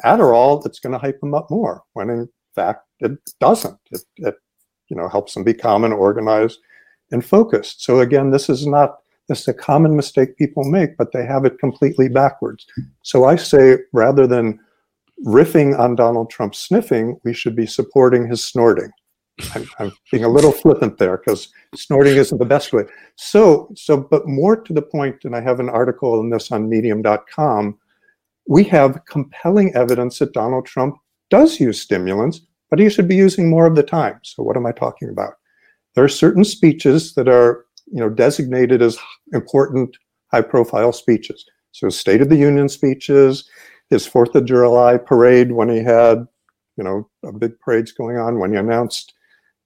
Adderall 0.05 0.63
that's 0.63 0.81
going 0.81 0.93
to 0.93 0.99
hype 0.99 1.23
him 1.23 1.35
up 1.35 1.51
more? 1.51 1.83
When 1.93 2.11
in 2.11 2.29
fact, 2.55 2.87
it 3.01 3.13
doesn't. 3.41 3.79
It, 3.91 4.03
it 4.17 4.35
you 4.89 4.97
know 4.97 5.09
helps 5.09 5.35
them 5.35 5.45
be 5.45 5.55
calm 5.55 5.85
and 5.85 5.95
organized 5.95 6.61
and 7.11 7.25
focused. 7.25 7.83
So 7.83 8.01
again, 8.01 8.31
this 8.31 8.49
is 8.49 8.67
not 8.67 8.99
this 9.29 9.43
is 9.43 9.49
a 9.49 9.55
common 9.55 9.97
mistake 9.97 10.37
people 10.37 10.65
make, 10.65 10.97
but 10.97 11.13
they 11.13 11.25
have 11.25 11.45
it 11.45 11.59
completely 11.59 12.09
backwards. 12.09 12.67
So 13.03 13.25
I 13.25 13.37
say 13.37 13.79
rather 13.93 14.27
than 14.27 14.59
riffing 15.25 15.79
on 15.79 15.95
Donald 15.95 16.31
Trump 16.31 16.55
sniffing, 16.55 17.19
we 17.25 17.33
should 17.33 17.55
be 17.55 17.67
supporting 17.67 18.29
his 18.29 18.45
snorting. 18.45 18.91
I'm, 19.55 19.69
I'm 19.79 19.93
being 20.11 20.25
a 20.25 20.29
little 20.29 20.53
flippant 20.53 20.99
there 20.99 21.17
because 21.19 21.49
snorting 21.75 22.17
isn't 22.17 22.39
the 22.39 22.45
best 22.45 22.73
way. 22.73 22.85
So, 23.17 23.71
so, 23.75 23.97
but 23.97 24.27
more 24.27 24.57
to 24.57 24.73
the 24.73 24.83
point, 24.83 25.25
and 25.25 25.35
I 25.35 25.41
have 25.41 25.61
an 25.61 25.69
article 25.69 26.19
on 26.19 26.31
this 26.31 26.53
on 26.53 26.69
medium.com, 26.69 27.79
we 28.49 28.65
have 28.65 29.01
compelling 29.09 29.75
evidence 29.75 30.19
that 30.19 30.33
Donald 30.33 30.67
Trump 30.67 30.97
does 31.31 31.61
use 31.61 31.81
stimulants, 31.81 32.41
but 32.71 32.79
he 32.79 32.91
should 32.91 33.09
be 33.09 33.17
using 33.17 33.49
more 33.49 33.67
of 33.67 33.77
the 33.77 33.83
time. 33.83 34.21
So 34.23 34.43
what 34.43 34.57
am 34.57 34.67
I 34.67 34.73
talking 34.73 35.09
about? 35.09 35.35
There 35.95 36.05
are 36.05 36.09
certain 36.09 36.45
speeches 36.45 37.15
that 37.15 37.29
are 37.29 37.67
you 37.93 38.01
know, 38.01 38.09
designated 38.09 38.83
as 38.83 38.99
important 39.33 39.97
high 40.31 40.41
profile 40.41 40.93
speeches. 40.93 41.45
So 41.73 41.89
State 41.91 42.23
of 42.23 42.29
the 42.29 42.37
Union 42.37 42.69
speeches, 42.69 43.49
his 43.91 44.07
Fourth 44.07 44.35
of 44.35 44.47
July 44.47 44.97
parade 44.97 45.53
when 45.53 45.69
he 45.69 45.83
had, 45.83 46.27
you 46.77 46.85
know, 46.85 47.09
a 47.25 47.33
big 47.33 47.59
parade's 47.61 47.93
going 47.93 48.17
on, 48.17 48.39
when 48.39 48.53
he 48.53 48.59
announced 48.59 49.13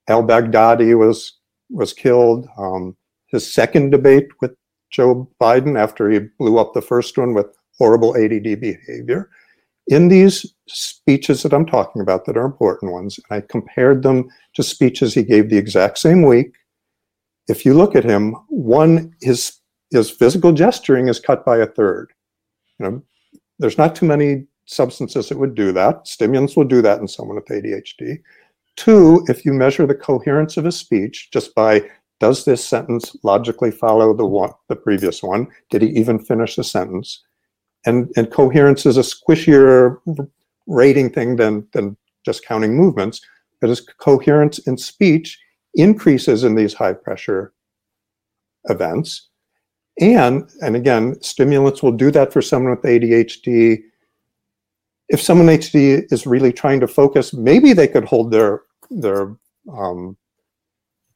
al 0.09 0.23
Baghdadi 0.23 0.97
was 0.97 1.35
was 1.71 1.93
killed, 1.93 2.47
um, 2.59 2.97
his 3.27 3.53
second 3.53 3.91
debate 3.91 4.29
with 4.41 4.55
Joe 4.91 5.29
Biden 5.41 5.79
after 5.79 6.09
he 6.09 6.21
blew 6.39 6.59
up 6.59 6.75
the 6.75 6.83
first 6.83 7.19
one 7.19 7.35
with 7.35 7.47
horrible 7.79 8.17
ADD 8.17 8.61
behavior. 8.61 9.31
In 9.89 10.09
these 10.09 10.55
speeches 10.69 11.43
that 11.43 11.53
I'm 11.53 11.67
talking 11.67 12.03
about 12.03 12.25
that 12.25 12.37
are 12.37 12.45
important 12.45 12.93
ones, 12.93 13.19
and 13.19 13.37
I 13.37 13.47
compared 13.47 14.03
them 14.03 14.29
to 14.55 14.63
speeches 14.63 15.15
he 15.15 15.23
gave 15.23 15.49
the 15.49 15.59
exact 15.59 15.99
same 15.99 16.23
week. 16.23 16.53
If 17.49 17.65
you 17.65 17.75
look 17.75 17.95
at 17.95 18.05
him, 18.05 18.35
one 18.49 19.13
his 19.21 19.61
his 19.91 20.11
physical 20.11 20.53
gesturing 20.53 21.09
is 21.09 21.21
cut 21.21 21.45
by 21.45 21.59
a 21.59 21.67
third. 21.67 22.13
You 22.79 22.87
know, 22.87 23.03
there's 23.59 23.79
not 23.79 23.95
too 23.95 24.07
many 24.07 24.47
substances 24.67 25.29
that 25.29 25.39
would 25.39 25.55
do 25.55 25.71
that. 25.73 26.07
Stimulants 26.09 26.57
will 26.57 26.65
do 26.65 26.83
that 26.83 27.01
in 27.01 27.07
someone 27.07 27.37
with 27.37 27.47
ADHD. 27.47 28.21
Two, 28.77 29.25
if 29.29 29.45
you 29.45 29.53
measure 29.53 29.87
the 29.87 29.95
coherence 29.95 30.57
of 30.57 30.67
a 30.67 30.73
speech 30.73 31.31
just 31.33 31.55
by 31.55 31.83
does 32.19 32.45
this 32.45 32.65
sentence 32.65 33.15
logically 33.23 33.71
follow 33.71 34.15
the 34.15 34.25
one 34.25 34.53
the 34.69 34.77
previous 34.77 35.23
one? 35.23 35.49
Did 35.71 35.83
he 35.83 35.89
even 35.89 36.19
finish 36.19 36.57
the 36.57 36.65
sentence? 36.65 37.23
And 37.85 38.11
and 38.17 38.31
coherence 38.31 38.87
is 38.87 38.97
a 38.97 39.01
squishier 39.01 39.99
rating 40.67 41.11
thing 41.11 41.37
than 41.37 41.67
than 41.73 41.97
just 42.25 42.45
counting 42.45 42.75
movements. 42.75 43.21
But 43.61 43.71
his 43.71 43.81
coherence 43.81 44.59
in 44.61 44.77
speech 44.77 45.39
increases 45.75 46.45
in 46.45 46.55
these 46.55 46.75
high 46.75 46.95
pressure 46.95 47.53
events. 48.65 49.29
And, 50.01 50.51
and 50.61 50.77
again, 50.77 51.21
stimulants 51.23 51.83
will 51.83 51.93
do 51.93 52.11
that 52.11 52.33
for 52.33 52.43
someone 52.43 52.73
with 52.73 52.83
ADHD. 52.83 53.83
If 55.09 55.21
someone 55.21 55.47
ADHD 55.47 56.13
is 56.13 56.27
really 56.27 56.53
trying 56.53 56.81
to 56.81 56.89
focus, 56.89 57.33
maybe 57.33 57.73
they 57.73 57.89
could 57.89 58.05
hold 58.05 58.31
their, 58.31 58.63
their 58.91 59.37
um, 59.73 60.17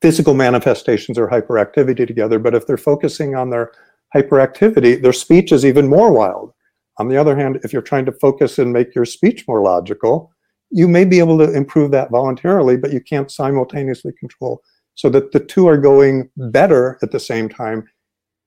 physical 0.01 0.35
manifestations 0.35 1.19
or 1.19 1.29
hyperactivity 1.29 2.07
together. 2.07 2.39
But 2.39 2.55
if 2.55 2.67
they're 2.67 2.77
focusing 2.77 3.35
on 3.35 3.51
their 3.51 3.73
hyperactivity, 4.15 5.01
their 5.01 5.13
speech 5.13 5.53
is 5.53 5.65
even 5.65 5.89
more 5.89 6.13
wild. 6.13 6.53
On 6.99 7.09
the 7.09 7.17
other 7.17 7.37
hand, 7.37 7.61
if 7.65 7.73
you're 7.73 7.83
trying 7.83 8.05
to 8.07 8.13
focus 8.13 8.59
and 8.59 8.73
make 8.73 8.95
your 8.95 9.05
speech 9.05 9.47
more 9.49 9.63
logical, 9.63 10.33
you 10.71 10.87
may 10.87 11.05
be 11.05 11.19
able 11.19 11.39
to 11.39 11.53
improve 11.53 11.91
that 11.91 12.11
voluntarily, 12.11 12.77
but 12.77 12.93
you 12.93 13.01
can't 13.01 13.31
simultaneously 13.31 14.13
control. 14.19 14.63
So 14.95 15.09
that 15.11 15.33
the 15.33 15.41
two 15.41 15.67
are 15.67 15.79
going 15.79 16.31
better 16.37 16.99
at 17.03 17.11
the 17.11 17.21
same 17.21 17.49
time 17.49 17.89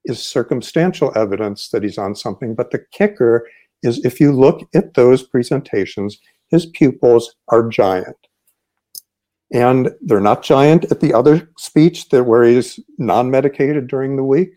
is 0.05 0.21
circumstantial 0.21 1.11
evidence 1.17 1.69
that 1.69 1.83
he's 1.83 1.97
on 1.97 2.15
something. 2.15 2.53
But 2.53 2.71
the 2.71 2.85
kicker 2.91 3.47
is 3.83 4.03
if 4.03 4.19
you 4.19 4.31
look 4.31 4.67
at 4.73 4.93
those 4.93 5.23
presentations, 5.23 6.19
his 6.49 6.65
pupils 6.67 7.35
are 7.49 7.69
giant. 7.69 8.17
And 9.51 9.91
they're 10.01 10.19
not 10.19 10.41
giant 10.41 10.91
at 10.91 10.99
the 10.99 11.13
other 11.13 11.49
speech 11.57 12.09
that 12.09 12.23
where 12.23 12.43
he's 12.43 12.79
non-medicated 12.97 13.87
during 13.87 14.15
the 14.15 14.23
week. 14.23 14.49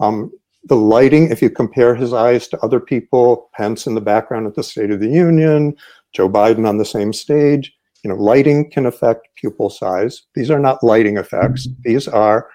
Um, 0.00 0.32
the 0.64 0.76
lighting, 0.76 1.30
if 1.30 1.42
you 1.42 1.50
compare 1.50 1.94
his 1.94 2.12
eyes 2.12 2.48
to 2.48 2.58
other 2.60 2.80
people, 2.80 3.50
Pence 3.54 3.86
in 3.86 3.94
the 3.94 4.00
background 4.00 4.46
at 4.46 4.54
the 4.54 4.62
State 4.62 4.90
of 4.90 5.00
the 5.00 5.08
Union, 5.08 5.76
Joe 6.14 6.28
Biden 6.28 6.66
on 6.66 6.78
the 6.78 6.84
same 6.84 7.12
stage, 7.12 7.74
you 8.02 8.08
know, 8.10 8.16
lighting 8.16 8.70
can 8.70 8.86
affect 8.86 9.28
pupil 9.36 9.68
size. 9.68 10.22
These 10.34 10.50
are 10.50 10.58
not 10.58 10.82
lighting 10.82 11.18
effects. 11.18 11.68
These 11.82 12.08
are 12.08 12.48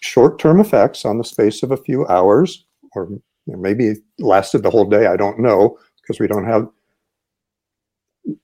short-term 0.00 0.60
effects 0.60 1.04
on 1.04 1.18
the 1.18 1.24
space 1.24 1.62
of 1.62 1.70
a 1.70 1.76
few 1.76 2.06
hours, 2.08 2.66
or 2.94 3.08
maybe 3.46 3.94
lasted 4.18 4.62
the 4.62 4.70
whole 4.70 4.84
day. 4.84 5.06
I 5.06 5.16
don't 5.16 5.40
know 5.40 5.78
because 6.00 6.20
we 6.20 6.26
don't 6.26 6.46
have. 6.46 6.68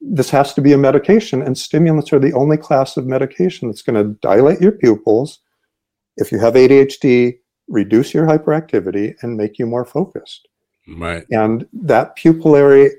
This 0.00 0.30
has 0.30 0.54
to 0.54 0.60
be 0.60 0.72
a 0.72 0.78
medication, 0.78 1.42
and 1.42 1.58
stimulants 1.58 2.12
are 2.12 2.20
the 2.20 2.32
only 2.34 2.56
class 2.56 2.96
of 2.96 3.06
medication 3.06 3.68
that's 3.68 3.82
going 3.82 4.02
to 4.02 4.14
dilate 4.20 4.60
your 4.60 4.72
pupils. 4.72 5.40
If 6.16 6.30
you 6.30 6.38
have 6.38 6.54
ADHD, 6.54 7.38
reduce 7.68 8.14
your 8.14 8.26
hyperactivity 8.26 9.14
and 9.22 9.36
make 9.36 9.58
you 9.58 9.66
more 9.66 9.84
focused. 9.84 10.46
Right. 10.96 11.24
And 11.30 11.66
that 11.72 12.16
pupillary 12.16 12.90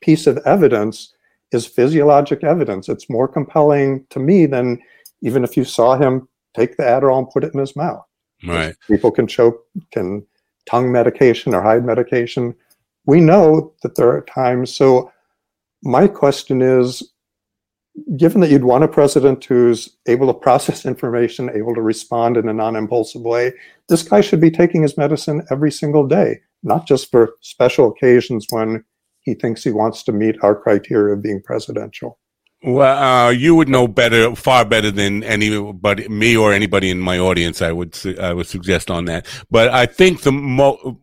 piece 0.00 0.26
of 0.26 0.38
evidence 0.46 1.14
is 1.52 1.66
physiologic 1.66 2.44
evidence. 2.44 2.88
It's 2.88 3.10
more 3.10 3.28
compelling 3.28 4.06
to 4.10 4.18
me 4.18 4.46
than 4.46 4.80
even 5.22 5.44
if 5.44 5.56
you 5.56 5.64
saw 5.64 5.96
him 5.96 6.28
take 6.54 6.76
the 6.76 6.82
Adderall 6.82 7.18
and 7.18 7.30
put 7.30 7.44
it 7.44 7.54
in 7.54 7.60
his 7.60 7.76
mouth. 7.76 8.04
Right. 8.46 8.74
People 8.88 9.10
can 9.10 9.26
choke, 9.26 9.64
can 9.92 10.26
tongue 10.66 10.92
medication 10.92 11.54
or 11.54 11.62
hide 11.62 11.84
medication. 11.84 12.54
We 13.06 13.20
know 13.20 13.72
that 13.82 13.96
there 13.96 14.08
are 14.08 14.22
times. 14.22 14.74
So, 14.74 15.10
my 15.82 16.06
question 16.06 16.62
is 16.62 17.12
given 18.16 18.40
that 18.40 18.50
you'd 18.50 18.64
want 18.64 18.84
a 18.84 18.88
president 18.88 19.44
who's 19.44 19.96
able 20.06 20.26
to 20.26 20.34
process 20.34 20.86
information, 20.92 21.50
able 21.54 21.74
to 21.74 21.82
respond 21.82 22.36
in 22.36 22.48
a 22.48 22.52
non 22.52 22.76
impulsive 22.76 23.22
way, 23.22 23.52
this 23.88 24.02
guy 24.02 24.20
should 24.20 24.40
be 24.40 24.50
taking 24.50 24.82
his 24.82 24.96
medicine 24.96 25.42
every 25.50 25.70
single 25.70 26.06
day, 26.06 26.40
not 26.62 26.86
just 26.86 27.10
for 27.10 27.34
special 27.40 27.88
occasions 27.88 28.46
when 28.50 28.84
he 29.20 29.34
thinks 29.34 29.62
he 29.62 29.70
wants 29.70 30.02
to 30.02 30.12
meet 30.12 30.36
our 30.42 30.54
criteria 30.54 31.14
of 31.14 31.22
being 31.22 31.42
presidential. 31.42 32.18
Well, 32.64 33.26
uh, 33.26 33.30
you 33.30 33.56
would 33.56 33.68
know 33.68 33.88
better, 33.88 34.36
far 34.36 34.64
better 34.64 34.90
than 34.92 35.24
anybody, 35.24 36.08
me 36.08 36.36
or 36.36 36.52
anybody 36.52 36.90
in 36.90 37.00
my 37.00 37.18
audience. 37.18 37.60
I 37.60 37.72
would, 37.72 37.98
I 38.20 38.32
would 38.32 38.46
suggest 38.46 38.90
on 38.90 39.06
that. 39.06 39.26
But 39.50 39.70
I 39.70 39.86
think 39.86 40.22
the 40.22 40.32
mo- 40.32 41.00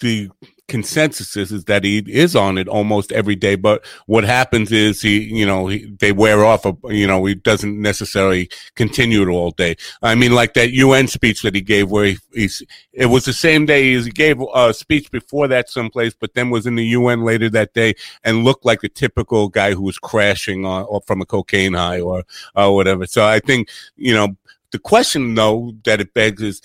the 0.00 0.30
consensus 0.68 1.36
is, 1.36 1.52
is 1.52 1.64
that 1.64 1.84
he 1.84 1.98
is 2.06 2.34
on 2.34 2.56
it 2.56 2.68
almost 2.68 3.12
every 3.12 3.36
day. 3.36 3.56
But 3.56 3.84
what 4.06 4.24
happens 4.24 4.72
is 4.72 5.02
he, 5.02 5.20
you 5.20 5.44
know, 5.44 5.66
he, 5.66 5.90
they 5.98 6.12
wear 6.12 6.44
off. 6.44 6.64
A, 6.64 6.74
you 6.88 7.06
know, 7.06 7.24
he 7.24 7.34
doesn't 7.34 7.80
necessarily 7.80 8.48
continue 8.74 9.22
it 9.22 9.28
all 9.28 9.50
day. 9.50 9.76
I 10.02 10.14
mean, 10.14 10.32
like 10.32 10.54
that 10.54 10.72
UN 10.72 11.08
speech 11.08 11.42
that 11.42 11.54
he 11.54 11.60
gave, 11.60 11.90
where 11.90 12.06
he, 12.06 12.18
he's, 12.32 12.62
it 12.92 13.06
was 13.06 13.24
the 13.24 13.32
same 13.32 13.66
day 13.66 13.94
he 13.94 14.10
gave 14.10 14.40
a 14.54 14.72
speech 14.72 15.10
before 15.10 15.48
that 15.48 15.68
someplace, 15.68 16.14
but 16.18 16.34
then 16.34 16.50
was 16.50 16.66
in 16.66 16.76
the 16.76 16.86
UN 16.86 17.22
later 17.22 17.50
that 17.50 17.74
day 17.74 17.94
and 18.24 18.44
looked 18.44 18.64
like 18.64 18.82
a 18.82 18.88
typical 18.88 19.48
guy 19.48 19.74
who 19.74 19.82
was 19.82 19.98
crashing 19.98 20.64
on, 20.64 20.84
or 20.84 21.00
from 21.06 21.20
a 21.20 21.26
cocaine 21.26 21.74
high 21.74 22.00
or, 22.00 22.24
or 22.54 22.74
whatever. 22.74 23.06
So 23.06 23.26
I 23.26 23.40
think, 23.40 23.68
you 23.96 24.14
know, 24.14 24.36
the 24.70 24.78
question 24.78 25.34
though 25.34 25.74
that 25.84 26.00
it 26.00 26.14
begs 26.14 26.42
is, 26.42 26.62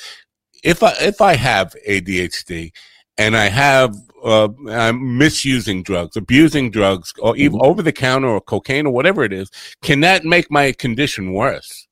if 0.64 0.82
I 0.82 0.94
if 1.00 1.22
I 1.22 1.36
have 1.36 1.76
ADHD 1.88 2.72
and 3.18 3.36
I 3.36 3.50
have 3.50 3.96
uh, 4.24 4.50
I'm 4.70 5.18
misusing 5.18 5.84
drugs, 5.84 6.18
abusing 6.18 6.72
drugs, 6.72 7.14
or 7.20 7.38
even 7.38 7.60
mm-hmm. 7.60 7.68
over 7.68 7.82
the 7.82 7.92
counter 7.92 8.28
or 8.28 8.42
cocaine 8.42 8.86
or 8.86 8.94
whatever 8.94 9.24
it 9.24 9.32
is, 9.32 9.50
can 9.82 10.02
that 10.02 10.26
make 10.26 10.52
my 10.52 10.72
condition 10.72 11.34
worse? 11.34 11.88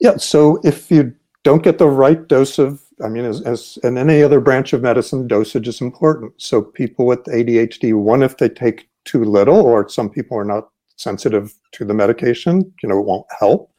Yeah. 0.00 0.16
So 0.16 0.60
if 0.64 0.90
you 0.90 1.14
don't 1.42 1.62
get 1.62 1.78
the 1.78 1.88
right 1.88 2.26
dose 2.28 2.58
of, 2.58 2.82
I 3.04 3.08
mean, 3.08 3.24
as, 3.24 3.42
as 3.42 3.78
in 3.82 3.98
any 3.98 4.22
other 4.22 4.40
branch 4.40 4.72
of 4.72 4.82
medicine, 4.82 5.26
dosage 5.26 5.68
is 5.68 5.80
important. 5.80 6.32
So 6.38 6.62
people 6.62 7.06
with 7.06 7.24
ADHD, 7.24 7.94
one, 7.94 8.22
if 8.22 8.36
they 8.36 8.48
take 8.48 8.88
too 9.04 9.24
little, 9.24 9.60
or 9.60 9.88
some 9.88 10.10
people 10.10 10.38
are 10.38 10.44
not 10.44 10.68
sensitive 10.96 11.54
to 11.72 11.84
the 11.84 11.94
medication, 11.94 12.72
you 12.82 12.88
know, 12.88 12.98
it 12.98 13.06
won't 13.06 13.26
help. 13.38 13.70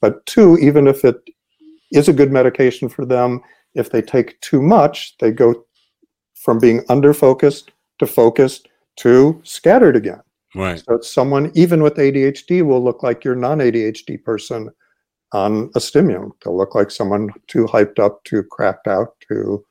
But 0.00 0.24
two, 0.26 0.58
even 0.58 0.86
if 0.86 1.04
it 1.04 1.16
is 1.92 2.08
a 2.08 2.12
good 2.12 2.32
medication 2.32 2.88
for 2.88 3.06
them, 3.06 3.40
if 3.74 3.90
they 3.90 4.02
take 4.02 4.40
too 4.40 4.62
much, 4.62 5.16
they 5.18 5.30
go 5.30 5.64
from 6.34 6.58
being 6.58 6.84
under 6.88 7.14
focused 7.14 7.72
to 7.98 8.06
focused 8.06 8.68
to 8.96 9.40
scattered 9.44 9.96
again. 9.96 10.20
Right. 10.54 10.82
So 10.86 11.00
someone, 11.00 11.50
even 11.54 11.82
with 11.82 11.94
ADHD, 11.94 12.62
will 12.62 12.82
look 12.82 13.02
like 13.02 13.24
your 13.24 13.34
non 13.34 13.58
ADHD 13.58 14.22
person 14.22 14.70
on 15.32 15.70
a 15.74 15.80
stimulant. 15.80 16.34
They'll 16.44 16.56
look 16.56 16.74
like 16.74 16.90
someone 16.90 17.30
too 17.48 17.66
hyped 17.66 17.98
up, 17.98 18.22
too 18.24 18.44
cracked 18.44 18.86
out, 18.86 19.14
too 19.26 19.64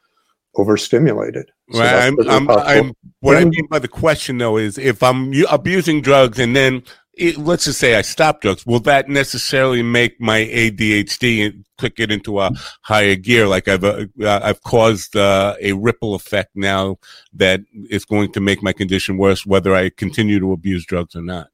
overstimulated. 0.56 1.50
So 1.72 1.80
right. 1.80 2.08
I'm, 2.08 2.30
I'm, 2.30 2.50
I'm, 2.50 2.94
what 3.22 3.38
I 3.38 3.46
mean 3.46 3.66
by 3.68 3.80
the 3.80 3.88
question 3.88 4.38
though 4.38 4.58
is 4.58 4.78
if 4.78 5.02
I'm 5.02 5.34
abusing 5.50 6.02
drugs 6.02 6.38
and 6.38 6.56
then 6.56 6.84
it, 7.16 7.38
let's 7.38 7.66
just 7.66 7.80
say 7.80 7.96
I 7.96 8.02
stop 8.02 8.42
drugs, 8.42 8.66
will 8.66 8.80
that 8.82 9.08
necessarily 9.08 9.84
make 9.84 10.20
my 10.20 10.40
ADHD 10.40 11.64
click 11.78 12.00
it 12.00 12.12
into 12.12 12.40
a 12.40 12.52
higher 12.82 13.16
gear? 13.16 13.48
Like 13.48 13.68
I've 13.68 13.84
uh, 13.84 14.06
I've 14.20 14.62
caused 14.64 15.16
uh, 15.16 15.56
a 15.62 15.74
ripple 15.74 16.16
effect 16.16 16.52
now 16.56 16.98
that 17.34 17.62
is 17.90 18.06
going 18.06 18.32
to 18.34 18.40
make 18.40 18.64
my 18.64 18.74
condition 18.74 19.18
worse, 19.18 19.46
whether 19.46 19.76
I 19.76 19.90
continue 19.90 20.40
to 20.40 20.52
abuse 20.54 20.86
drugs 20.86 21.16
or 21.16 21.22
not. 21.22 21.50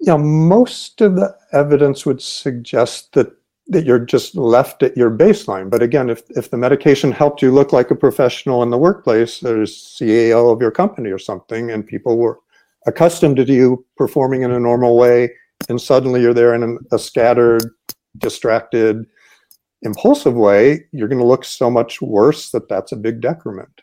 Yeah, 0.00 0.16
most 0.16 1.00
of 1.00 1.16
the 1.16 1.36
evidence 1.52 2.06
would 2.06 2.22
suggest 2.22 3.12
that 3.14 3.32
that 3.66 3.84
you're 3.84 4.00
just 4.00 4.34
left 4.34 4.82
at 4.82 4.96
your 4.96 5.10
baseline. 5.10 5.70
But 5.70 5.82
again, 5.82 6.08
if 6.08 6.22
if 6.30 6.50
the 6.50 6.56
medication 6.56 7.10
helped 7.10 7.42
you 7.42 7.50
look 7.50 7.72
like 7.72 7.90
a 7.90 7.96
professional 7.96 8.62
in 8.62 8.70
the 8.70 8.78
workplace, 8.78 9.40
there's 9.40 9.76
CEO 9.76 10.52
of 10.52 10.60
your 10.60 10.70
company 10.70 11.10
or 11.10 11.18
something, 11.18 11.70
and 11.72 11.84
people 11.84 12.16
were 12.16 12.38
accustomed 12.86 13.36
to 13.36 13.44
you 13.44 13.84
performing 13.96 14.42
in 14.42 14.52
a 14.52 14.60
normal 14.60 14.96
way, 14.96 15.30
and 15.68 15.80
suddenly 15.80 16.22
you're 16.22 16.34
there 16.34 16.54
in 16.54 16.78
a 16.92 16.98
scattered, 16.98 17.62
distracted, 18.18 19.04
impulsive 19.82 20.34
way, 20.34 20.84
you're 20.92 21.08
going 21.08 21.20
to 21.20 21.26
look 21.26 21.44
so 21.44 21.70
much 21.70 22.00
worse 22.00 22.50
that 22.50 22.68
that's 22.68 22.92
a 22.92 22.96
big 22.96 23.20
decrement. 23.20 23.80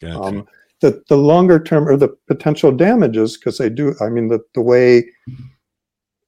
Gotcha. 0.00 0.20
Um, 0.20 0.48
the, 0.80 1.02
the 1.08 1.16
longer 1.16 1.58
term 1.58 1.88
or 1.88 1.96
the 1.96 2.14
potential 2.28 2.70
damages, 2.70 3.36
because 3.36 3.58
they 3.58 3.70
do, 3.70 3.94
I 4.00 4.08
mean, 4.08 4.28
the, 4.28 4.40
the 4.54 4.60
way 4.60 5.08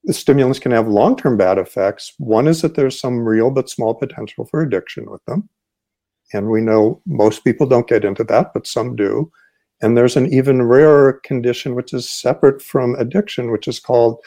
the 0.05 0.15
stimulants 0.15 0.59
can 0.59 0.73
have 0.73 0.89
long 0.89 1.17
term 1.17 1.37
bad 1.37 1.59
effects, 1.59 2.15
one 2.19 2.49
is 2.49 2.63
that 2.63 2.75
there's 2.75 2.99
some 2.99 3.21
real 3.21 3.51
but 3.51 3.69
small 3.69 3.95
potential 3.95 4.47
for 4.47 4.63
addiction 4.63 5.11
with 5.11 5.23
them. 5.27 5.49
And 6.33 6.49
we 6.49 6.61
know 6.61 7.03
most 7.07 7.45
people 7.45 7.67
don't 7.67 7.89
get 7.89 8.05
into 8.05 8.25
that, 8.25 8.53
but 8.55 8.67
some 8.67 8.97
do. 8.97 9.31
And 9.81 9.97
there's 9.97 10.17
an 10.17 10.33
even 10.33 10.63
rarer 10.63 11.21
condition, 11.25 11.75
which 11.75 11.93
is 11.93 12.09
separate 12.09 12.61
from 12.61 12.95
addiction, 12.97 13.51
which 13.51 13.69
is 13.69 13.79
called 13.79 14.19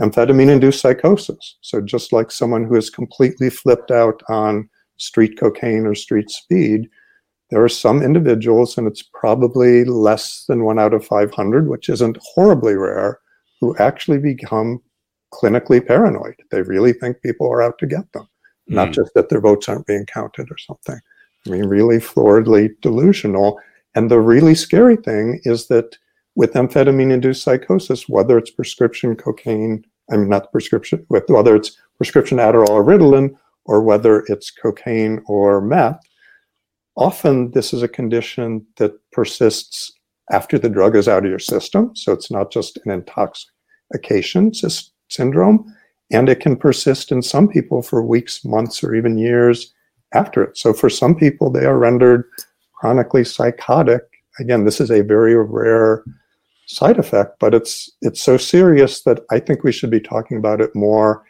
amphetamine 0.00 0.50
induced 0.50 0.80
psychosis. 0.80 1.56
So, 1.62 1.80
just 1.80 2.12
like 2.12 2.30
someone 2.30 2.64
who 2.64 2.76
is 2.76 2.90
completely 2.90 3.50
flipped 3.50 3.90
out 3.90 4.22
on 4.28 4.68
street 4.98 5.38
cocaine 5.38 5.86
or 5.86 5.94
street 5.94 6.30
speed, 6.30 6.88
there 7.50 7.62
are 7.64 7.68
some 7.68 8.02
individuals, 8.02 8.76
and 8.76 8.86
it's 8.86 9.02
probably 9.02 9.84
less 9.84 10.44
than 10.46 10.64
one 10.64 10.78
out 10.78 10.92
of 10.92 11.06
500, 11.06 11.68
which 11.68 11.88
isn't 11.88 12.18
horribly 12.34 12.74
rare, 12.74 13.20
who 13.60 13.74
actually 13.78 14.18
become 14.18 14.82
clinically 15.32 15.84
paranoid. 15.84 16.34
They 16.50 16.62
really 16.62 16.92
think 16.92 17.22
people 17.22 17.50
are 17.50 17.62
out 17.62 17.78
to 17.78 17.86
get 17.86 18.10
them, 18.12 18.28
mm. 18.70 18.74
not 18.74 18.92
just 18.92 19.12
that 19.14 19.30
their 19.30 19.40
votes 19.40 19.68
aren't 19.68 19.86
being 19.86 20.06
counted 20.06 20.50
or 20.50 20.58
something. 20.58 20.98
I 21.46 21.50
mean, 21.50 21.66
really 21.66 21.98
floridly 21.98 22.70
delusional. 22.82 23.58
And 23.94 24.10
the 24.10 24.20
really 24.20 24.54
scary 24.54 24.96
thing 24.96 25.40
is 25.44 25.68
that 25.68 25.96
with 26.34 26.52
amphetamine 26.52 27.12
induced 27.12 27.42
psychosis, 27.42 28.08
whether 28.08 28.38
it's 28.38 28.50
prescription 28.50 29.16
cocaine, 29.16 29.84
I 30.10 30.16
mean, 30.16 30.28
not 30.28 30.52
prescription, 30.52 31.04
whether 31.08 31.56
it's 31.56 31.76
prescription 31.96 32.38
Adderall 32.38 32.68
or 32.68 32.84
Ritalin, 32.84 33.34
or 33.64 33.82
whether 33.82 34.24
it's 34.28 34.50
cocaine 34.50 35.20
or 35.26 35.60
meth, 35.60 36.00
often 36.96 37.50
this 37.50 37.72
is 37.72 37.82
a 37.82 37.88
condition 37.88 38.64
that 38.76 38.92
persists 39.12 39.92
after 40.30 40.58
the 40.58 40.68
drug 40.68 40.94
is 40.94 41.08
out 41.08 41.24
of 41.24 41.30
your 41.30 41.38
system. 41.38 41.94
So 41.96 42.12
it's 42.12 42.30
not 42.30 42.52
just 42.52 42.78
an 42.84 42.92
intoxication 42.92 44.52
syndrome, 45.08 45.74
and 46.10 46.28
it 46.28 46.40
can 46.40 46.56
persist 46.56 47.12
in 47.12 47.20
some 47.20 47.48
people 47.48 47.82
for 47.82 48.02
weeks, 48.02 48.44
months, 48.44 48.82
or 48.84 48.94
even 48.94 49.18
years 49.18 49.74
after 50.14 50.42
it. 50.44 50.56
So 50.56 50.72
for 50.72 50.88
some 50.88 51.14
people, 51.14 51.50
they 51.50 51.66
are 51.66 51.78
rendered 51.78 52.24
chronically 52.78 53.24
psychotic. 53.24 54.02
Again, 54.38 54.64
this 54.64 54.80
is 54.80 54.90
a 54.90 55.02
very 55.02 55.34
rare 55.36 56.04
side 56.66 56.98
effect, 56.98 57.36
but 57.40 57.54
it's 57.54 57.90
it's 58.02 58.22
so 58.22 58.36
serious 58.36 59.02
that 59.02 59.20
I 59.30 59.40
think 59.40 59.64
we 59.64 59.72
should 59.72 59.90
be 59.90 60.00
talking 60.00 60.36
about 60.38 60.60
it 60.60 60.74
more. 60.74 61.24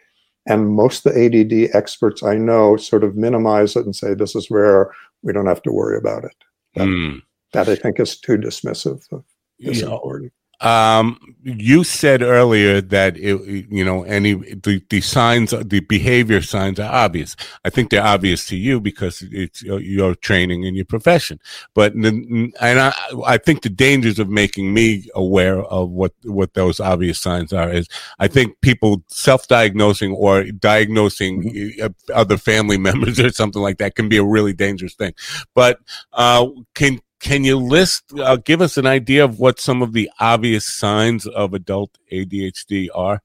And 0.47 0.71
most 0.71 1.05
of 1.05 1.13
the 1.15 1.21
ADD 1.25 1.71
experts 1.75 2.23
I 2.23 2.37
know 2.37 2.77
sort 2.77 3.05
of 3.05 3.17
minimize 3.17 3.77
it 3.77 3.85
and 3.85 3.95
say 3.95 4.15
this 4.15 4.35
is 4.35 4.51
rare. 4.51 4.91
We 5.23 5.33
don't 5.33 5.47
have 5.47 5.63
to 5.63 5.73
worry 5.73 5.99
about 5.99 6.25
it. 6.25 6.35
That, 6.75 6.89
Mm. 6.89 7.23
that 7.53 7.69
I 7.69 7.77
think 7.77 8.01
is 8.01 8.19
too 8.19 8.37
dismissive 8.39 9.11
of 9.13 9.25
this 9.59 9.81
Yeah. 9.83 9.93
important. 9.93 10.33
Um, 10.61 11.37
you 11.45 11.85
said 11.85 12.21
earlier 12.21 12.81
that 12.81 13.17
it, 13.17 13.41
you 13.71 13.85
know, 13.85 14.03
any 14.03 14.35
the, 14.35 14.83
the 14.91 15.01
signs, 15.01 15.51
the 15.51 15.81
behavior 15.81 16.43
signs 16.43 16.81
are 16.81 16.93
obvious. 16.93 17.37
I 17.65 17.71
think 17.71 17.91
they're 17.91 18.03
obvious 18.05 18.47
to 18.47 18.57
you 18.57 18.81
because 18.81 19.23
it's 19.31 19.63
your, 19.63 19.81
your 19.81 20.15
training 20.17 20.67
and 20.67 20.75
your 20.75 20.85
profession. 20.85 21.39
But 21.75 21.95
and 21.95 22.53
I, 22.61 22.93
I 23.25 23.39
think 23.39 23.63
the 23.63 23.69
dangers 23.69 24.19
of 24.19 24.29
making 24.29 24.75
me 24.75 25.09
aware 25.15 25.63
of 25.63 25.91
what 25.91 26.13
what 26.25 26.55
those 26.55 26.81
obvious 26.81 27.21
signs 27.21 27.53
are 27.53 27.71
is 27.71 27.89
I 28.19 28.27
think 28.27 28.61
people 28.61 29.05
self-diagnosing 29.09 30.13
or 30.13 30.45
diagnosing 30.45 31.73
uh, 31.81 31.91
other 32.13 32.37
family 32.37 32.79
members 32.89 33.21
or 33.21 33.31
something 33.31 33.63
like 33.63 33.79
that 33.79 33.95
can 33.95 34.09
be 34.09 34.17
a 34.17 34.25
really 34.25 34.53
dangerous 34.53 34.95
thing. 34.95 35.15
But 35.55 35.79
uh, 36.13 36.49
can 36.75 37.01
can 37.21 37.45
you 37.45 37.57
list, 37.57 38.05
uh, 38.19 38.37
give 38.37 38.61
us 38.61 38.77
an 38.77 38.87
idea 38.87 39.25
of 39.25 39.39
what 39.39 39.61
some 39.61 39.83
of 39.83 39.93
the 39.93 40.11
obvious 40.21 40.67
signs 40.67 41.27
of 41.27 41.55
adult 41.55 41.99
ADHD 42.13 42.89
are? 42.95 43.23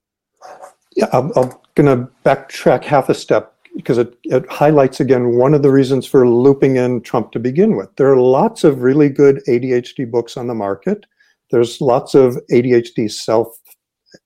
Yeah, 0.96 1.08
I'm, 1.14 1.32
I'm 1.36 1.52
going 1.76 1.88
to 1.98 2.10
backtrack 2.26 2.84
half 2.84 3.10
a 3.10 3.14
step 3.14 3.56
because 3.76 3.98
it, 3.98 4.16
it 4.24 4.50
highlights 4.50 5.00
again 5.00 5.36
one 5.36 5.54
of 5.54 5.64
the 5.64 5.72
reasons 5.72 6.06
for 6.06 6.28
looping 6.28 6.76
in 6.76 7.02
Trump 7.02 7.32
to 7.32 7.40
begin 7.40 7.76
with. 7.76 7.96
There 7.96 8.12
are 8.12 8.20
lots 8.20 8.64
of 8.64 8.82
really 8.82 9.10
good 9.10 9.42
ADHD 9.48 10.10
books 10.10 10.38
on 10.38 10.48
the 10.48 10.54
market. 10.54 11.06
There's 11.52 11.82
lots 11.82 12.14
of 12.16 12.38
ADHD 12.52 13.12
self 13.12 13.56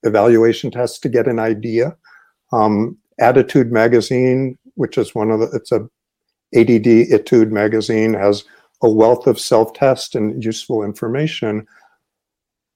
evaluation 0.02 0.70
tests 0.70 0.98
to 1.00 1.08
get 1.08 1.26
an 1.26 1.38
idea. 1.38 1.96
Um, 2.52 2.98
ADDitude 3.20 3.70
magazine, 3.70 4.58
which 4.74 4.96
is 4.96 5.14
one 5.14 5.30
of 5.30 5.40
the, 5.40 5.46
it's 5.52 5.72
a 5.72 5.88
ADDitude 6.54 7.50
magazine, 7.50 8.14
has 8.14 8.44
a 8.82 8.88
wealth 8.88 9.26
of 9.26 9.40
self 9.40 9.72
test 9.72 10.14
and 10.14 10.42
useful 10.42 10.82
information. 10.82 11.66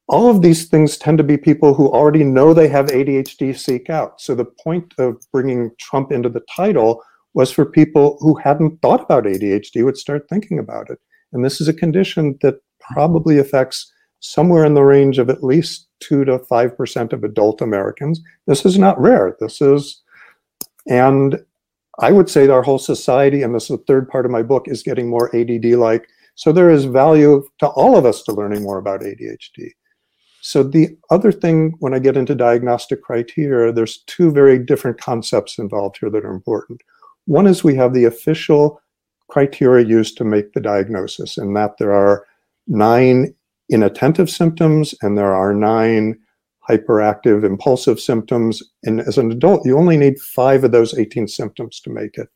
All 0.08 0.28
of 0.28 0.42
these 0.42 0.68
things 0.68 0.98
tend 0.98 1.18
to 1.18 1.24
be 1.24 1.36
people 1.36 1.74
who 1.74 1.88
already 1.88 2.24
know 2.24 2.52
they 2.52 2.68
have 2.68 2.86
ADHD 2.86 3.56
seek 3.56 3.88
out. 3.88 4.20
So 4.20 4.34
the 4.34 4.44
point 4.44 4.92
of 4.98 5.22
bringing 5.32 5.70
Trump 5.78 6.12
into 6.12 6.28
the 6.28 6.44
title 6.54 7.02
was 7.34 7.50
for 7.50 7.64
people 7.64 8.18
who 8.20 8.34
hadn't 8.34 8.82
thought 8.82 9.02
about 9.02 9.24
ADHD 9.24 9.84
would 9.84 9.96
start 9.96 10.28
thinking 10.28 10.58
about 10.58 10.90
it. 10.90 10.98
And 11.32 11.44
this 11.44 11.60
is 11.60 11.68
a 11.68 11.72
condition 11.72 12.38
that 12.42 12.60
probably 12.80 13.38
affects 13.38 13.90
somewhere 14.20 14.64
in 14.64 14.74
the 14.74 14.84
range 14.84 15.18
of 15.18 15.30
at 15.30 15.42
least 15.42 15.88
2 16.00 16.24
to 16.26 16.38
5% 16.38 17.12
of 17.12 17.24
adult 17.24 17.60
Americans. 17.60 18.20
This 18.46 18.64
is 18.64 18.78
not 18.78 19.00
rare. 19.00 19.36
This 19.40 19.60
is, 19.60 20.02
and 20.88 21.42
I 21.98 22.12
would 22.12 22.30
say 22.30 22.48
our 22.48 22.62
whole 22.62 22.78
society, 22.78 23.42
and 23.42 23.54
this 23.54 23.64
is 23.64 23.76
the 23.78 23.84
third 23.86 24.08
part 24.08 24.24
of 24.24 24.32
my 24.32 24.42
book, 24.42 24.66
is 24.66 24.82
getting 24.82 25.08
more 25.08 25.34
ADD 25.36 25.64
like. 25.76 26.08
So 26.34 26.52
there 26.52 26.70
is 26.70 26.84
value 26.84 27.46
to 27.58 27.68
all 27.68 27.96
of 27.96 28.06
us 28.06 28.22
to 28.22 28.32
learning 28.32 28.62
more 28.62 28.78
about 28.78 29.02
ADHD. 29.02 29.70
So 30.40 30.62
the 30.62 30.96
other 31.10 31.30
thing, 31.30 31.74
when 31.78 31.94
I 31.94 31.98
get 31.98 32.16
into 32.16 32.34
diagnostic 32.34 33.02
criteria, 33.02 33.72
there's 33.72 34.02
two 34.06 34.32
very 34.32 34.58
different 34.58 34.98
concepts 34.98 35.58
involved 35.58 35.98
here 36.00 36.10
that 36.10 36.24
are 36.24 36.32
important. 36.32 36.80
One 37.26 37.46
is 37.46 37.62
we 37.62 37.76
have 37.76 37.94
the 37.94 38.06
official 38.06 38.80
criteria 39.28 39.86
used 39.86 40.16
to 40.16 40.24
make 40.24 40.52
the 40.52 40.60
diagnosis, 40.60 41.38
and 41.38 41.54
that 41.56 41.78
there 41.78 41.92
are 41.92 42.26
nine 42.66 43.34
inattentive 43.68 44.28
symptoms 44.28 44.94
and 45.02 45.16
there 45.16 45.32
are 45.32 45.54
nine 45.54 46.18
hyperactive 46.68 47.44
impulsive 47.44 48.00
symptoms. 48.00 48.62
And 48.84 49.00
as 49.00 49.18
an 49.18 49.32
adult, 49.32 49.66
you 49.66 49.76
only 49.76 49.96
need 49.96 50.20
five 50.20 50.64
of 50.64 50.72
those 50.72 50.96
18 50.96 51.28
symptoms 51.28 51.80
to 51.80 51.90
make 51.90 52.16
it. 52.16 52.28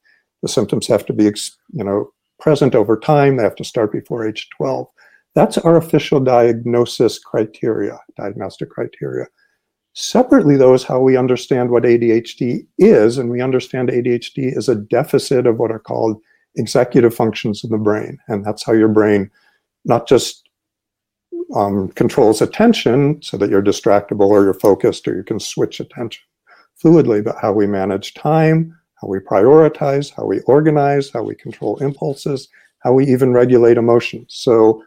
The 0.43 0.49
symptoms 0.49 0.87
have 0.89 1.07
to 1.07 1.13
be, 1.13 1.25
you 1.25 1.85
know, 1.85 2.11
present 2.39 2.75
over 2.75 2.99
time. 2.99 3.37
They 3.37 3.43
have 3.43 3.57
to 3.57 3.65
start 3.65 3.93
before 3.93 4.27
age 4.27 4.49
12. 4.57 4.87
That's 5.35 5.59
our 5.59 5.77
official 5.77 6.21
diagnosis 6.21 7.19
criteria, 7.19 7.99
diagnostic 8.17 8.71
criteria. 8.71 9.27
Separately, 9.93 10.57
though, 10.57 10.75
is 10.75 10.85
how 10.85 11.01
we 11.01 11.17
understand 11.17 11.71
what 11.71 11.85
ADHD 11.85 12.67
is, 12.79 13.17
and 13.17 13.31
we 13.31 13.41
understand 13.41 13.89
ADHD 13.89 14.57
is 14.57 14.69
a 14.69 14.75
deficit 14.75 15.47
of 15.47 15.59
what 15.59 15.71
are 15.71 15.79
called 15.79 16.21
executive 16.57 17.15
functions 17.15 17.65
in 17.65 17.71
the 17.71 17.79
brain, 17.79 18.19
and 18.29 18.45
that's 18.45 18.65
how 18.65 18.73
your 18.73 18.89
brain 18.89 19.31
not 19.87 20.07
just 20.07 20.46
um, 21.55 21.89
controls 21.91 22.43
attention 22.43 23.21
so 23.23 23.37
that 23.37 23.51
you're 23.51 23.63
distractible 23.63 24.29
or 24.29 24.45
you're 24.45 24.55
focused 24.55 25.07
or 25.07 25.17
you 25.17 25.23
can 25.23 25.39
switch 25.39 25.81
attention 25.81 26.23
fluidly, 26.83 27.23
but 27.23 27.37
how 27.41 27.53
we 27.53 27.67
manage 27.67 28.15
time, 28.15 28.77
how 29.01 29.09
we 29.09 29.19
prioritize, 29.19 30.13
how 30.15 30.25
we 30.25 30.41
organize, 30.41 31.11
how 31.11 31.23
we 31.23 31.35
control 31.35 31.77
impulses, 31.79 32.49
how 32.81 32.93
we 32.93 33.07
even 33.07 33.33
regulate 33.33 33.77
emotions. 33.77 34.27
So, 34.29 34.83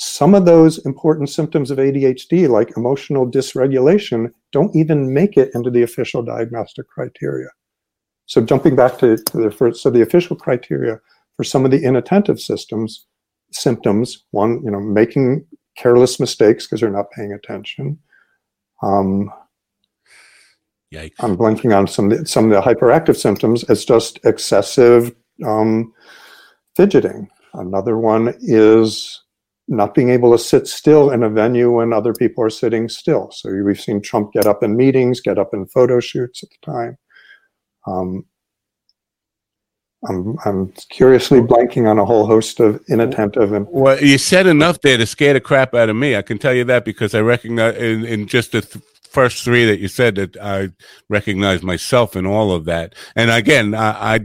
some 0.00 0.32
of 0.32 0.44
those 0.44 0.78
important 0.86 1.28
symptoms 1.28 1.72
of 1.72 1.78
ADHD, 1.78 2.48
like 2.48 2.76
emotional 2.76 3.28
dysregulation, 3.28 4.30
don't 4.52 4.74
even 4.76 5.12
make 5.12 5.36
it 5.36 5.50
into 5.54 5.70
the 5.70 5.82
official 5.82 6.22
diagnostic 6.22 6.88
criteria. 6.88 7.48
So, 8.26 8.40
jumping 8.40 8.76
back 8.76 8.98
to, 8.98 9.16
the 9.34 9.50
first, 9.50 9.82
so 9.82 9.90
the 9.90 10.02
official 10.02 10.36
criteria 10.36 11.00
for 11.36 11.42
some 11.42 11.64
of 11.64 11.72
the 11.72 11.82
inattentive 11.82 12.40
systems 12.40 13.06
symptoms, 13.50 14.24
one, 14.30 14.62
you 14.64 14.70
know, 14.70 14.80
making 14.80 15.44
careless 15.80 16.18
mistakes 16.18 16.66
because 16.66 16.80
they're 16.80 16.90
not 16.90 17.10
paying 17.10 17.32
attention. 17.32 17.98
Um, 18.82 19.30
Yikes. 20.92 21.14
I'm 21.20 21.36
blanking 21.36 21.76
on 21.76 21.86
some 21.86 22.10
of 22.10 22.18
the, 22.18 22.26
some 22.26 22.50
of 22.50 22.50
the 22.50 22.62
hyperactive 22.62 23.16
symptoms. 23.16 23.62
It's 23.68 23.84
just 23.84 24.18
excessive 24.24 25.14
um, 25.44 25.92
fidgeting. 26.76 27.28
Another 27.54 27.98
one 27.98 28.34
is 28.40 29.22
not 29.68 29.94
being 29.94 30.08
able 30.08 30.32
to 30.32 30.38
sit 30.38 30.66
still 30.66 31.10
in 31.10 31.22
a 31.22 31.28
venue 31.28 31.70
when 31.70 31.92
other 31.92 32.14
people 32.14 32.42
are 32.42 32.50
sitting 32.50 32.88
still. 32.88 33.30
So 33.32 33.50
we've 33.50 33.80
seen 33.80 34.00
Trump 34.00 34.32
get 34.32 34.46
up 34.46 34.62
in 34.62 34.76
meetings, 34.76 35.20
get 35.20 35.38
up 35.38 35.50
in 35.52 35.66
photo 35.66 36.00
shoots 36.00 36.42
at 36.42 36.48
the 36.48 36.72
time. 36.72 36.98
Um, 37.86 38.24
I'm, 40.08 40.38
I'm 40.44 40.72
curiously 40.90 41.40
blanking 41.40 41.88
on 41.88 41.98
a 41.98 42.04
whole 42.04 42.26
host 42.26 42.60
of 42.60 42.80
inattentive 42.88 43.52
and 43.52 43.66
Well, 43.68 44.00
you 44.00 44.18
said 44.18 44.46
enough 44.46 44.80
there 44.80 44.96
to 44.96 45.06
scare 45.06 45.32
the 45.32 45.40
crap 45.40 45.74
out 45.74 45.88
of 45.88 45.96
me. 45.96 46.14
I 46.14 46.22
can 46.22 46.38
tell 46.38 46.54
you 46.54 46.64
that 46.64 46.84
because 46.84 47.14
I 47.14 47.20
recognize 47.20 47.76
in, 47.76 48.04
in 48.04 48.26
just 48.26 48.52
the 48.52 48.60
th- 48.60 48.84
first 49.10 49.42
three 49.42 49.64
that 49.64 49.80
you 49.80 49.88
said 49.88 50.14
that 50.14 50.36
I 50.36 50.68
recognize 51.08 51.62
myself 51.62 52.14
in 52.14 52.26
all 52.26 52.52
of 52.52 52.64
that. 52.66 52.94
And 53.16 53.30
again, 53.30 53.74
I, 53.74 54.14
I, 54.14 54.20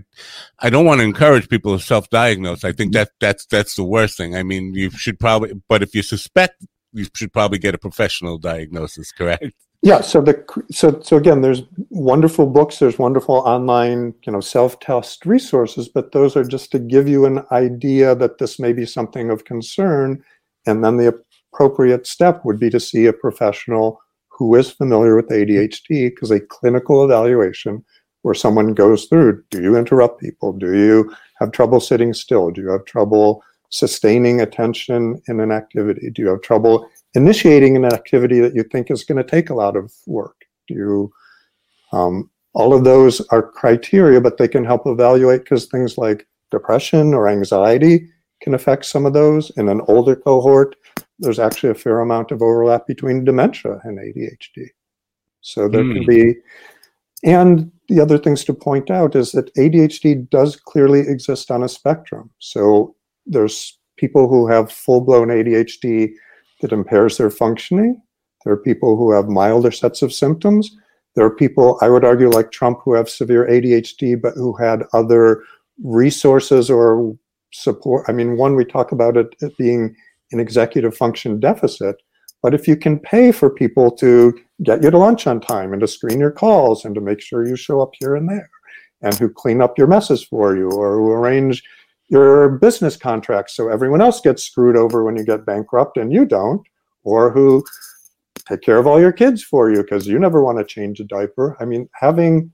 I 0.60 0.70
don't 0.70 0.86
want 0.86 1.00
to 1.00 1.06
encourage 1.06 1.50
people 1.50 1.76
to 1.76 1.84
self-diagnose. 1.84 2.64
I 2.64 2.74
think 2.74 2.94
that 2.94 3.10
that's 3.20 3.46
that's 3.48 3.76
the 3.76 3.84
worst 3.84 4.18
thing. 4.18 4.36
I 4.36 4.44
mean, 4.44 4.76
you 4.76 4.92
should 4.92 5.20
probably, 5.20 5.54
but 5.68 5.82
if 5.82 5.96
you 5.96 6.04
suspect, 6.04 6.66
you 6.92 7.08
should 7.16 7.34
probably 7.34 7.58
get 7.58 7.74
a 7.74 7.80
professional 7.80 8.38
diagnosis. 8.38 9.12
Correct? 9.12 9.46
Yeah. 9.84 10.00
So 10.00 10.22
the 10.22 10.46
so 10.72 11.02
so 11.02 11.18
again, 11.18 11.42
there's 11.42 11.64
wonderful 11.90 12.46
books. 12.48 12.80
There's 12.80 12.98
wonderful 12.98 13.36
online, 13.36 14.14
you 14.26 14.32
know, 14.32 14.40
self-test 14.40 15.26
resources, 15.26 15.90
but 15.90 16.14
those 16.14 16.38
are 16.38 16.46
just 16.46 16.72
to 16.72 16.80
give 16.80 17.10
you 17.10 17.26
an 17.26 17.44
idea 17.52 18.16
that 18.16 18.38
this 18.38 18.60
may 18.60 18.72
be 18.72 18.86
something 18.86 19.30
of 19.30 19.44
concern, 19.44 20.24
and 20.66 20.86
then 20.86 20.96
the 20.96 21.14
appropriate 21.54 22.08
step 22.08 22.46
would 22.46 22.60
be 22.60 22.70
to 22.70 22.80
see 22.80 23.08
a 23.08 23.14
professional 23.14 24.00
who 24.30 24.56
is 24.56 24.72
familiar 24.72 25.18
with 25.18 25.28
ADHD 25.28 26.10
because 26.10 26.32
a 26.32 26.40
clinical 26.40 27.04
evaluation 27.04 27.84
where 28.22 28.34
someone 28.34 28.74
goes 28.74 29.06
through 29.06 29.44
do 29.50 29.62
you 29.62 29.76
interrupt 29.76 30.22
people? 30.22 30.54
Do 30.54 30.74
you 30.74 31.14
have 31.40 31.52
trouble 31.52 31.82
sitting 31.82 32.14
still? 32.14 32.52
Do 32.52 32.62
you 32.62 32.70
have 32.70 32.86
trouble 32.86 33.44
sustaining 33.70 34.40
attention 34.40 35.22
in 35.28 35.42
an 35.42 35.52
activity? 35.52 36.10
Do 36.10 36.22
you 36.22 36.30
have 36.30 36.42
trouble 36.42 36.88
initiating 37.16 37.76
an 37.76 37.86
activity 37.86 38.40
that 38.40 38.56
you 38.56 38.64
think 38.64 38.90
is 38.90 39.04
going 39.04 39.24
to 39.24 39.30
take 39.30 39.50
a 39.50 39.56
lot 39.56 39.76
of 39.76 39.92
work? 40.08 40.36
Do 40.68 40.74
you, 40.74 41.14
um, 41.92 42.30
all 42.54 42.74
of 42.74 42.84
those 42.84 43.22
are 43.28 43.42
criteria, 43.42 44.22
but 44.22 44.38
they 44.38 44.48
can 44.48 44.64
help 44.64 44.86
evaluate 44.86 45.42
because 45.42 45.66
things 45.66 45.98
like 45.98 46.28
depression 46.52 47.14
or 47.14 47.28
anxiety 47.28 48.08
can 48.42 48.54
affect 48.54 48.86
some 48.86 49.06
of 49.06 49.14
those. 49.14 49.50
In 49.58 49.70
an 49.70 49.82
older 49.88 50.16
cohort, 50.16 50.76
there's 51.20 51.40
actually 51.40 51.70
a 51.70 51.76
fair 51.76 52.02
amount 52.02 52.32
of 52.32 52.42
overlap 52.42 52.86
between 52.86 53.24
dementia 53.24 53.80
and 53.84 53.98
ADHD. 53.98 54.68
So 55.42 55.68
there 55.68 55.84
mm. 55.84 55.94
can 55.94 56.04
hmm. 56.04 56.10
be, 56.10 56.36
and 57.24 57.72
the 57.90 58.00
other 58.00 58.18
things 58.18 58.44
to 58.46 58.54
point 58.54 58.90
out 58.90 59.16
is 59.16 59.32
that 59.34 59.54
ADHD 59.56 60.30
does 60.30 60.56
clearly 60.56 61.02
exist 61.02 61.52
on 61.52 61.64
a 61.64 61.70
spectrum. 61.70 62.30
So 62.40 62.96
there's 63.26 63.78
people 63.98 64.28
who 64.28 64.48
have 64.48 64.72
full 64.72 65.02
blown 65.02 65.28
ADHD 65.28 66.14
that 66.64 66.72
impairs 66.72 67.18
their 67.18 67.30
functioning. 67.30 68.02
There 68.44 68.54
are 68.54 68.58
people 68.58 68.98
who 68.98 69.12
have 69.12 69.28
milder 69.28 69.72
sets 69.72 70.02
of 70.02 70.12
symptoms. 70.12 70.76
There 71.16 71.26
are 71.26 71.36
people, 71.36 71.78
I 71.82 71.90
would 71.90 72.04
argue, 72.04 72.30
like 72.30 72.52
Trump, 72.52 72.80
who 72.84 72.94
have 72.94 73.08
severe 73.08 73.46
ADHD, 73.48 74.20
but 74.20 74.34
who 74.34 74.56
had 74.58 74.84
other 74.94 75.44
resources 75.84 76.70
or 76.70 77.16
support. 77.54 78.06
I 78.08 78.14
mean, 78.14 78.38
one, 78.38 78.56
we 78.56 78.66
talk 78.66 78.92
about 78.92 79.16
it 79.16 79.36
being 79.58 79.96
an 80.32 80.40
executive 80.40 80.98
function 80.98 81.40
deficit. 81.40 81.98
But 82.42 82.54
if 82.54 82.68
you 82.68 82.76
can 82.76 83.00
pay 83.00 83.32
for 83.32 83.50
people 83.50 83.92
to 83.98 84.34
get 84.64 84.84
you 84.84 84.90
to 84.92 84.98
lunch 84.98 85.28
on 85.28 85.40
time 85.40 85.72
and 85.72 85.80
to 85.82 85.88
screen 85.88 86.20
your 86.20 86.32
calls 86.32 86.84
and 86.84 86.96
to 86.96 87.02
make 87.02 87.22
sure 87.22 87.48
you 87.48 87.56
show 87.56 87.82
up 87.82 87.92
here 88.00 88.16
and 88.16 88.28
there 88.28 88.50
and 89.02 89.14
who 89.16 89.30
clean 89.30 89.62
up 89.62 89.78
your 89.78 89.88
messes 89.88 90.24
for 90.24 90.56
you 90.56 90.70
or 90.72 90.96
who 90.96 91.12
arrange 91.12 91.64
your 92.10 92.58
business 92.60 92.96
contracts 92.96 93.56
so 93.56 93.70
everyone 93.70 94.02
else 94.02 94.22
gets 94.22 94.44
screwed 94.44 94.76
over 94.76 95.04
when 95.04 95.16
you 95.16 95.26
get 95.26 95.46
bankrupt 95.46 95.98
and 95.98 96.12
you 96.12 96.26
don't, 96.26 96.62
or 97.04 97.32
who 97.32 97.64
take 98.48 98.62
care 98.62 98.78
of 98.78 98.88
all 98.88 99.00
your 99.00 99.12
kids 99.12 99.44
for 99.44 99.72
you 99.72 99.82
because 99.82 100.08
you 100.08 100.20
never 100.20 100.44
want 100.44 100.58
to 100.58 100.66
change 100.66 101.00
a 101.00 101.06
diaper. 101.06 101.56
I 101.60 101.66
mean, 101.66 101.90
having 101.96 102.52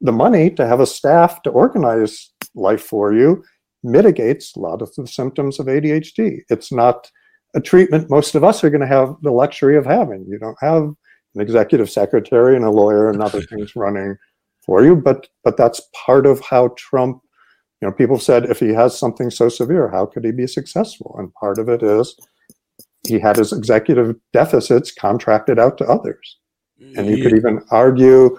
the 0.00 0.12
money 0.12 0.50
to 0.50 0.66
have 0.66 0.80
a 0.80 0.86
staff 0.86 1.42
to 1.42 1.50
organize 1.50 2.32
life 2.54 2.82
for 2.82 3.12
you 3.12 3.44
mitigates 3.82 4.56
a 4.56 4.60
lot 4.60 4.82
of 4.82 4.94
the 4.94 5.06
symptoms 5.06 5.58
of 5.58 5.66
ADHD. 5.66 6.40
It's 6.48 6.72
not 6.72 7.10
a 7.54 7.60
treatment 7.60 8.10
most 8.10 8.34
of 8.34 8.44
us 8.44 8.62
are 8.62 8.70
going 8.70 8.80
to 8.80 8.86
have 8.86 9.16
the 9.22 9.32
luxury 9.32 9.76
of 9.76 9.84
having. 9.86 10.24
You 10.28 10.38
don't 10.38 10.58
have 10.60 10.82
an 11.34 11.40
executive 11.40 11.90
secretary 11.90 12.56
and 12.56 12.64
a 12.64 12.70
lawyer 12.70 13.10
and 13.10 13.22
other 13.22 13.42
things 13.50 13.74
running 13.76 14.16
for 14.64 14.84
you, 14.84 14.96
but 14.96 15.28
but 15.44 15.56
that's 15.56 15.80
part 16.06 16.26
of 16.26 16.40
how 16.40 16.68
Trump, 16.76 17.22
you 17.80 17.88
know, 17.88 17.92
people 17.92 18.18
said 18.18 18.44
if 18.44 18.60
he 18.60 18.68
has 18.68 18.98
something 18.98 19.30
so 19.30 19.48
severe, 19.48 19.88
how 19.88 20.06
could 20.06 20.24
he 20.24 20.32
be 20.32 20.46
successful? 20.46 21.14
And 21.18 21.32
part 21.34 21.58
of 21.58 21.68
it 21.68 21.82
is 21.82 22.14
he 23.06 23.18
had 23.18 23.36
his 23.36 23.52
executive 23.52 24.16
deficits 24.32 24.92
contracted 24.92 25.58
out 25.58 25.78
to 25.78 25.84
others. 25.86 26.38
And 26.96 27.06
you 27.06 27.22
could 27.22 27.32
mm-hmm. 27.32 27.36
even 27.36 27.64
argue 27.70 28.38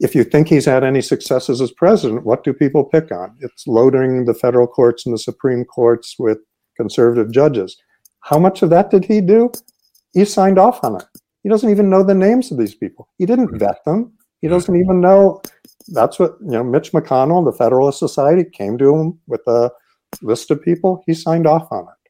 if 0.00 0.14
you 0.14 0.24
think 0.24 0.48
he's 0.48 0.64
had 0.64 0.84
any 0.84 1.00
successes 1.00 1.60
as 1.60 1.70
president, 1.70 2.24
what 2.24 2.44
do 2.44 2.52
people 2.52 2.84
pick 2.84 3.12
on? 3.12 3.36
It's 3.40 3.66
loading 3.66 4.24
the 4.24 4.34
federal 4.34 4.66
courts 4.66 5.06
and 5.06 5.14
the 5.14 5.18
Supreme 5.18 5.64
Courts 5.64 6.16
with 6.18 6.38
conservative 6.76 7.30
judges. 7.30 7.76
How 8.20 8.38
much 8.38 8.62
of 8.62 8.70
that 8.70 8.90
did 8.90 9.04
he 9.04 9.20
do? 9.20 9.52
He 10.12 10.24
signed 10.24 10.58
off 10.58 10.82
on 10.82 10.96
it. 10.96 11.06
He 11.42 11.48
doesn't 11.48 11.70
even 11.70 11.88
know 11.88 12.02
the 12.02 12.14
names 12.14 12.50
of 12.50 12.58
these 12.58 12.74
people. 12.74 13.08
He 13.18 13.26
didn't 13.26 13.48
mm-hmm. 13.48 13.58
vet 13.58 13.84
them. 13.84 14.12
He 14.40 14.48
mm-hmm. 14.48 14.54
doesn't 14.54 14.76
even 14.76 15.00
know. 15.00 15.42
That's 15.88 16.18
what, 16.18 16.36
you 16.40 16.52
know, 16.52 16.64
Mitch 16.64 16.92
McConnell, 16.92 17.44
the 17.44 17.56
Federalist 17.56 17.98
Society, 17.98 18.44
came 18.44 18.78
to 18.78 18.94
him 18.94 19.18
with 19.26 19.42
a 19.46 19.70
list 20.20 20.50
of 20.50 20.62
people. 20.62 21.02
He 21.06 21.14
signed 21.14 21.46
off 21.46 21.68
on 21.70 21.84
it. 21.84 22.02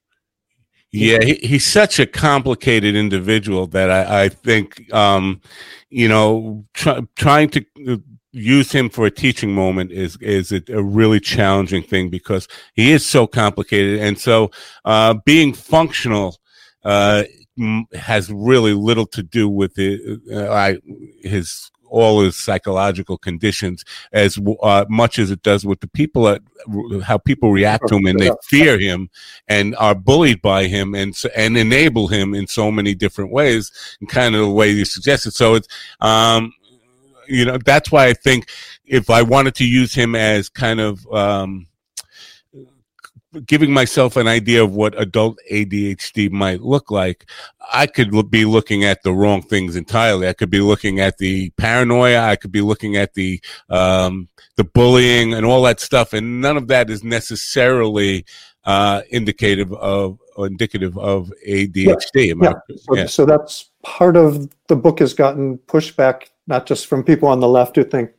Yeah, 0.95 1.23
he, 1.23 1.35
he's 1.47 1.65
such 1.65 1.99
a 1.99 2.07
complicated 2.07 2.95
individual 2.95 3.67
that 3.69 3.91
I, 3.91 4.25
I 4.25 4.29
think, 4.29 4.93
um, 4.93 5.41
you 5.89 6.07
know, 6.07 6.67
try, 6.75 7.01
trying 7.17 7.49
to 7.51 7.65
use 8.33 8.73
him 8.73 8.91
for 8.91 9.07
a 9.07 9.11
teaching 9.11 9.55
moment 9.55 9.91
is 9.93 10.17
is 10.21 10.53
a, 10.53 10.63
a, 10.69 10.83
really 10.83 11.21
challenging 11.21 11.83
thing 11.83 12.09
because 12.09 12.49
he 12.75 12.91
is 12.93 13.05
so 13.07 13.27
complicated, 13.27 14.01
and 14.01 14.19
so 14.19 14.51
uh, 14.85 15.15
being 15.25 15.55
functional 15.55 16.39
uh, 16.85 17.25
has 17.95 18.31
really 18.33 18.73
little 18.73 19.07
to 19.07 19.23
do 19.23 19.49
with 19.49 19.79
it, 19.79 20.21
uh, 20.33 20.53
I, 20.53 20.79
his 21.23 21.71
all 21.93 22.23
his 22.23 22.37
psychological 22.37 23.19
conditions 23.19 23.85
as 24.13 24.39
uh, 24.63 24.85
much 24.89 25.19
as 25.19 25.31
it 25.31 25.43
does 25.43 25.65
with 25.65 25.81
the 25.81 25.87
people 25.89 26.23
that 26.23 26.41
how 27.05 27.19
people 27.19 27.53
react 27.53 27.87
to 27.87 27.97
him 27.97 28.07
and 28.07 28.19
they 28.19 28.31
fear 28.43 28.79
him 28.79 29.11
and 29.47 29.77
are 29.77 29.95
bullied 29.95 30.41
by 30.41 30.67
him 30.67 30.95
and 30.95 31.15
and 31.37 31.57
enable 31.57 32.09
him 32.09 32.35
in 32.35 32.47
so 32.47 32.71
many 32.71 32.95
different 32.95 33.31
ways 33.31 33.71
and 34.01 34.09
kind 34.09 34.35
of 34.35 34.41
the 34.41 34.51
way 34.51 34.71
you 34.71 34.85
suggested 34.85 35.33
so 35.33 35.55
it's 35.55 35.69
um 36.01 36.53
you 37.29 37.45
know 37.45 37.59
that's 37.65 37.93
why 37.93 38.07
i 38.07 38.13
think 38.15 38.49
if 38.87 39.11
i 39.11 39.21
wanted 39.21 39.55
to 39.55 39.67
use 39.67 39.93
him 39.95 40.15
as 40.15 40.49
kind 40.49 40.81
of 40.81 41.07
um 41.13 41.67
giving 43.47 43.73
myself 43.73 44.17
an 44.17 44.29
idea 44.29 44.63
of 44.63 44.75
what 44.75 45.01
adult 45.01 45.39
ADHD 45.51 46.31
might 46.31 46.61
look 46.61 46.91
like, 46.91 47.29
I 47.73 47.87
could 47.87 48.31
be 48.31 48.45
looking 48.45 48.85
at 48.85 49.03
the 49.03 49.13
wrong 49.13 49.43
things 49.43 49.77
entirely. 49.77 50.29
I 50.29 50.33
could 50.33 50.51
be 50.51 50.61
looking 50.61 51.01
at 51.01 51.19
the 51.19 51.51
paranoia. 51.51 52.21
I 52.21 52.37
could 52.37 52.53
be 52.53 52.61
looking 52.61 52.97
at 52.97 53.15
the 53.15 53.41
um, 53.71 54.29
the 54.57 54.65
bullying 54.65 55.35
and 55.35 55.47
all 55.47 55.63
that 55.63 55.81
stuff, 55.81 56.13
and 56.13 56.41
none 56.41 56.57
of 56.57 56.69
that 56.69 56.91
is 56.91 57.03
necessarily 57.03 58.25
uh, 58.65 59.03
indicative 59.11 59.73
of 59.73 60.19
or 60.37 60.47
indicative 60.47 60.97
of 60.99 61.33
ADHD. 61.47 62.15
Yeah. 62.15 62.35
yeah. 62.43 62.77
So, 62.77 62.97
yeah. 62.97 63.07
so 63.07 63.27
that's 63.27 63.71
part 63.83 64.17
of 64.17 64.49
the 64.69 64.77
book 64.77 64.99
has 65.01 65.15
gotten 65.15 65.59
pushback, 65.59 66.29
not 66.47 66.67
just 66.67 66.87
from 66.87 67.05
people 67.05 67.29
on 67.29 67.41
the 67.41 67.49
left 67.49 67.77
who 67.77 67.85
think 67.85 68.11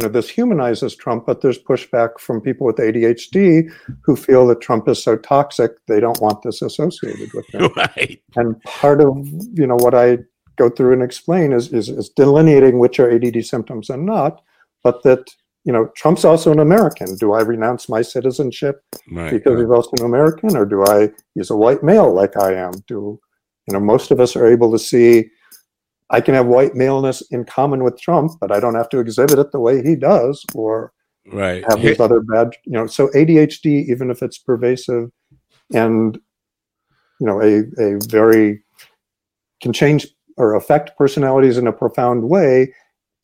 you 0.00 0.06
know, 0.06 0.12
this 0.12 0.30
humanizes 0.30 0.96
Trump, 0.96 1.26
but 1.26 1.42
there's 1.42 1.58
pushback 1.58 2.18
from 2.18 2.40
people 2.40 2.66
with 2.66 2.76
ADHD 2.76 3.70
who 4.02 4.16
feel 4.16 4.46
that 4.46 4.62
Trump 4.62 4.88
is 4.88 5.02
so 5.02 5.14
toxic 5.14 5.72
they 5.88 6.00
don't 6.00 6.20
want 6.22 6.42
this 6.42 6.62
associated 6.62 7.30
with 7.34 7.46
them. 7.48 7.70
Right. 7.76 8.22
And 8.36 8.60
part 8.62 9.00
of 9.00 9.14
you 9.54 9.66
know 9.66 9.76
what 9.76 9.94
I 9.94 10.18
go 10.56 10.70
through 10.70 10.94
and 10.94 11.02
explain 11.02 11.52
is, 11.52 11.72
is 11.72 11.88
is 11.88 12.08
delineating 12.08 12.78
which 12.78 12.98
are 12.98 13.10
ADD 13.10 13.44
symptoms 13.44 13.90
and 13.90 14.06
not, 14.06 14.42
but 14.82 15.02
that 15.02 15.26
you 15.64 15.72
know 15.72 15.90
Trump's 15.96 16.24
also 16.24 16.50
an 16.50 16.60
American. 16.60 17.16
Do 17.16 17.32
I 17.32 17.42
renounce 17.42 17.88
my 17.88 18.00
citizenship 18.00 18.82
right, 19.12 19.30
because 19.30 19.54
right. 19.54 19.60
he's 19.60 19.70
also 19.70 19.90
an 19.98 20.04
American, 20.06 20.56
or 20.56 20.64
do 20.64 20.84
I? 20.84 21.10
He's 21.34 21.50
a 21.50 21.56
white 21.56 21.82
male 21.82 22.12
like 22.12 22.36
I 22.38 22.54
am. 22.54 22.72
Do 22.86 23.20
you 23.66 23.74
know 23.74 23.80
most 23.80 24.10
of 24.10 24.20
us 24.20 24.34
are 24.34 24.46
able 24.46 24.72
to 24.72 24.78
see 24.78 25.30
I 26.10 26.20
can 26.20 26.34
have 26.34 26.46
white 26.46 26.74
maleness 26.74 27.22
in 27.30 27.44
common 27.44 27.84
with 27.84 28.00
Trump, 28.00 28.32
but 28.40 28.50
I 28.50 28.58
don't 28.60 28.74
have 28.74 28.88
to 28.90 28.98
exhibit 28.98 29.38
it 29.38 29.52
the 29.52 29.60
way 29.60 29.82
he 29.82 29.94
does 29.94 30.44
or 30.54 30.92
right. 31.32 31.64
have 31.68 31.80
these 31.80 32.00
other 32.00 32.20
bad, 32.20 32.50
you 32.64 32.72
know. 32.72 32.86
So 32.86 33.08
ADHD, 33.08 33.88
even 33.88 34.10
if 34.10 34.22
it's 34.22 34.38
pervasive 34.38 35.10
and 35.72 36.18
you 37.20 37.26
know 37.26 37.40
a 37.40 37.60
a 37.80 37.98
very 38.08 38.62
can 39.62 39.72
change 39.72 40.06
or 40.36 40.54
affect 40.54 40.96
personalities 40.96 41.58
in 41.58 41.66
a 41.66 41.72
profound 41.72 42.28
way, 42.28 42.74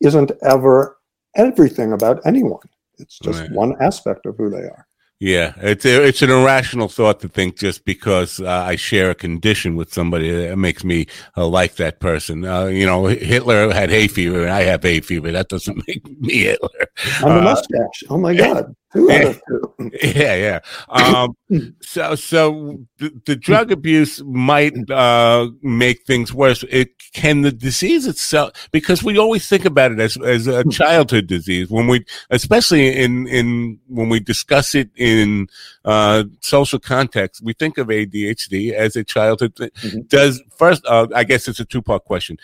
isn't 0.03 0.33
ever 0.43 0.97
everything 1.35 1.93
about 1.93 2.21
anyone. 2.25 2.69
It's 2.99 3.19
just 3.19 3.41
right. 3.41 3.51
one 3.51 3.75
aspect 3.81 4.27
of 4.27 4.37
who 4.37 4.49
they 4.49 4.63
are. 4.63 4.86
Yeah, 5.19 5.55
it's 5.57 5.87
it's 5.87 6.21
an 6.21 6.29
irrational 6.29 6.89
thought 6.89 7.21
to 7.21 7.29
think 7.29 7.57
just 7.57 7.87
because 7.87 8.39
uh, 8.39 8.51
I 8.51 8.77
share 8.77 9.11
a 9.11 9.15
condition 9.15 9.75
with 9.75 9.91
somebody 9.91 10.31
that 10.31 10.59
makes 10.59 10.85
me 10.85 11.07
uh, 11.39 11.47
like 11.47 11.77
that 11.77 12.01
person. 12.01 12.45
Uh, 12.45 12.67
you 12.67 12.85
know, 12.85 13.07
Hitler 13.07 13.73
had 13.73 13.89
hay 13.89 14.09
fever, 14.09 14.43
and 14.43 14.51
I 14.51 14.65
have 14.65 14.83
hay 14.83 15.01
fever. 15.01 15.33
That 15.33 15.49
doesn't 15.49 15.83
make 15.89 16.07
me 16.21 16.41
Hitler. 16.41 16.87
I'm 17.21 17.29
a 17.29 17.39
uh, 17.39 17.43
mustache. 17.43 18.05
Oh 18.11 18.19
my 18.19 18.35
god! 18.35 18.77
Two 18.97 19.35
two. 19.49 19.91
yeah, 20.03 20.35
yeah. 20.35 20.61
Um, 20.89 21.37
so, 21.81 22.15
so 22.15 22.79
the, 22.99 23.13
the 23.27 23.37
drug 23.37 23.71
abuse 23.71 24.23
might 24.25 24.75
uh, 24.91 25.49
make 25.63 26.03
things 26.05 26.33
worse. 26.33 26.65
It 26.71 26.91
can 27.13 27.43
the 27.43 27.53
disease 27.53 28.07
itself 28.07 28.69
because 28.73 29.03
we 29.03 29.19
always 29.19 29.49
think 29.49 29.65
about 29.65 29.93
it 29.93 30.01
as 30.01 30.17
as 30.19 30.47
a 30.47 30.65
childhood 30.71 31.27
disease 31.27 31.71
when 31.71 31.87
we, 31.87 32.05
especially 32.31 32.97
in 32.97 33.27
in 33.29 33.79
when 33.89 34.09
we 34.09 34.21
discuss 34.21 34.75
it 34.75 34.91
in 34.97 35.49
uh, 35.85 36.25
social 36.41 36.79
context, 36.79 37.43
we 37.43 37.53
think 37.53 37.79
of 37.79 37.89
ADHD 37.89 38.73
as 38.73 38.97
a 38.97 39.05
childhood. 39.05 39.55
Mhm. 39.55 40.09
Does 40.09 40.43
first? 40.57 40.85
Uh, 40.87 41.07
I 41.15 41.25
guess 41.25 41.49
it's 41.49 41.61
a 41.61 41.65
two 41.65 41.83
part 41.83 42.05
question. 42.05 42.39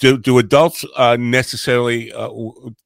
Do, 0.00 0.18
do 0.18 0.38
adults 0.38 0.84
uh, 0.96 1.16
necessarily 1.18 2.12
uh, 2.12 2.30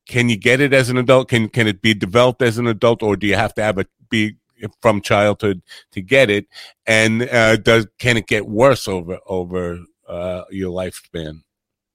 can 0.07 0.29
you 0.29 0.37
get 0.37 0.61
it 0.61 0.75
as 0.75 0.91
an 0.91 0.99
adult? 0.99 1.29
Can 1.29 1.49
can 1.49 1.67
it 1.67 1.81
be 1.81 1.95
developed 1.95 2.43
as 2.43 2.59
an 2.59 2.67
adult, 2.67 3.03
or 3.03 3.17
do 3.17 3.27
you 3.27 3.35
have 3.35 3.55
to 3.55 3.63
have 3.63 3.79
it 3.79 3.89
be 4.11 4.37
from 4.83 5.01
childhood 5.01 5.63
to 5.93 6.03
get 6.03 6.29
it? 6.29 6.47
And 6.87 7.23
uh, 7.23 7.57
does 7.57 7.87
can 7.99 8.17
it 8.17 8.27
get 8.27 8.47
worse 8.47 8.87
over 8.87 9.19
over 9.27 9.81
uh, 10.09 10.45
your 10.51 10.71
lifespan? 10.71 11.43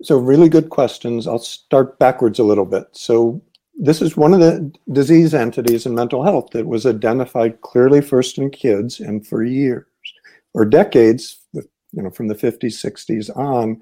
So, 0.02 0.18
really 0.18 0.50
good 0.50 0.70
questions. 0.70 1.28
I'll 1.28 1.40
start 1.40 2.00
backwards 2.00 2.40
a 2.40 2.44
little 2.44 2.66
bit. 2.66 2.86
So, 2.92 3.42
this 3.76 4.02
is 4.02 4.18
one 4.18 4.34
of 4.34 4.40
the 4.40 4.72
disease 4.92 5.34
entities 5.34 5.86
in 5.86 5.96
mental 5.96 6.24
health 6.24 6.50
that 6.52 6.68
was 6.68 6.86
identified 6.86 7.62
clearly 7.62 8.02
first 8.02 8.38
in 8.38 8.50
kids 8.50 9.00
and 9.00 9.26
for 9.26 9.44
years 9.44 9.86
or 10.54 10.66
decades, 10.66 11.40
you 11.54 11.64
know, 11.94 12.10
from 12.10 12.28
the 12.28 12.36
50s, 12.36 12.84
60s 12.84 13.36
on. 13.36 13.82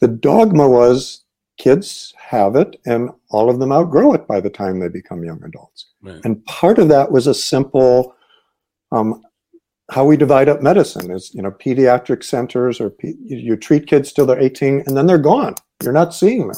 The 0.00 0.08
dogma 0.08 0.68
was 0.68 1.24
kids 1.58 2.14
have 2.18 2.56
it 2.56 2.80
and 2.86 3.10
all 3.30 3.50
of 3.50 3.58
them 3.58 3.70
outgrow 3.70 4.14
it 4.14 4.26
by 4.26 4.40
the 4.40 4.48
time 4.48 4.80
they 4.80 4.88
become 4.88 5.22
young 5.22 5.42
adults. 5.44 5.90
Right. 6.00 6.20
And 6.24 6.44
part 6.46 6.78
of 6.78 6.88
that 6.88 7.12
was 7.12 7.26
a 7.26 7.34
simple 7.34 8.14
um, 8.92 9.22
how 9.90 10.04
we 10.04 10.16
divide 10.16 10.48
up 10.48 10.62
medicine 10.62 11.10
is, 11.10 11.34
you 11.34 11.42
know, 11.42 11.50
pediatric 11.50 12.24
centers 12.24 12.80
or 12.80 12.90
pe- 12.90 13.14
you 13.24 13.36
you 13.36 13.56
treat 13.56 13.86
kids 13.86 14.12
till 14.12 14.24
they're 14.24 14.40
18 14.40 14.84
and 14.86 14.96
then 14.96 15.06
they're 15.06 15.18
gone. 15.18 15.54
You're 15.82 15.92
not 15.92 16.14
seeing 16.14 16.48
them. 16.48 16.56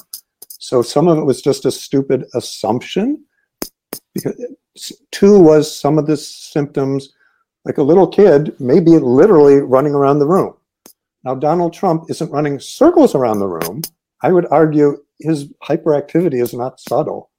So 0.49 0.82
some 0.82 1.09
of 1.09 1.18
it 1.18 1.24
was 1.24 1.43
just 1.43 1.64
a 1.64 1.70
stupid 1.70 2.24
assumption. 2.34 3.24
Because 4.14 4.34
two 5.11 5.38
was 5.38 5.74
some 5.74 5.99
of 5.99 6.07
the 6.07 6.16
symptoms, 6.16 7.14
like 7.64 7.78
a 7.78 7.82
little 7.82 8.07
kid, 8.07 8.55
maybe 8.61 8.93
literally 8.93 9.57
running 9.57 9.95
around 9.95 10.18
the 10.18 10.26
room. 10.26 10.55
Now 11.25 11.35
Donald 11.35 11.73
Trump 11.73 12.05
isn't 12.09 12.31
running 12.31 12.59
circles 12.59 13.14
around 13.14 13.39
the 13.39 13.49
room. 13.49 13.83
I 14.23 14.33
would 14.33 14.47
argue 14.51 14.99
his 15.20 15.49
hyperactivity 15.62 16.43
is 16.43 16.53
not 16.55 16.81
subtle. 16.81 17.31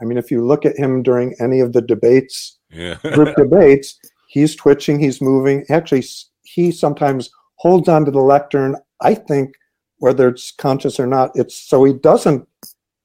I 0.00 0.04
mean, 0.04 0.18
if 0.18 0.30
you 0.30 0.44
look 0.44 0.66
at 0.66 0.76
him 0.76 1.02
during 1.02 1.34
any 1.40 1.60
of 1.60 1.72
the 1.72 1.82
debates 1.82 2.58
Yeah. 2.70 2.96
group 3.12 3.36
debates, 3.36 3.98
he's 4.28 4.56
twitching, 4.56 4.98
he's 4.98 5.20
moving. 5.20 5.64
Actually, 5.68 6.04
he 6.42 6.72
sometimes 6.72 7.30
holds 7.56 7.88
onto 7.88 8.10
the 8.10 8.20
lectern. 8.20 8.76
I 9.00 9.14
think 9.14 9.54
whether 9.98 10.28
it's 10.28 10.50
conscious 10.50 10.98
or 10.98 11.06
not, 11.06 11.30
it's 11.34 11.54
so 11.54 11.84
he 11.84 11.92
doesn't 11.92 12.46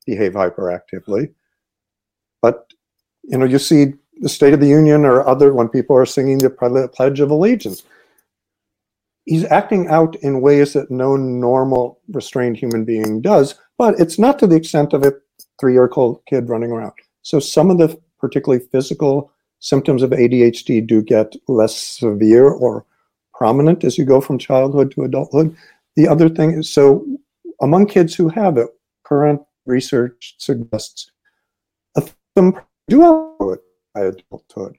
behave 0.05 0.33
hyperactively. 0.33 1.33
But 2.41 2.71
you 3.23 3.37
know, 3.37 3.45
you 3.45 3.59
see 3.59 3.93
the 4.21 4.29
State 4.29 4.53
of 4.53 4.59
the 4.59 4.67
Union 4.67 5.05
or 5.05 5.27
other 5.27 5.53
when 5.53 5.69
people 5.69 5.95
are 5.95 6.05
singing 6.05 6.39
the 6.39 6.89
Pledge 6.93 7.19
of 7.19 7.29
Allegiance. 7.29 7.83
He's 9.27 9.43
acting 9.45 9.87
out 9.89 10.15
in 10.17 10.41
ways 10.41 10.73
that 10.73 10.89
no 10.89 11.17
normal 11.17 11.99
restrained 12.07 12.57
human 12.57 12.85
being 12.85 13.21
does, 13.21 13.55
but 13.77 13.99
it's 13.99 14.17
not 14.17 14.39
to 14.39 14.47
the 14.47 14.55
extent 14.55 14.93
of 14.93 15.03
a 15.03 15.13
three-year-old 15.59 16.21
kid 16.25 16.47
running 16.49 16.71
around. 16.71 16.93
So 17.23 17.39
some 17.39 17.69
of 17.69 17.77
the 17.77 17.99
particularly 18.19 18.65
physical 18.71 19.31
symptoms 19.59 20.01
of 20.01 20.11
ADHD 20.11 20.87
do 20.87 21.01
get 21.01 21.35
less 21.47 21.75
severe 21.75 22.47
or 22.47 22.85
prominent 23.33 23.83
as 23.83 23.97
you 23.97 24.05
go 24.05 24.21
from 24.21 24.39
childhood 24.39 24.91
to 24.91 25.03
adulthood. 25.03 25.55
The 25.97 26.07
other 26.07 26.29
thing 26.29 26.51
is 26.51 26.71
so 26.71 27.05
among 27.61 27.87
kids 27.87 28.15
who 28.15 28.29
have 28.29 28.57
it, 28.57 28.69
current 29.03 29.41
research 29.65 30.35
suggests 30.37 31.11
a 31.97 32.01
third 32.01 32.61
do 32.87 33.51
it 33.51 33.61
by 33.93 34.05
adulthood. 34.05 34.77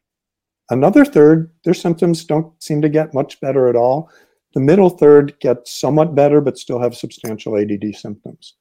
Another 0.70 1.04
third, 1.04 1.50
their 1.64 1.74
symptoms 1.74 2.24
don't 2.24 2.50
seem 2.62 2.80
to 2.80 2.88
get 2.88 3.14
much 3.14 3.40
better 3.40 3.68
at 3.68 3.76
all. 3.76 4.10
The 4.58 4.64
middle 4.64 4.90
third 4.90 5.38
get 5.38 5.68
somewhat 5.68 6.16
better, 6.16 6.40
but 6.40 6.58
still 6.58 6.80
have 6.80 6.96
substantial 6.96 7.56
ADD 7.56 7.94
symptoms 7.94 8.56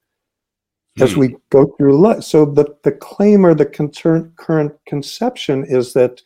as 1.02 1.14
Hmm. 1.14 1.20
we 1.20 1.36
go 1.50 1.74
through 1.76 2.00
life. 2.00 2.22
So 2.24 2.46
the, 2.46 2.68
the 2.84 2.92
claim 2.92 3.44
or 3.44 3.56
the 3.56 3.66
concern, 3.66 4.32
current 4.36 4.74
conception 4.86 5.66
is 5.68 5.94
that 5.94 6.22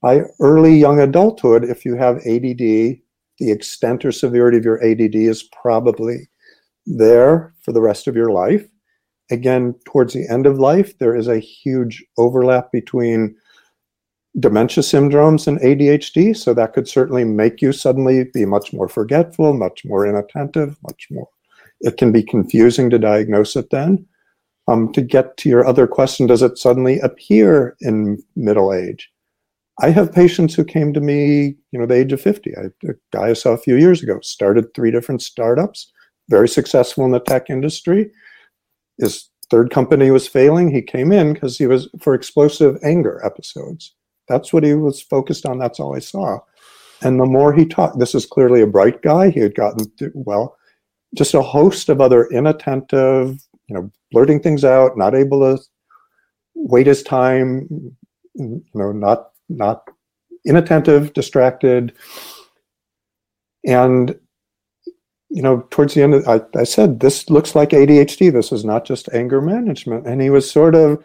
by 0.00 0.22
early 0.38 0.76
young 0.76 1.00
adulthood, 1.00 1.64
if 1.64 1.84
you 1.84 1.96
have 1.96 2.18
ADD, 2.18 3.00
the 3.40 3.50
extent 3.50 4.04
or 4.04 4.12
severity 4.12 4.58
of 4.58 4.64
your 4.64 4.80
ADD 4.84 5.16
is 5.16 5.42
probably 5.42 6.28
there 6.86 7.52
for 7.62 7.72
the 7.72 7.82
rest 7.82 8.06
of 8.06 8.14
your 8.14 8.30
life. 8.30 8.64
Again, 9.32 9.74
towards 9.86 10.14
the 10.14 10.28
end 10.30 10.46
of 10.46 10.60
life, 10.60 10.96
there 10.98 11.16
is 11.16 11.26
a 11.26 11.40
huge 11.40 12.04
overlap 12.16 12.70
between 12.70 13.34
dementia 14.38 14.82
syndromes 14.82 15.46
and 15.46 15.58
ADHD. 15.60 16.36
So 16.36 16.52
that 16.54 16.72
could 16.72 16.88
certainly 16.88 17.24
make 17.24 17.62
you 17.62 17.72
suddenly 17.72 18.24
be 18.24 18.44
much 18.44 18.72
more 18.72 18.88
forgetful, 18.88 19.54
much 19.54 19.84
more 19.84 20.06
inattentive, 20.06 20.76
much 20.82 21.08
more. 21.10 21.28
It 21.80 21.96
can 21.96 22.12
be 22.12 22.22
confusing 22.22 22.90
to 22.90 22.98
diagnose 22.98 23.56
it 23.56 23.70
then. 23.70 24.06
Um, 24.68 24.92
to 24.94 25.00
get 25.00 25.36
to 25.38 25.48
your 25.48 25.64
other 25.64 25.86
question, 25.86 26.26
does 26.26 26.42
it 26.42 26.58
suddenly 26.58 26.98
appear 27.00 27.76
in 27.80 28.22
middle 28.34 28.74
age? 28.74 29.10
I 29.80 29.90
have 29.90 30.12
patients 30.12 30.54
who 30.54 30.64
came 30.64 30.92
to 30.94 31.00
me, 31.00 31.54
you 31.70 31.78
know, 31.78 31.86
the 31.86 31.94
age 31.94 32.12
of 32.12 32.20
50. 32.20 32.56
I, 32.56 32.88
a 32.88 32.94
guy 33.12 33.28
I 33.28 33.32
saw 33.34 33.50
a 33.50 33.58
few 33.58 33.76
years 33.76 34.02
ago 34.02 34.18
started 34.22 34.72
three 34.74 34.90
different 34.90 35.22
startups, 35.22 35.92
very 36.30 36.48
successful 36.48 37.04
in 37.04 37.12
the 37.12 37.20
tech 37.20 37.50
industry. 37.50 38.10
His 38.98 39.28
third 39.50 39.70
company 39.70 40.10
was 40.10 40.26
failing. 40.26 40.70
He 40.70 40.82
came 40.82 41.12
in 41.12 41.34
because 41.34 41.58
he 41.58 41.66
was 41.66 41.88
for 42.00 42.14
explosive 42.14 42.78
anger 42.82 43.20
episodes. 43.24 43.94
That's 44.28 44.52
what 44.52 44.64
he 44.64 44.74
was 44.74 45.00
focused 45.00 45.46
on. 45.46 45.58
That's 45.58 45.80
all 45.80 45.96
I 45.96 46.00
saw. 46.00 46.38
And 47.02 47.20
the 47.20 47.26
more 47.26 47.52
he 47.52 47.66
talked, 47.66 47.98
this 47.98 48.14
is 48.14 48.26
clearly 48.26 48.62
a 48.62 48.66
bright 48.66 49.02
guy. 49.02 49.30
He 49.30 49.40
had 49.40 49.54
gotten, 49.54 49.86
through, 49.98 50.12
well, 50.14 50.56
just 51.14 51.34
a 51.34 51.42
host 51.42 51.88
of 51.88 52.00
other 52.00 52.26
inattentive, 52.26 53.38
you 53.68 53.74
know, 53.74 53.90
blurting 54.12 54.40
things 54.40 54.64
out, 54.64 54.96
not 54.96 55.14
able 55.14 55.40
to 55.40 55.62
wait 56.54 56.86
his 56.86 57.02
time, 57.02 57.68
you 58.34 58.62
know, 58.74 58.92
not 58.92 59.30
not 59.48 59.88
inattentive, 60.44 61.12
distracted, 61.12 61.92
and 63.66 64.18
you 65.28 65.42
know, 65.42 65.66
towards 65.70 65.94
the 65.94 66.02
end, 66.02 66.14
of, 66.14 66.26
I, 66.28 66.40
I 66.58 66.64
said 66.64 67.00
this 67.00 67.28
looks 67.28 67.54
like 67.54 67.70
ADHD. 67.70 68.32
This 68.32 68.52
is 68.52 68.64
not 68.64 68.84
just 68.84 69.08
anger 69.12 69.40
management, 69.40 70.06
and 70.06 70.22
he 70.22 70.30
was 70.30 70.50
sort 70.50 70.74
of, 70.74 71.02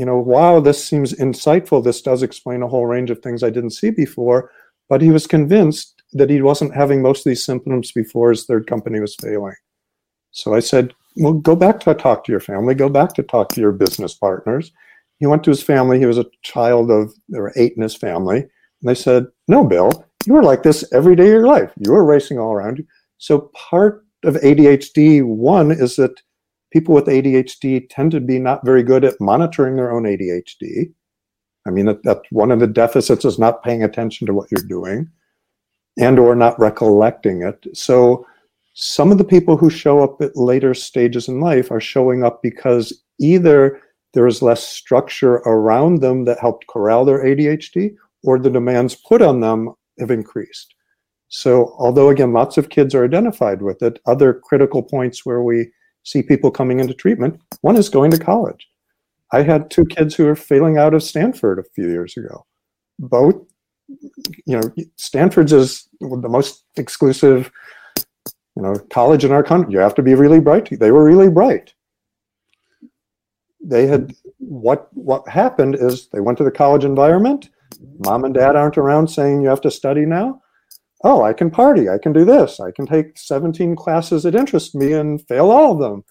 you 0.00 0.06
know, 0.06 0.16
wow, 0.16 0.60
this 0.60 0.82
seems 0.82 1.12
insightful. 1.12 1.84
This 1.84 2.00
does 2.00 2.22
explain 2.22 2.62
a 2.62 2.68
whole 2.68 2.86
range 2.86 3.10
of 3.10 3.18
things 3.18 3.42
I 3.42 3.50
didn't 3.50 3.72
see 3.72 3.90
before. 3.90 4.50
But 4.88 5.02
he 5.02 5.10
was 5.10 5.26
convinced 5.26 6.02
that 6.14 6.30
he 6.30 6.40
wasn't 6.40 6.74
having 6.74 7.02
most 7.02 7.18
of 7.18 7.30
these 7.30 7.44
symptoms 7.44 7.92
before 7.92 8.30
his 8.30 8.46
third 8.46 8.66
company 8.66 8.98
was 8.98 9.14
failing. 9.16 9.54
So 10.30 10.54
I 10.54 10.60
said, 10.60 10.94
well, 11.16 11.34
go 11.34 11.54
back 11.54 11.80
to 11.80 11.92
talk 11.92 12.24
to 12.24 12.32
your 12.32 12.40
family, 12.40 12.74
go 12.74 12.88
back 12.88 13.12
to 13.12 13.22
talk 13.22 13.50
to 13.50 13.60
your 13.60 13.72
business 13.72 14.14
partners. 14.14 14.72
He 15.18 15.26
went 15.26 15.44
to 15.44 15.50
his 15.50 15.62
family. 15.62 15.98
He 15.98 16.06
was 16.06 16.16
a 16.16 16.30
child 16.40 16.90
of, 16.90 17.12
there 17.28 17.42
were 17.42 17.52
eight 17.56 17.74
in 17.76 17.82
his 17.82 17.94
family. 17.94 18.38
And 18.38 18.50
they 18.88 18.94
said, 18.94 19.26
no, 19.48 19.64
Bill, 19.64 20.06
you 20.24 20.32
were 20.32 20.42
like 20.42 20.62
this 20.62 20.90
every 20.94 21.14
day 21.14 21.24
of 21.24 21.28
your 21.28 21.46
life. 21.46 21.72
You 21.78 21.92
were 21.92 22.06
racing 22.06 22.38
all 22.38 22.54
around 22.54 22.78
you. 22.78 22.86
So 23.18 23.50
part 23.54 24.06
of 24.24 24.36
ADHD, 24.36 25.22
one, 25.22 25.70
is 25.70 25.96
that 25.96 26.22
people 26.70 26.94
with 26.94 27.06
ADHD 27.06 27.86
tend 27.90 28.12
to 28.12 28.20
be 28.20 28.38
not 28.38 28.64
very 28.64 28.82
good 28.82 29.04
at 29.04 29.20
monitoring 29.20 29.76
their 29.76 29.92
own 29.92 30.04
ADHD. 30.04 30.92
I 31.66 31.70
mean, 31.70 31.86
that, 31.86 32.02
that 32.04 32.22
one 32.30 32.50
of 32.50 32.60
the 32.60 32.66
deficits 32.66 33.24
is 33.24 33.38
not 33.38 33.62
paying 33.62 33.82
attention 33.82 34.26
to 34.26 34.34
what 34.34 34.50
you're 34.50 34.66
doing 34.66 35.10
and 35.98 36.18
or 36.18 36.34
not 36.34 36.58
recollecting 36.58 37.42
it. 37.42 37.66
So 37.76 38.26
some 38.74 39.12
of 39.12 39.18
the 39.18 39.24
people 39.24 39.56
who 39.56 39.68
show 39.68 40.02
up 40.02 40.20
at 40.22 40.36
later 40.36 40.74
stages 40.74 41.28
in 41.28 41.40
life 41.40 41.70
are 41.70 41.80
showing 41.80 42.24
up 42.24 42.42
because 42.42 43.02
either 43.18 43.80
there 44.14 44.26
is 44.26 44.42
less 44.42 44.66
structure 44.66 45.34
around 45.46 46.00
them 46.00 46.24
that 46.24 46.40
helped 46.40 46.66
corral 46.66 47.04
their 47.04 47.24
ADHD 47.24 47.94
or 48.24 48.38
the 48.38 48.50
demands 48.50 48.94
put 48.94 49.22
on 49.22 49.40
them 49.40 49.74
have 49.98 50.10
increased. 50.10 50.74
So, 51.28 51.74
although 51.78 52.08
again, 52.08 52.32
lots 52.32 52.58
of 52.58 52.70
kids 52.70 52.94
are 52.94 53.04
identified 53.04 53.62
with 53.62 53.82
it, 53.82 54.00
other 54.06 54.34
critical 54.34 54.82
points 54.82 55.24
where 55.24 55.42
we 55.42 55.70
see 56.10 56.22
people 56.22 56.50
coming 56.50 56.80
into 56.80 56.94
treatment 56.94 57.40
one 57.60 57.76
is 57.76 57.88
going 57.88 58.10
to 58.10 58.18
college. 58.18 58.68
I 59.32 59.42
had 59.42 59.70
two 59.70 59.84
kids 59.84 60.14
who 60.14 60.24
were 60.24 60.36
failing 60.36 60.76
out 60.76 60.94
of 60.94 61.02
Stanford 61.02 61.58
a 61.58 61.70
few 61.74 61.88
years 61.88 62.16
ago. 62.16 62.46
Both, 62.98 63.36
you 64.46 64.58
know, 64.58 64.72
Stanford's 64.96 65.52
is 65.52 65.88
the 66.00 66.28
most 66.28 66.64
exclusive 66.76 67.50
you 68.56 68.62
know, 68.62 68.74
college 68.90 69.24
in 69.24 69.32
our 69.32 69.42
country. 69.42 69.72
You 69.72 69.78
have 69.78 69.94
to 69.94 70.02
be 70.02 70.14
really 70.14 70.40
bright. 70.40 70.68
They 70.78 70.90
were 70.90 71.04
really 71.04 71.30
bright. 71.30 71.72
They 73.62 73.86
had 73.86 74.14
what 74.38 74.88
what 74.94 75.28
happened 75.28 75.76
is 75.76 76.08
they 76.08 76.20
went 76.20 76.38
to 76.38 76.44
the 76.44 76.50
college 76.50 76.84
environment. 76.84 77.50
Mom 78.04 78.24
and 78.24 78.34
dad 78.34 78.56
aren't 78.56 78.78
around 78.78 79.08
saying 79.08 79.42
you 79.42 79.48
have 79.48 79.60
to 79.60 79.70
study 79.70 80.04
now. 80.04 80.42
Oh, 81.02 81.22
I 81.22 81.32
can 81.32 81.50
party. 81.50 81.88
I 81.88 81.98
can 81.98 82.12
do 82.12 82.24
this. 82.24 82.60
I 82.60 82.70
can 82.70 82.86
take 82.86 83.18
17 83.18 83.74
classes 83.76 84.24
that 84.24 84.34
interest 84.34 84.74
me 84.74 84.92
and 84.92 85.26
fail 85.28 85.50
all 85.50 85.72
of 85.72 85.78
them. 85.78 86.04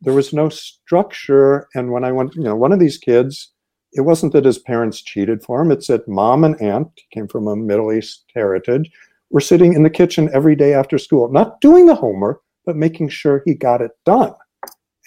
There 0.00 0.14
was 0.14 0.32
no 0.32 0.48
structure. 0.48 1.68
And 1.74 1.92
when 1.92 2.04
I 2.04 2.12
went, 2.12 2.34
you 2.34 2.42
know, 2.42 2.56
one 2.56 2.72
of 2.72 2.80
these 2.80 2.98
kids, 2.98 3.52
it 3.92 4.02
wasn't 4.02 4.32
that 4.32 4.46
his 4.46 4.58
parents 4.58 5.02
cheated 5.02 5.42
for 5.44 5.60
him. 5.60 5.70
It's 5.70 5.88
that 5.88 6.08
mom 6.08 6.44
and 6.44 6.60
aunt 6.62 6.88
came 7.12 7.28
from 7.28 7.46
a 7.46 7.56
Middle 7.56 7.92
East 7.92 8.24
heritage 8.34 8.90
were 9.30 9.40
sitting 9.40 9.74
in 9.74 9.82
the 9.82 9.90
kitchen 9.90 10.30
every 10.32 10.56
day 10.56 10.74
after 10.74 10.98
school, 10.98 11.30
not 11.30 11.60
doing 11.60 11.86
the 11.86 11.94
homework, 11.94 12.42
but 12.64 12.76
making 12.76 13.08
sure 13.08 13.42
he 13.44 13.54
got 13.54 13.80
it 13.80 13.92
done 14.04 14.34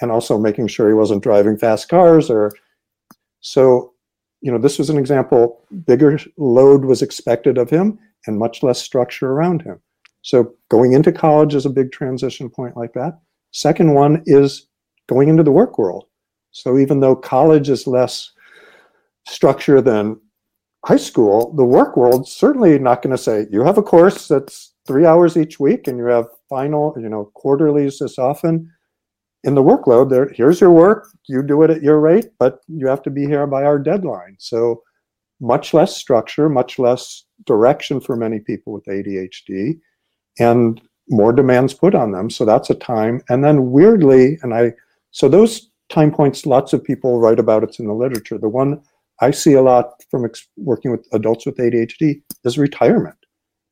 and 0.01 0.11
also 0.11 0.37
making 0.37 0.67
sure 0.67 0.87
he 0.87 0.93
wasn't 0.93 1.23
driving 1.23 1.57
fast 1.57 1.89
cars 1.89 2.29
or 2.29 2.51
so 3.39 3.93
you 4.41 4.51
know 4.51 4.57
this 4.57 4.77
was 4.77 4.89
an 4.89 4.97
example 4.97 5.63
bigger 5.85 6.19
load 6.37 6.85
was 6.85 7.01
expected 7.01 7.57
of 7.57 7.69
him 7.69 7.97
and 8.27 8.37
much 8.37 8.63
less 8.63 8.81
structure 8.81 9.31
around 9.31 9.61
him. 9.61 9.79
So 10.21 10.55
going 10.69 10.93
into 10.93 11.11
college 11.11 11.53
is 11.53 11.65
a 11.65 11.69
big 11.69 11.91
transition 11.91 12.49
point 12.49 12.75
like 12.75 12.93
that. 12.93 13.19
Second 13.51 13.93
one 13.93 14.23
is 14.25 14.67
going 15.07 15.29
into 15.29 15.43
the 15.43 15.51
work 15.51 15.77
world. 15.77 16.05
So 16.51 16.77
even 16.77 16.99
though 16.99 17.15
college 17.15 17.69
is 17.69 17.85
less 17.85 18.31
structure 19.27 19.81
than 19.81 20.19
high 20.85 20.95
school 20.95 21.51
the 21.55 21.65
work 21.65 21.97
world 21.97 22.27
certainly 22.27 22.77
not 22.77 23.01
going 23.01 23.15
to 23.15 23.21
say 23.21 23.47
you 23.49 23.63
have 23.63 23.79
a 23.79 23.83
course 23.83 24.27
that's 24.27 24.75
three 24.85 25.03
hours 25.03 25.35
each 25.35 25.59
week 25.59 25.87
and 25.87 25.97
you 25.97 26.05
have 26.05 26.27
final 26.47 26.95
you 26.97 27.09
know 27.09 27.31
quarterlies 27.33 27.97
this 27.99 28.19
often. 28.19 28.71
In 29.43 29.55
the 29.55 29.63
workload 29.63 30.09
there 30.09 30.29
here's 30.29 30.61
your 30.61 30.71
work 30.71 31.07
you 31.27 31.41
do 31.43 31.63
it 31.63 31.71
at 31.71 31.81
your 31.81 31.99
rate 31.99 32.27
but 32.39 32.59
you 32.67 32.87
have 32.87 33.01
to 33.03 33.09
be 33.09 33.25
here 33.25 33.47
by 33.47 33.63
our 33.63 33.79
deadline. 33.79 34.35
So 34.39 34.83
much 35.41 35.73
less 35.73 35.95
structure 35.95 36.47
much 36.47 36.79
less 36.79 37.25
direction 37.45 37.99
for 37.99 38.15
many 38.15 38.39
people 38.39 38.73
with 38.73 38.85
adhd 38.85 39.79
and 40.39 40.81
more 41.09 41.31
demands 41.31 41.73
put 41.73 41.93
on 41.93 42.11
them. 42.11 42.29
So 42.29 42.45
that's 42.45 42.69
a 42.69 42.75
time. 42.75 43.21
And 43.29 43.43
then 43.43 43.71
weirdly 43.71 44.39
and 44.41 44.53
i 44.53 44.73
so 45.11 45.29
those 45.29 45.69
time 45.89 46.11
points 46.11 46.45
lots 46.45 46.73
of 46.73 46.83
people 46.83 47.19
write 47.19 47.39
about 47.39 47.63
it's 47.63 47.79
in 47.79 47.87
the 47.87 47.93
literature. 47.93 48.37
The 48.37 48.49
one 48.49 48.81
i 49.21 49.31
see 49.31 49.53
a 49.53 49.61
lot 49.61 50.03
from 50.09 50.25
ex- 50.25 50.47
working 50.57 50.91
with 50.91 51.07
adults 51.13 51.45
with 51.45 51.57
adhd 51.57 52.21
is 52.43 52.57
retirement. 52.57 53.17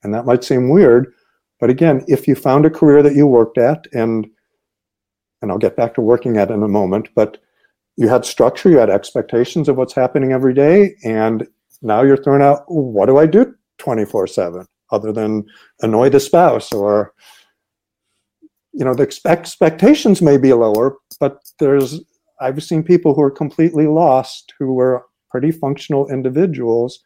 And 0.04 0.14
that 0.14 0.26
might 0.26 0.44
seem 0.44 0.70
weird 0.70 1.14
but 1.60 1.70
again 1.70 2.04
if 2.08 2.28
you 2.28 2.36
found 2.36 2.66
a 2.66 2.70
career 2.70 3.02
that 3.04 3.16
you 3.16 3.26
worked 3.26 3.58
at 3.58 3.86
and 3.94 4.28
and 5.42 5.52
I'll 5.52 5.58
get 5.58 5.76
back 5.76 5.94
to 5.96 6.02
working 6.02 6.38
at 6.38 6.52
in 6.52 6.64
a 6.64 6.70
moment, 6.70 7.10
but 7.16 7.38
you 7.98 8.08
had 8.08 8.26
structure, 8.26 8.70
you 8.70 8.78
had 8.78 8.90
expectations 8.90 9.70
of 9.70 9.78
what's 9.78 9.94
happening 9.94 10.32
every 10.32 10.54
day, 10.54 10.96
and 11.04 11.48
now 11.82 12.02
you're 12.02 12.18
thrown 12.18 12.42
out, 12.42 12.64
what 12.68 13.08
do 13.08 13.18
I 13.18 13.26
do 13.26 13.54
24 13.80 14.28
7 14.28 14.66
other 14.92 15.12
than 15.12 15.44
annoy 15.82 16.10
the 16.10 16.20
spouse 16.20 16.72
or 16.72 17.14
you 18.72 18.86
know 18.86 18.94
the 18.94 19.22
expectations 19.26 20.22
may 20.22 20.38
be 20.38 20.54
lower 20.54 20.96
but 21.20 21.40
there's 21.60 22.02
i've 22.42 22.62
seen 22.62 22.84
people 22.84 23.16
who 23.16 23.22
are 23.22 23.32
completely 23.32 23.88
lost 23.88 24.54
who 24.60 24.74
were 24.74 25.04
pretty 25.32 25.52
functional 25.52 26.08
individuals. 26.12 27.00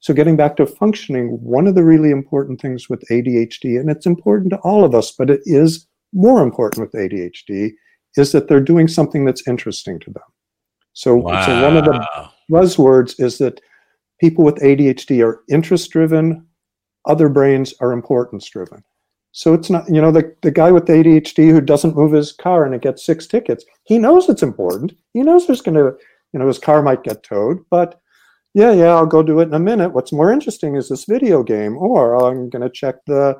So 0.00 0.12
getting 0.12 0.36
back 0.36 0.56
to 0.56 0.66
functioning 0.66 1.38
one 1.42 1.68
of 1.68 1.76
the 1.76 1.84
really 1.84 2.10
important 2.10 2.60
things 2.60 2.88
with 2.90 3.04
adhd 3.10 3.62
and 3.62 3.88
it's 3.88 4.06
important 4.06 4.50
to 4.50 4.58
all 4.58 4.84
of 4.84 4.94
us 4.94 5.12
but 5.12 5.30
it 5.30 5.40
is 5.44 5.86
more 6.12 6.42
important 6.42 6.80
with 6.82 7.00
ADHD 7.00 7.70
is 8.16 8.32
that 8.32 8.48
they're 8.48 8.60
doing 8.60 8.88
something 8.88 9.24
that's 9.24 9.46
interesting 9.46 9.98
to 10.00 10.10
them. 10.10 10.22
So, 10.92 11.16
wow. 11.16 11.46
so 11.46 11.62
one 11.62 11.76
of 11.76 11.84
the 11.84 12.06
buzzwords 12.50 13.20
is 13.20 13.38
that 13.38 13.60
people 14.20 14.44
with 14.44 14.56
ADHD 14.56 15.24
are 15.24 15.42
interest 15.48 15.90
driven, 15.90 16.46
other 17.06 17.28
brains 17.28 17.74
are 17.80 17.92
importance 17.92 18.48
driven. 18.48 18.82
So 19.32 19.54
it's 19.54 19.70
not, 19.70 19.88
you 19.88 20.00
know, 20.00 20.10
the, 20.10 20.34
the 20.42 20.50
guy 20.50 20.72
with 20.72 20.86
ADHD 20.86 21.50
who 21.50 21.60
doesn't 21.60 21.96
move 21.96 22.12
his 22.12 22.32
car 22.32 22.64
and 22.64 22.74
it 22.74 22.82
gets 22.82 23.06
six 23.06 23.26
tickets, 23.26 23.64
he 23.84 23.96
knows 23.96 24.28
it's 24.28 24.42
important. 24.42 24.92
He 25.14 25.22
knows 25.22 25.46
there's 25.46 25.62
going 25.62 25.76
to, 25.76 25.96
you 26.32 26.40
know, 26.40 26.48
his 26.48 26.58
car 26.58 26.82
might 26.82 27.04
get 27.04 27.22
towed, 27.22 27.58
but 27.70 28.00
yeah, 28.54 28.72
yeah, 28.72 28.88
I'll 28.88 29.06
go 29.06 29.22
do 29.22 29.38
it 29.38 29.48
in 29.48 29.54
a 29.54 29.60
minute. 29.60 29.92
What's 29.92 30.12
more 30.12 30.32
interesting 30.32 30.74
is 30.74 30.88
this 30.88 31.04
video 31.04 31.44
game, 31.44 31.76
or 31.76 32.16
I'm 32.16 32.50
going 32.50 32.62
to 32.62 32.70
check 32.70 32.96
the 33.06 33.36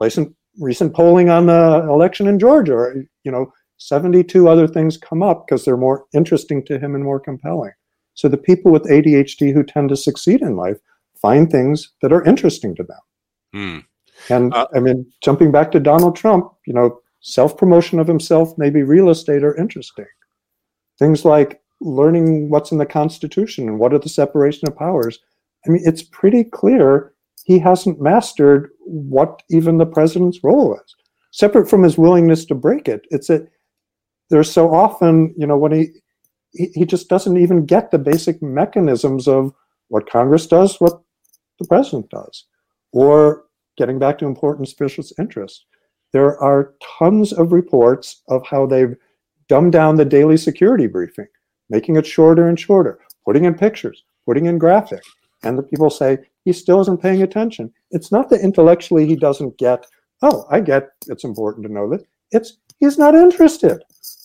license 0.00 0.34
recent 0.58 0.94
polling 0.94 1.28
on 1.28 1.46
the 1.46 1.86
election 1.88 2.26
in 2.26 2.38
Georgia, 2.38 2.72
or, 2.72 3.04
you 3.22 3.30
know, 3.30 3.52
72 3.80 4.46
other 4.46 4.68
things 4.68 4.98
come 4.98 5.22
up 5.22 5.46
because 5.46 5.64
they're 5.64 5.76
more 5.76 6.04
interesting 6.12 6.64
to 6.66 6.78
him 6.78 6.94
and 6.94 7.02
more 7.02 7.18
compelling. 7.18 7.72
So 8.14 8.28
the 8.28 8.36
people 8.36 8.70
with 8.70 8.84
ADHD 8.84 9.54
who 9.54 9.62
tend 9.62 9.88
to 9.88 9.96
succeed 9.96 10.42
in 10.42 10.54
life 10.54 10.78
find 11.20 11.50
things 11.50 11.90
that 12.02 12.12
are 12.12 12.24
interesting 12.24 12.74
to 12.76 12.82
them. 12.82 12.98
Hmm. 13.54 14.32
And 14.32 14.54
uh, 14.54 14.66
I 14.74 14.80
mean, 14.80 15.10
jumping 15.22 15.50
back 15.50 15.72
to 15.72 15.80
Donald 15.80 16.14
Trump, 16.14 16.52
you 16.66 16.74
know, 16.74 17.00
self 17.20 17.56
promotion 17.56 17.98
of 17.98 18.06
himself, 18.06 18.52
maybe 18.58 18.82
real 18.82 19.08
estate 19.08 19.42
are 19.42 19.56
interesting. 19.56 20.06
Things 20.98 21.24
like 21.24 21.62
learning 21.80 22.50
what's 22.50 22.72
in 22.72 22.78
the 22.78 22.84
Constitution 22.84 23.66
and 23.66 23.78
what 23.78 23.94
are 23.94 23.98
the 23.98 24.10
separation 24.10 24.68
of 24.68 24.76
powers. 24.76 25.18
I 25.66 25.70
mean, 25.70 25.82
it's 25.86 26.02
pretty 26.02 26.44
clear 26.44 27.14
he 27.44 27.58
hasn't 27.58 28.00
mastered 28.00 28.68
what 28.80 29.42
even 29.48 29.78
the 29.78 29.86
president's 29.86 30.44
role 30.44 30.74
is. 30.74 30.94
Separate 31.32 31.70
from 31.70 31.82
his 31.82 31.96
willingness 31.96 32.44
to 32.46 32.54
break 32.54 32.88
it, 32.88 33.06
it's 33.10 33.28
that 33.28 33.48
there's 34.30 34.50
so 34.50 34.72
often, 34.72 35.34
you 35.36 35.46
know, 35.46 35.58
when 35.58 35.72
he, 35.72 35.88
he 36.52 36.66
he 36.74 36.84
just 36.84 37.08
doesn't 37.08 37.36
even 37.36 37.66
get 37.66 37.90
the 37.90 37.98
basic 37.98 38.42
mechanisms 38.42 39.28
of 39.28 39.52
what 39.88 40.10
Congress 40.10 40.46
does, 40.46 40.80
what 40.80 41.00
the 41.58 41.66
president 41.66 42.08
does, 42.10 42.46
or 42.92 43.44
getting 43.76 43.98
back 43.98 44.18
to 44.18 44.26
important 44.26 44.68
special 44.68 45.04
interests. 45.18 45.64
There 46.12 46.38
are 46.38 46.74
tons 46.98 47.32
of 47.32 47.52
reports 47.52 48.22
of 48.28 48.44
how 48.46 48.66
they've 48.66 48.96
dumbed 49.48 49.72
down 49.72 49.96
the 49.96 50.04
daily 50.04 50.36
security 50.36 50.86
briefing, 50.86 51.26
making 51.68 51.96
it 51.96 52.06
shorter 52.06 52.48
and 52.48 52.58
shorter, 52.58 52.98
putting 53.24 53.44
in 53.44 53.54
pictures, 53.54 54.02
putting 54.26 54.46
in 54.46 54.58
graphics. 54.58 55.06
And 55.42 55.56
the 55.56 55.62
people 55.62 55.90
say, 55.90 56.18
he 56.44 56.52
still 56.52 56.80
isn't 56.80 57.02
paying 57.02 57.22
attention. 57.22 57.72
It's 57.90 58.12
not 58.12 58.28
that 58.30 58.42
intellectually 58.42 59.06
he 59.06 59.16
doesn't 59.16 59.58
get, 59.58 59.86
oh, 60.22 60.46
I 60.50 60.60
get 60.60 60.88
it's 61.08 61.24
important 61.24 61.66
to 61.66 61.72
know 61.72 61.88
that. 61.90 62.04
It's 62.32 62.58
he's 62.80 62.98
not 62.98 63.14
interested. 63.14 63.82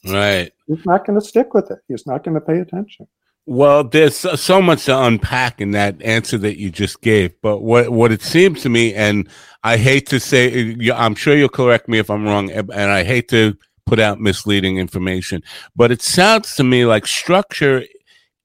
Right. 0.08 0.52
He's 0.68 0.86
not 0.86 1.06
going 1.06 1.20
to 1.20 1.26
stick 1.26 1.54
with 1.54 1.70
it. 1.72 1.80
He's 1.88 2.08
not 2.08 2.24
going 2.24 2.36
to 2.36 2.42
pay 2.42 2.60
attention. 2.60 3.08
Well, 3.48 3.84
there's 3.84 4.16
so 4.16 4.60
much 4.60 4.86
to 4.86 5.00
unpack 5.00 5.62
in 5.62 5.72
that 5.72 6.02
answer 6.02 6.38
that 6.40 6.60
you 6.60 6.72
just 6.72 7.02
gave. 7.02 7.40
But 7.42 7.60
what 7.60 7.90
what 7.90 8.12
it 8.12 8.24
seems 8.24 8.64
to 8.64 8.70
me, 8.70 8.96
and 8.96 9.30
I 9.64 9.78
hate 9.78 10.08
to 10.08 10.20
say, 10.20 10.76
I'm 10.92 11.14
sure 11.14 11.36
you'll 11.36 11.50
correct 11.50 11.88
me 11.88 12.00
if 12.00 12.10
I'm 12.10 12.26
wrong, 12.26 12.50
and 12.50 12.72
I 12.74 13.04
hate 13.04 13.30
to 13.30 13.56
put 13.86 14.00
out 14.00 14.20
misleading 14.20 14.78
information, 14.78 15.44
but 15.76 15.92
it 15.92 16.02
sounds 16.02 16.56
to 16.56 16.64
me 16.64 16.88
like 16.88 17.06
structure 17.06 17.84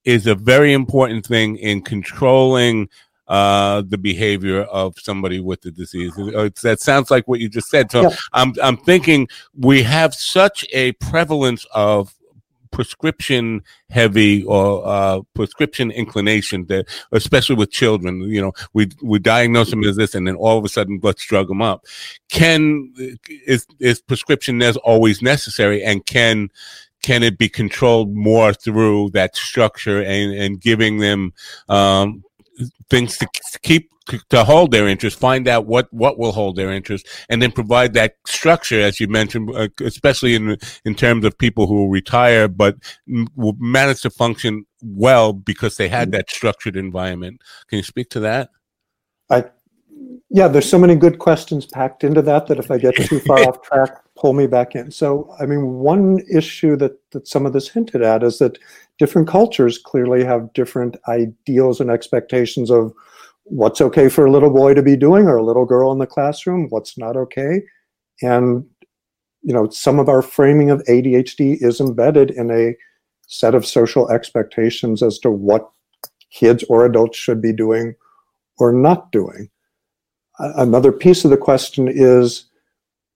is 0.04 0.26
a 0.26 0.34
very 0.34 0.74
important 0.74 1.24
thing 1.24 1.56
in 1.56 1.80
controlling 1.80 2.90
uh, 3.30 3.82
the 3.86 3.96
behavior 3.96 4.62
of 4.62 4.98
somebody 4.98 5.38
with 5.38 5.62
the 5.62 5.70
disease. 5.70 6.12
It's, 6.18 6.62
that 6.62 6.80
sounds 6.80 7.12
like 7.12 7.28
what 7.28 7.38
you 7.38 7.48
just 7.48 7.70
said. 7.70 7.90
So 7.92 8.02
yeah. 8.02 8.16
I'm 8.32 8.52
I'm 8.60 8.76
thinking 8.76 9.28
we 9.56 9.84
have 9.84 10.14
such 10.14 10.66
a 10.72 10.92
prevalence 10.94 11.64
of 11.72 12.12
prescription 12.72 13.62
heavy 13.88 14.42
or 14.44 14.84
uh, 14.84 15.20
prescription 15.34 15.92
inclination 15.92 16.66
that 16.66 16.86
especially 17.12 17.56
with 17.56 17.70
children 17.70 18.20
you 18.22 18.40
know 18.40 18.52
we 18.74 18.88
we 19.02 19.18
diagnose 19.18 19.70
them 19.70 19.82
as 19.82 19.96
this 19.96 20.14
and 20.14 20.28
then 20.28 20.36
all 20.36 20.56
of 20.56 20.64
a 20.64 20.68
sudden 20.68 21.00
let's 21.02 21.24
drug 21.26 21.48
them 21.48 21.60
up 21.60 21.84
can 22.28 22.92
is 23.44 23.66
is 23.80 24.00
prescription 24.00 24.62
as 24.62 24.76
always 24.78 25.20
necessary 25.20 25.82
and 25.82 26.06
can 26.06 26.48
can 27.02 27.24
it 27.24 27.38
be 27.38 27.48
controlled 27.48 28.14
more 28.14 28.52
through 28.52 29.10
that 29.10 29.34
structure 29.34 30.00
and, 30.02 30.32
and 30.32 30.60
giving 30.60 30.98
them 30.98 31.32
um, 31.68 32.22
things 32.88 33.16
to 33.18 33.28
keep 33.62 33.90
to 34.28 34.44
hold 34.44 34.72
their 34.72 34.88
interest, 34.88 35.18
find 35.18 35.46
out 35.46 35.66
what 35.66 35.92
what 35.92 36.18
will 36.18 36.32
hold 36.32 36.56
their 36.56 36.70
interest, 36.72 37.06
and 37.28 37.40
then 37.40 37.52
provide 37.52 37.94
that 37.94 38.14
structure, 38.26 38.80
as 38.80 38.98
you 38.98 39.08
mentioned, 39.08 39.50
uh, 39.54 39.68
especially 39.82 40.34
in 40.34 40.56
in 40.84 40.94
terms 40.94 41.24
of 41.24 41.36
people 41.38 41.66
who 41.66 41.74
will 41.74 41.90
retire 41.90 42.48
but 42.48 42.76
will 43.36 43.54
manage 43.58 44.02
to 44.02 44.10
function 44.10 44.64
well 44.82 45.32
because 45.32 45.76
they 45.76 45.88
had 45.88 46.12
that 46.12 46.30
structured 46.30 46.76
environment. 46.76 47.40
Can 47.68 47.78
you 47.78 47.84
speak 47.84 48.10
to 48.10 48.20
that? 48.20 48.50
I 49.30 49.44
yeah, 50.32 50.46
there's 50.46 50.68
so 50.68 50.78
many 50.78 50.94
good 50.94 51.18
questions 51.18 51.66
packed 51.66 52.04
into 52.04 52.22
that 52.22 52.46
that 52.46 52.58
if 52.58 52.70
I 52.70 52.78
get 52.78 52.94
too 52.94 53.18
far 53.20 53.40
off 53.48 53.62
track, 53.62 54.00
pull 54.16 54.32
me 54.32 54.46
back 54.46 54.76
in. 54.76 54.90
So, 54.90 55.34
I 55.40 55.46
mean, 55.46 55.78
one 55.78 56.20
issue 56.30 56.76
that, 56.76 56.92
that 57.10 57.26
some 57.26 57.46
of 57.46 57.52
this 57.52 57.68
hinted 57.68 58.02
at 58.02 58.22
is 58.22 58.38
that 58.38 58.56
different 59.00 59.26
cultures 59.26 59.78
clearly 59.78 60.22
have 60.22 60.52
different 60.52 60.94
ideals 61.08 61.80
and 61.80 61.90
expectations 61.90 62.70
of 62.70 62.92
what's 63.44 63.80
okay 63.80 64.10
for 64.10 64.26
a 64.26 64.30
little 64.30 64.50
boy 64.50 64.74
to 64.74 64.82
be 64.82 64.94
doing 64.94 65.26
or 65.26 65.36
a 65.36 65.42
little 65.42 65.64
girl 65.64 65.90
in 65.90 65.98
the 65.98 66.06
classroom, 66.06 66.66
what's 66.68 66.98
not 66.98 67.16
okay. 67.16 67.62
And, 68.20 68.62
you 69.42 69.54
know, 69.54 69.70
some 69.70 69.98
of 69.98 70.10
our 70.10 70.20
framing 70.20 70.70
of 70.70 70.82
ADHD 70.82 71.56
is 71.62 71.80
embedded 71.80 72.30
in 72.30 72.50
a 72.50 72.76
set 73.26 73.54
of 73.54 73.64
social 73.64 74.10
expectations 74.10 75.02
as 75.02 75.18
to 75.20 75.30
what 75.30 75.70
kids 76.30 76.62
or 76.68 76.84
adults 76.84 77.16
should 77.16 77.40
be 77.40 77.54
doing 77.54 77.94
or 78.58 78.70
not 78.70 79.10
doing. 79.10 79.48
Another 80.38 80.92
piece 80.92 81.24
of 81.24 81.30
the 81.30 81.38
question 81.38 81.88
is 81.88 82.44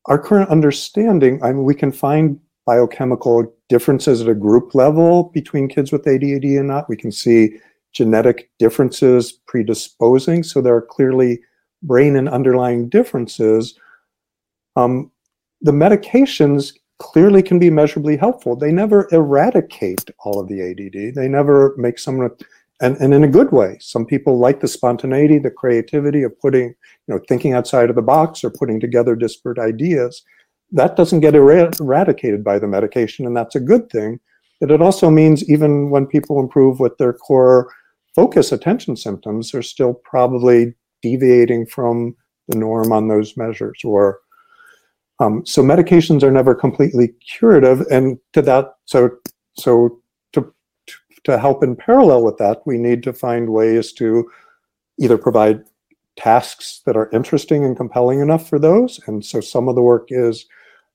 our 0.06 0.18
current 0.18 0.48
understanding. 0.48 1.42
I 1.42 1.48
mean, 1.48 1.64
we 1.64 1.74
can 1.74 1.92
find 1.92 2.40
biochemical 2.66 3.52
differences 3.68 4.20
at 4.20 4.28
a 4.28 4.34
group 4.34 4.74
level 4.74 5.30
between 5.34 5.68
kids 5.68 5.92
with 5.92 6.04
ADHD 6.04 6.58
and 6.58 6.68
not. 6.68 6.88
We 6.88 6.96
can 6.96 7.12
see 7.12 7.58
genetic 7.92 8.50
differences 8.58 9.32
predisposing. 9.46 10.42
So 10.42 10.60
there 10.60 10.74
are 10.74 10.82
clearly 10.82 11.40
brain 11.82 12.16
and 12.16 12.28
underlying 12.28 12.88
differences. 12.88 13.78
Um, 14.76 15.10
the 15.60 15.72
medications 15.72 16.72
clearly 16.98 17.42
can 17.42 17.58
be 17.58 17.70
measurably 17.70 18.16
helpful. 18.16 18.56
They 18.56 18.72
never 18.72 19.08
eradicate 19.12 20.10
all 20.24 20.40
of 20.40 20.48
the 20.48 20.62
ADD. 20.62 21.14
They 21.14 21.28
never 21.28 21.74
make 21.76 21.98
someone, 21.98 22.30
and, 22.80 22.96
and 22.96 23.14
in 23.14 23.24
a 23.24 23.28
good 23.28 23.52
way. 23.52 23.78
Some 23.80 24.06
people 24.06 24.38
like 24.38 24.60
the 24.60 24.68
spontaneity, 24.68 25.38
the 25.38 25.50
creativity 25.50 26.22
of 26.22 26.38
putting, 26.40 26.68
you 26.68 27.14
know, 27.14 27.20
thinking 27.28 27.52
outside 27.52 27.90
of 27.90 27.96
the 27.96 28.02
box 28.02 28.44
or 28.44 28.50
putting 28.50 28.80
together 28.80 29.14
disparate 29.14 29.58
ideas. 29.58 30.22
That 30.72 30.96
doesn't 30.96 31.20
get 31.20 31.34
eradicated 31.34 32.42
by 32.42 32.58
the 32.58 32.66
medication, 32.66 33.26
and 33.26 33.36
that's 33.36 33.54
a 33.54 33.60
good 33.60 33.90
thing. 33.90 34.20
But 34.60 34.70
it 34.70 34.80
also 34.80 35.10
means 35.10 35.48
even 35.48 35.90
when 35.90 36.06
people 36.06 36.40
improve 36.40 36.80
with 36.80 36.96
their 36.98 37.12
core 37.12 37.70
focus 38.14 38.52
attention 38.52 38.96
symptoms, 38.96 39.50
they're 39.50 39.62
still 39.62 39.94
probably 39.94 40.74
deviating 41.02 41.66
from 41.66 42.16
the 42.48 42.56
norm 42.56 42.92
on 42.92 43.08
those 43.08 43.36
measures 43.36 43.80
or 43.84 44.20
um, 45.20 45.44
so 45.46 45.62
medications 45.62 46.22
are 46.22 46.30
never 46.30 46.54
completely 46.54 47.14
curative 47.38 47.80
and 47.90 48.18
to 48.32 48.42
that 48.42 48.74
so 48.86 49.10
so 49.56 50.00
to 50.32 50.52
to 51.24 51.38
help 51.38 51.62
in 51.62 51.76
parallel 51.76 52.24
with 52.24 52.36
that 52.38 52.62
we 52.66 52.76
need 52.76 53.02
to 53.02 53.12
find 53.12 53.50
ways 53.50 53.92
to 53.92 54.28
either 54.98 55.16
provide 55.16 55.62
tasks 56.16 56.82
that 56.86 56.96
are 56.96 57.10
interesting 57.12 57.64
and 57.64 57.76
compelling 57.76 58.20
enough 58.20 58.48
for 58.48 58.58
those. 58.58 59.00
And 59.06 59.24
so 59.24 59.40
some 59.40 59.68
of 59.68 59.74
the 59.74 59.82
work 59.82 60.08
is 60.08 60.46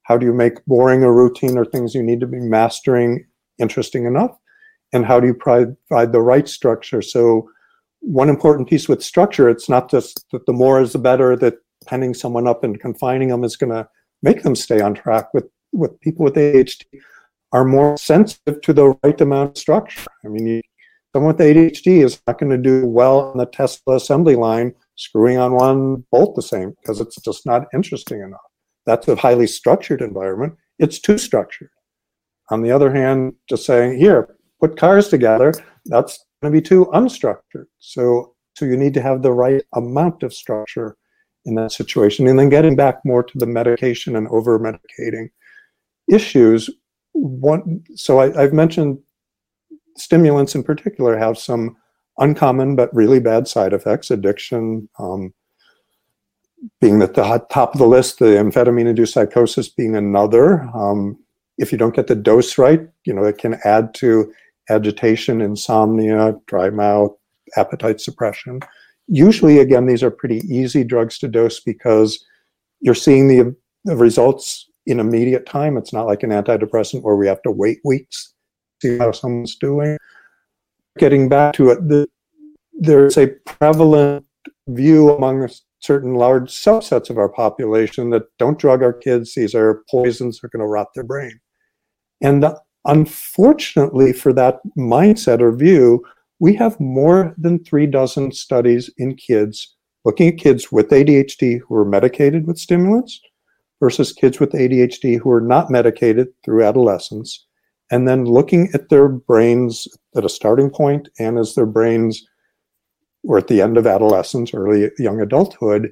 how 0.03 0.17
do 0.17 0.25
you 0.25 0.33
make 0.33 0.63
boring 0.65 1.03
or 1.03 1.13
routine 1.13 1.57
or 1.57 1.65
things 1.65 1.93
you 1.93 2.03
need 2.03 2.19
to 2.21 2.27
be 2.27 2.39
mastering 2.39 3.25
interesting 3.59 4.05
enough? 4.05 4.37
And 4.91 5.05
how 5.05 5.19
do 5.19 5.27
you 5.27 5.33
provide 5.33 6.11
the 6.11 6.21
right 6.21 6.47
structure? 6.47 7.01
So 7.01 7.49
one 8.01 8.29
important 8.29 8.69
piece 8.69 8.87
with 8.87 9.03
structure 9.03 9.49
it's 9.49 9.67
not 9.67 9.91
just 9.91 10.25
that 10.31 10.45
the 10.45 10.53
more 10.53 10.81
is 10.81 10.93
the 10.93 10.99
better 10.99 11.35
that 11.35 11.55
penning 11.85 12.13
someone 12.13 12.47
up 12.47 12.63
and 12.63 12.79
confining 12.79 13.27
them 13.27 13.43
is 13.43 13.57
going 13.57 13.71
to 13.71 13.87
make 14.21 14.43
them 14.43 14.55
stay 14.55 14.79
on 14.81 14.93
track 14.93 15.33
with 15.33 15.45
with 15.71 15.99
people 15.99 16.23
with 16.23 16.35
ADHD 16.35 16.85
are 17.51 17.65
more 17.65 17.97
sensitive 17.97 18.61
to 18.61 18.73
the 18.73 18.95
right 19.03 19.19
amount 19.21 19.51
of 19.51 19.57
structure. 19.57 20.05
I 20.23 20.27
mean, 20.27 20.47
you, 20.47 20.61
someone 21.13 21.35
with 21.35 21.45
ADHD 21.45 22.03
is 22.03 22.21
not 22.27 22.39
going 22.39 22.51
to 22.51 22.57
do 22.57 22.87
well 22.87 23.19
on 23.19 23.37
the 23.37 23.45
Tesla 23.45 23.95
assembly 23.95 24.35
line 24.35 24.73
screwing 24.99 25.37
on 25.37 25.53
one 25.53 26.03
bolt 26.11 26.35
the 26.35 26.41
same 26.41 26.73
because 26.81 26.99
it's 26.99 27.19
just 27.21 27.45
not 27.45 27.67
interesting 27.73 28.19
enough. 28.19 28.41
That's 28.85 29.07
a 29.07 29.15
highly 29.15 29.47
structured 29.47 30.01
environment. 30.01 30.55
It's 30.77 30.99
too 30.99 31.17
structured. 31.17 31.69
On 32.51 32.61
the 32.61 32.71
other 32.71 32.93
hand, 32.93 33.33
just 33.47 33.65
saying, 33.65 33.97
here, 33.97 34.35
put 34.59 34.77
cars 34.77 35.07
together, 35.07 35.53
that's 35.85 36.25
going 36.41 36.53
to 36.53 36.61
be 36.61 36.61
too 36.61 36.85
unstructured. 36.93 37.65
So, 37.79 38.35
so 38.55 38.65
you 38.65 38.75
need 38.75 38.93
to 38.95 39.01
have 39.01 39.21
the 39.21 39.31
right 39.31 39.63
amount 39.73 40.23
of 40.23 40.33
structure 40.33 40.97
in 41.45 41.55
that 41.55 41.71
situation. 41.71 42.27
And 42.27 42.37
then 42.37 42.49
getting 42.49 42.75
back 42.75 42.97
more 43.05 43.23
to 43.23 43.37
the 43.37 43.45
medication 43.45 44.17
and 44.17 44.27
over 44.27 44.59
medicating 44.59 45.29
issues. 46.11 46.69
One, 47.13 47.83
so 47.95 48.19
I, 48.19 48.41
I've 48.41 48.53
mentioned 48.53 48.97
stimulants 49.95 50.55
in 50.55 50.63
particular 50.63 51.17
have 51.17 51.37
some 51.37 51.77
uncommon 52.19 52.75
but 52.75 52.93
really 52.93 53.19
bad 53.19 53.47
side 53.47 53.73
effects 53.73 54.11
addiction 54.11 54.87
um, 54.99 55.33
being 56.81 57.01
at 57.01 57.13
the 57.13 57.45
top 57.49 57.73
of 57.73 57.79
the 57.79 57.87
list 57.87 58.19
the 58.19 58.25
amphetamine 58.25 58.87
induced 58.87 59.13
psychosis 59.13 59.69
being 59.69 59.95
another 59.95 60.61
um, 60.75 61.17
if 61.57 61.71
you 61.71 61.77
don't 61.77 61.95
get 61.95 62.07
the 62.07 62.15
dose 62.15 62.57
right 62.57 62.87
you 63.05 63.13
know 63.13 63.23
it 63.23 63.37
can 63.37 63.59
add 63.63 63.93
to 63.93 64.31
agitation 64.69 65.41
insomnia 65.41 66.35
dry 66.47 66.69
mouth 66.69 67.11
appetite 67.57 67.99
suppression 67.99 68.59
Usually, 69.11 69.57
again, 69.57 69.87
these 69.87 70.03
are 70.03 70.11
pretty 70.11 70.41
easy 70.47 70.83
drugs 70.83 71.17
to 71.17 71.27
dose 71.27 71.59
because 71.59 72.23
you're 72.79 72.93
seeing 72.93 73.27
the, 73.27 73.55
the 73.83 73.95
results 73.95 74.69
in 74.85 74.99
immediate 74.99 75.47
time. 75.47 75.77
It's 75.77 75.91
not 75.91 76.05
like 76.05 76.21
an 76.21 76.29
antidepressant 76.29 77.01
where 77.01 77.15
we 77.15 77.27
have 77.27 77.41
to 77.41 77.51
wait 77.51 77.79
weeks 77.83 78.35
to 78.81 78.87
see 78.87 78.97
how 78.99 79.11
someone's 79.11 79.55
doing. 79.55 79.97
Getting 80.97 81.29
back 81.29 81.53
to 81.53 81.69
it, 81.69 81.87
the, 81.87 82.07
there's 82.73 83.17
a 83.17 83.27
prevalent 83.45 84.25
view 84.67 85.11
among 85.11 85.49
certain 85.79 86.15
large 86.15 86.51
subsets 86.51 87.09
of 87.09 87.17
our 87.17 87.29
population 87.29 88.09
that 88.09 88.23
don't 88.37 88.59
drug 88.59 88.83
our 88.83 88.93
kids. 88.93 89.33
These 89.33 89.55
are 89.55 89.83
poisons 89.89 90.39
that 90.39 90.47
are 90.47 90.49
going 90.49 90.61
to 90.61 90.67
rot 90.67 90.87
their 90.93 91.03
brain. 91.03 91.39
And 92.21 92.43
uh, 92.43 92.55
unfortunately, 92.85 94.13
for 94.13 94.33
that 94.33 94.59
mindset 94.77 95.39
or 95.39 95.51
view, 95.51 96.03
we 96.39 96.53
have 96.55 96.79
more 96.79 97.33
than 97.37 97.63
three 97.63 97.85
dozen 97.85 98.31
studies 98.31 98.89
in 98.97 99.15
kids 99.15 99.75
looking 100.05 100.29
at 100.29 100.37
kids 100.37 100.71
with 100.71 100.89
ADHD 100.89 101.59
who 101.59 101.75
are 101.75 101.85
medicated 101.85 102.47
with 102.47 102.57
stimulants 102.57 103.19
versus 103.79 104.13
kids 104.13 104.39
with 104.39 104.51
ADHD 104.51 105.19
who 105.19 105.29
are 105.31 105.41
not 105.41 105.69
medicated 105.69 106.27
through 106.43 106.63
adolescence, 106.63 107.45
and 107.91 108.07
then 108.07 108.25
looking 108.25 108.69
at 108.73 108.89
their 108.89 109.07
brains 109.07 109.87
at 110.15 110.25
a 110.25 110.29
starting 110.29 110.69
point 110.69 111.09
and 111.19 111.37
as 111.37 111.55
their 111.55 111.65
brains 111.65 112.25
were 113.23 113.37
at 113.37 113.47
the 113.47 113.61
end 113.61 113.77
of 113.77 113.87
adolescence, 113.87 114.53
early 114.53 114.89
young 114.97 115.21
adulthood. 115.21 115.91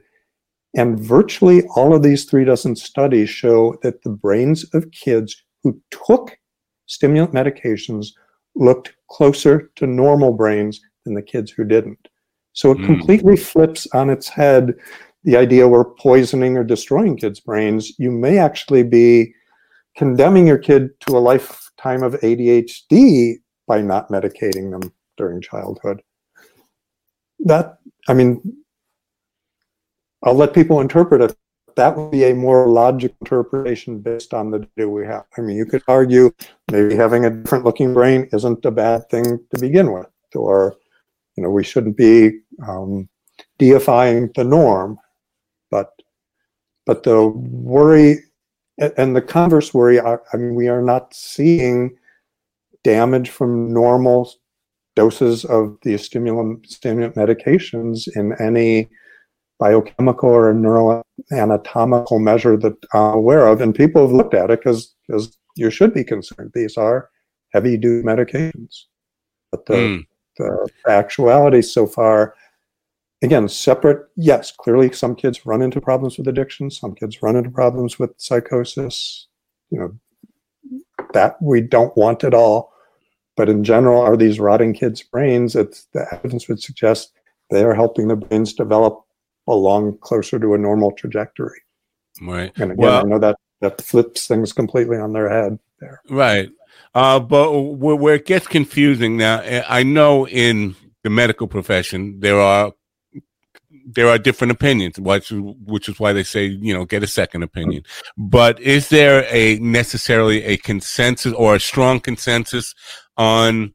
And 0.76 1.00
virtually 1.00 1.64
all 1.76 1.96
of 1.96 2.04
these 2.04 2.26
three 2.26 2.46
dozen 2.46 2.76
studies 2.76 3.30
show 3.30 3.78
that 3.82 4.04
the 4.04 4.10
brains 4.10 4.64
of 4.74 4.92
kids 4.92 5.44
who 5.64 5.82
took 5.92 6.38
stimulant 6.86 7.34
medications 7.34 8.08
looked 8.56 8.96
closer 9.10 9.72
to 9.76 9.88
normal 9.88 10.34
brains 10.34 10.80
than 11.04 11.16
the 11.16 11.22
kids 11.22 11.52
who 11.52 11.64
didn't. 11.64 12.08
So 12.54 12.72
it 12.72 12.78
mm. 12.80 12.86
completely 12.86 13.38
flips 13.38 13.88
on 13.94 14.10
its 14.10 14.28
head 14.28 14.74
the 15.24 15.36
idea 15.36 15.68
we're 15.68 15.84
poisoning 15.84 16.58
or 16.58 16.64
destroying 16.64 17.18
kids' 17.18 17.40
brains. 17.40 17.92
You 18.00 18.12
may 18.12 18.38
actually 18.38 18.84
be 18.84 19.34
condemning 19.96 20.48
your 20.48 20.58
kid 20.58 20.90
to 21.02 21.18
a 21.18 21.20
lifetime 21.78 22.04
of 22.04 22.20
ADHD 22.22 23.36
by 23.68 23.82
not 23.82 24.10
medicating 24.10 24.72
them 24.72 24.92
during 25.18 25.42
childhood. 25.42 26.02
That, 27.40 27.78
I 28.08 28.14
mean, 28.14 28.42
I'll 30.24 30.34
let 30.34 30.54
people 30.54 30.82
interpret 30.82 31.22
it 31.22 31.38
that 31.76 31.96
would 31.96 32.10
be 32.10 32.24
a 32.24 32.34
more 32.34 32.68
logical 32.68 33.16
interpretation 33.22 34.00
based 34.00 34.34
on 34.34 34.50
the 34.50 34.68
data 34.76 34.90
we 34.90 35.06
have. 35.06 35.26
I 35.38 35.42
mean, 35.42 35.56
you 35.56 35.66
could 35.66 35.84
argue 35.88 36.32
maybe 36.72 36.96
having 36.96 37.26
a 37.26 37.30
different 37.30 37.66
looking 37.66 37.94
brain 37.94 38.28
isn't 38.34 38.66
a 38.66 38.72
bad 38.72 39.08
thing 39.12 39.24
to 39.24 39.62
begin 39.62 39.94
with, 39.94 40.08
or 40.36 40.76
you 41.36 41.44
know, 41.44 41.52
we 41.52 41.64
shouldn't 41.64 41.96
be 41.96 42.40
um, 42.68 43.08
deifying 43.60 44.32
the 44.36 44.44
norm, 44.44 44.98
but 45.70 45.92
but 46.88 47.04
the 47.04 47.28
worry 47.28 48.24
and 48.78 49.16
the 49.16 49.22
converse 49.22 49.74
worry. 49.74 50.00
I 50.00 50.18
mean, 50.36 50.56
we 50.56 50.68
are 50.68 50.82
not 50.82 51.14
seeing 51.14 51.98
damage 52.84 53.30
from 53.30 53.74
normal 53.74 54.32
doses 54.96 55.46
of 55.46 55.78
the 55.84 55.98
stimulant 55.98 56.68
stimulant 56.70 57.16
medications 57.16 58.08
in 58.16 58.34
any 58.42 58.90
biochemical 59.60 60.30
or 60.30 60.54
neuroanatomical 60.54 62.22
measure 62.22 62.58
that 62.58 62.76
I'm 62.94 63.16
aware 63.16 63.48
of. 63.48 63.62
And 63.62 63.74
people 63.74 64.02
have 64.02 64.12
looked 64.12 64.34
at 64.34 64.52
it 64.52 64.60
because 64.60 64.96
you 65.56 65.70
should 65.70 65.94
be 65.94 66.04
concerned. 66.04 66.52
These 66.54 66.78
are 66.78 67.10
heavy 67.54 67.78
duty 67.78 68.06
medications. 68.06 68.84
But 69.52 69.66
the, 69.66 69.74
mm. 69.74 70.08
the 70.38 70.70
actuality 70.88 71.62
so 71.62 71.88
far, 71.88 72.36
again, 73.22 73.48
separate, 73.50 74.08
yes, 74.16 74.52
clearly 74.52 74.92
some 74.92 75.16
kids 75.16 75.46
run 75.46 75.62
into 75.62 75.82
problems 75.82 76.18
with 76.18 76.28
addiction, 76.28 76.70
some 76.70 76.96
kids 76.96 77.22
run 77.22 77.36
into 77.36 77.50
problems 77.50 78.00
with 78.00 78.12
psychosis. 78.18 79.28
You 79.70 79.80
know, 79.80 80.00
that 81.14 81.42
we 81.42 81.62
don't 81.62 81.96
want 81.98 82.24
at 82.24 82.34
all. 82.34 82.72
But 83.36 83.50
in 83.50 83.64
general, 83.64 84.02
are 84.02 84.18
these 84.18 84.40
rotting 84.40 84.74
kids' 84.74 85.04
brains? 85.04 85.56
It's 85.56 85.88
the 85.94 86.08
evidence 86.12 86.48
would 86.48 86.62
suggest 86.62 87.14
they 87.50 87.64
are 87.64 87.76
helping 87.76 88.08
the 88.08 88.16
brains 88.16 88.54
develop 88.54 89.04
along 89.48 90.00
closer 90.00 90.40
to 90.40 90.54
a 90.54 90.58
normal 90.58 90.92
trajectory. 90.92 91.62
Right. 92.22 92.52
And 92.58 92.72
again, 92.72 92.78
well, 92.78 93.00
I 93.00 93.04
know 93.04 93.20
that 93.20 93.38
that 93.62 93.82
flips 93.82 94.28
things 94.28 94.54
completely 94.54 94.98
on 94.98 95.14
their 95.14 95.30
head 95.30 95.60
there. 95.80 96.02
Right. 96.10 96.50
Uh, 96.94 97.20
but 97.20 97.52
where, 97.52 97.96
where 97.96 98.16
it 98.16 98.26
gets 98.26 98.48
confusing 98.48 99.18
now, 99.18 99.42
eh, 99.42 99.64
I 99.68 99.84
know 99.84 100.28
in 100.28 100.76
the 101.04 101.10
medical 101.10 101.48
profession 101.48 102.20
there 102.20 102.40
are 102.40 102.74
there 103.86 104.10
are 104.10 104.18
different 104.18 104.52
opinions, 104.52 105.00
which, 105.00 105.32
which 105.32 105.90
is 105.90 106.00
why 106.00 106.14
they 106.14 106.24
say, 106.24 106.46
you 106.46 106.74
know, 106.74 106.86
get 106.86 107.04
a 107.04 107.08
second 107.08 107.44
opinion. 107.44 107.84
But 108.18 108.60
is 108.60 108.90
there 108.90 109.26
a 109.30 109.60
necessarily 109.60 110.44
a 110.44 110.58
consensus 110.58 111.34
or 111.34 111.56
a 111.56 111.60
strong 111.60 112.00
consensus 112.00 112.74
on 113.18 113.74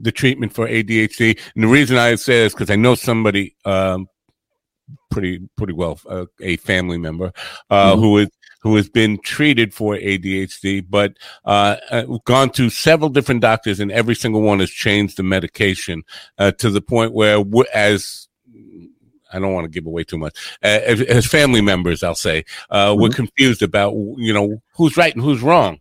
the 0.00 0.12
treatment 0.12 0.52
for 0.52 0.66
ADHD? 0.66 1.38
And 1.54 1.64
the 1.64 1.68
reason 1.68 1.96
I 1.96 2.14
say 2.16 2.44
this 2.44 2.52
because 2.52 2.70
I 2.70 2.76
know 2.76 2.94
somebody, 2.94 3.56
um, 3.64 4.08
pretty 5.10 5.40
pretty 5.56 5.72
well, 5.72 6.00
uh, 6.08 6.26
a 6.40 6.56
family 6.56 6.98
member 6.98 7.32
uh, 7.70 7.92
mm-hmm. 7.92 8.00
who 8.00 8.18
is 8.18 8.28
who 8.60 8.76
has 8.76 8.88
been 8.88 9.18
treated 9.18 9.72
for 9.72 9.94
ADHD, 9.94 10.84
but 10.88 11.16
uh, 11.44 11.76
uh, 11.90 12.02
gone 12.24 12.50
to 12.50 12.70
several 12.70 13.08
different 13.08 13.40
doctors, 13.40 13.80
and 13.80 13.92
every 13.92 14.14
single 14.14 14.42
one 14.42 14.60
has 14.60 14.70
changed 14.70 15.16
the 15.16 15.22
medication 15.22 16.02
uh, 16.38 16.50
to 16.52 16.70
the 16.70 16.80
point 16.80 17.12
where, 17.12 17.42
as 17.72 18.27
I 19.32 19.38
don't 19.38 19.52
want 19.52 19.64
to 19.64 19.70
give 19.70 19.86
away 19.86 20.04
too 20.04 20.18
much. 20.18 20.36
Uh, 20.62 20.80
as, 20.84 21.00
as, 21.02 21.26
family 21.26 21.60
members, 21.60 22.02
I'll 22.02 22.14
say, 22.14 22.44
uh, 22.70 22.88
mm-hmm. 22.88 23.00
we're 23.00 23.10
confused 23.10 23.62
about 23.62 23.94
you 24.16 24.32
know 24.32 24.62
who's 24.74 24.96
right 24.96 25.14
and 25.14 25.22
who's 25.22 25.42
wrong 25.42 25.80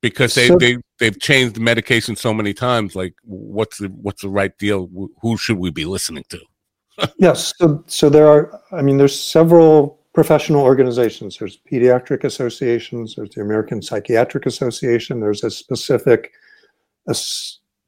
because 0.00 0.34
they 0.34 0.48
so, 0.48 0.58
they 0.58 0.78
they've 0.98 1.18
changed 1.20 1.56
the 1.56 1.60
medication 1.60 2.16
so 2.16 2.32
many 2.32 2.54
times. 2.54 2.94
Like, 2.94 3.14
what's 3.24 3.78
the 3.78 3.88
what's 3.88 4.22
the 4.22 4.28
right 4.28 4.56
deal? 4.58 4.88
Who 5.20 5.36
should 5.36 5.58
we 5.58 5.70
be 5.70 5.84
listening 5.84 6.24
to? 6.28 6.40
yes, 7.18 7.52
so 7.56 7.84
so 7.86 8.08
there 8.08 8.28
are. 8.28 8.60
I 8.72 8.82
mean, 8.82 8.98
there's 8.98 9.18
several 9.18 10.00
professional 10.12 10.62
organizations. 10.62 11.36
There's 11.38 11.58
pediatric 11.70 12.24
associations. 12.24 13.16
There's 13.16 13.30
the 13.30 13.42
American 13.42 13.82
Psychiatric 13.82 14.46
Association. 14.46 15.20
There's 15.20 15.44
a 15.44 15.50
specific 15.50 16.32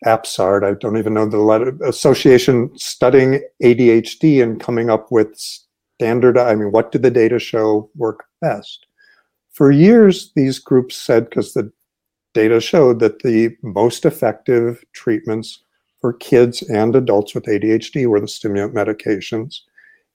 APSARD, 0.06 0.64
I 0.64 0.74
don't 0.74 0.96
even 0.96 1.14
know 1.14 1.26
the 1.26 1.38
letter, 1.38 1.76
association 1.84 2.70
studying 2.78 3.42
ADHD 3.62 4.42
and 4.42 4.60
coming 4.60 4.90
up 4.90 5.10
with 5.10 5.36
standard, 5.36 6.38
I 6.38 6.54
mean, 6.54 6.70
what 6.70 6.92
did 6.92 7.02
the 7.02 7.10
data 7.10 7.38
show 7.38 7.90
work 7.96 8.24
best? 8.40 8.86
For 9.50 9.72
years, 9.72 10.30
these 10.36 10.60
groups 10.60 10.94
said, 10.94 11.28
because 11.28 11.52
the 11.52 11.72
data 12.32 12.60
showed 12.60 13.00
that 13.00 13.20
the 13.20 13.56
most 13.62 14.04
effective 14.04 14.84
treatments 14.92 15.60
for 16.00 16.12
kids 16.12 16.62
and 16.62 16.94
adults 16.94 17.34
with 17.34 17.46
ADHD 17.46 18.06
were 18.06 18.20
the 18.20 18.28
stimulant 18.28 18.74
medications, 18.74 19.56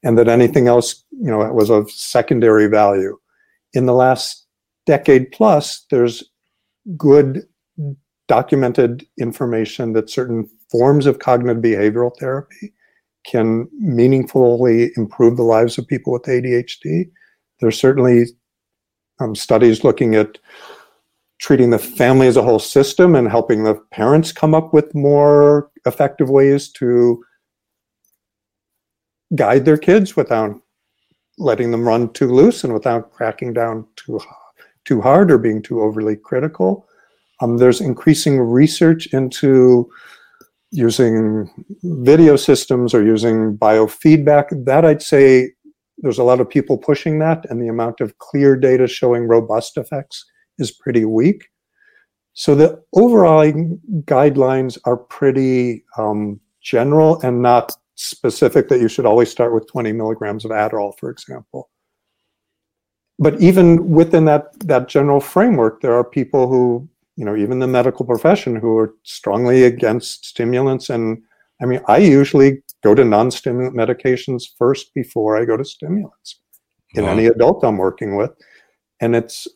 and 0.01 0.17
that 0.17 0.29
anything 0.29 0.67
else, 0.67 1.03
you 1.11 1.29
know, 1.29 1.39
was 1.51 1.69
of 1.69 1.91
secondary 1.91 2.67
value. 2.67 3.17
In 3.73 3.86
the 3.86 3.93
last 3.93 4.45
decade 4.86 5.31
plus, 5.34 5.86
there's 5.91 6.23
good 6.95 7.45
documented 8.28 9.05
information 9.19 9.93
that 9.93 10.09
certain 10.09 10.49
forms 10.69 11.05
of 11.05 11.19
cognitive 11.19 11.61
behavioral 11.61 12.11
therapy 12.19 12.74
can 13.26 13.67
meaningfully 13.80 14.91
improve 14.97 15.38
the 15.38 15.43
lives 15.43 15.78
of 15.78 15.88
people 15.88 16.13
with 16.13 16.24
ADHD. 16.24 17.09
There's 17.59 17.80
certainly 17.80 18.26
um, 19.19 19.36
studies 19.36 19.84
looking 19.84 20.15
at 20.15 20.38
treating 21.39 21.69
the 21.69 21.80
family 21.80 22.28
as 22.28 22.38
a 22.38 22.43
whole 22.43 22.59
system 22.59 23.15
and 23.15 23.30
helping 23.30 23.63
the 23.63 23.76
parents 23.91 24.32
come 24.32 24.53
up 24.53 24.74
with 24.74 24.93
more 24.95 25.69
effective 25.86 26.30
ways 26.30 26.69
to 26.69 27.24
guide 29.36 29.65
their 29.65 29.78
kids 29.78 30.15
without 30.15 30.55
letting 31.38 31.71
them 31.71 31.88
run 31.88 32.11
too 32.13 32.32
loose 32.32 32.63
and 32.63 32.74
without 32.74 33.11
cracking 33.11 33.53
down 33.53 33.86
too 33.95 34.19
too 34.86 35.01
hard 35.01 35.32
or 35.32 35.38
being 35.38 35.61
too 35.61 35.82
overly 35.82 36.15
critical. 36.15 36.88
Um, 37.44 37.58
there's 37.58 37.82
increasing 37.82 38.39
research 38.39 39.08
into 39.08 39.91
using 40.72 41.50
video 41.84 42.38
systems 42.38 42.94
or 42.94 43.04
using 43.04 43.58
biofeedback. 43.58 44.66
That 44.66 44.86
I'd 44.86 45.02
say 45.02 45.52
there's 45.98 46.20
a 46.20 46.24
lot 46.24 46.39
of 46.39 46.50
people 46.50 46.78
pushing 46.78 47.20
that, 47.20 47.46
and 47.50 47.62
the 47.62 47.68
amount 47.68 48.00
of 48.00 48.18
clear 48.20 48.56
data 48.56 48.88
showing 48.88 49.28
robust 49.28 49.78
effects 49.78 50.26
is 50.58 50.72
pretty 50.72 51.04
weak. 51.04 51.50
So 52.34 52.56
the 52.56 52.82
overall 52.96 53.44
guidelines 54.06 54.78
are 54.86 54.98
pretty 54.98 55.84
um, 55.98 56.39
general 56.62 57.20
and 57.22 57.41
not 57.41 57.74
specific 57.96 58.70
that 58.70 58.80
you 58.80 58.88
should 58.88 59.06
always 59.06 59.30
start 59.30 59.54
with 59.54 59.68
20 59.68 59.91
milligrams 59.91 60.46
of 60.46 60.52
Adderall, 60.52 60.98
for 60.98 61.10
example. 61.10 61.70
But 63.20 63.39
even 63.41 63.89
within 63.91 64.26
that, 64.26 64.58
that 64.62 64.88
general 64.88 65.20
framework, 65.20 65.82
there 65.82 65.94
are 65.94 66.04
people 66.04 66.48
who 66.48 66.89
you 67.16 67.26
know, 67.26 67.36
even 67.36 67.59
the 67.59 67.68
medical 67.68 68.05
profession 68.05 68.55
who 68.55 68.78
are 68.78 68.93
strongly 69.03 69.64
against 69.64 70.26
stimulants. 70.26 70.89
And 70.89 71.22
I 71.61 71.66
mean, 71.66 71.82
I 71.88 71.97
usually 71.97 72.64
go 72.84 72.95
to 72.95 73.05
non 73.05 73.32
stimulant 73.32 73.76
medications 73.76 74.43
first 74.57 74.93
before 74.93 75.38
I 75.38 75.45
go 75.45 75.57
to 75.57 75.66
stimulants 75.66 76.39
in 76.95 77.05
wow. 77.05 77.11
any 77.11 77.28
adult 77.28 77.64
I'm 77.64 77.78
working 77.78 78.16
with. 78.16 78.32
And 78.99 79.16
it's, 79.16 79.47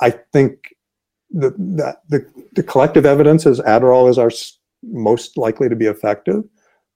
I 0.00 0.10
think 0.32 0.58
the, 1.30 1.50
that 1.76 2.02
the, 2.08 2.26
the 2.52 2.62
collective 2.62 3.06
evidence 3.06 3.46
is 3.46 3.60
Adderall 3.60 4.08
is 4.10 4.18
our 4.18 4.30
most 4.82 5.36
likely 5.36 5.68
to 5.68 5.76
be 5.76 5.86
effective, 5.86 6.44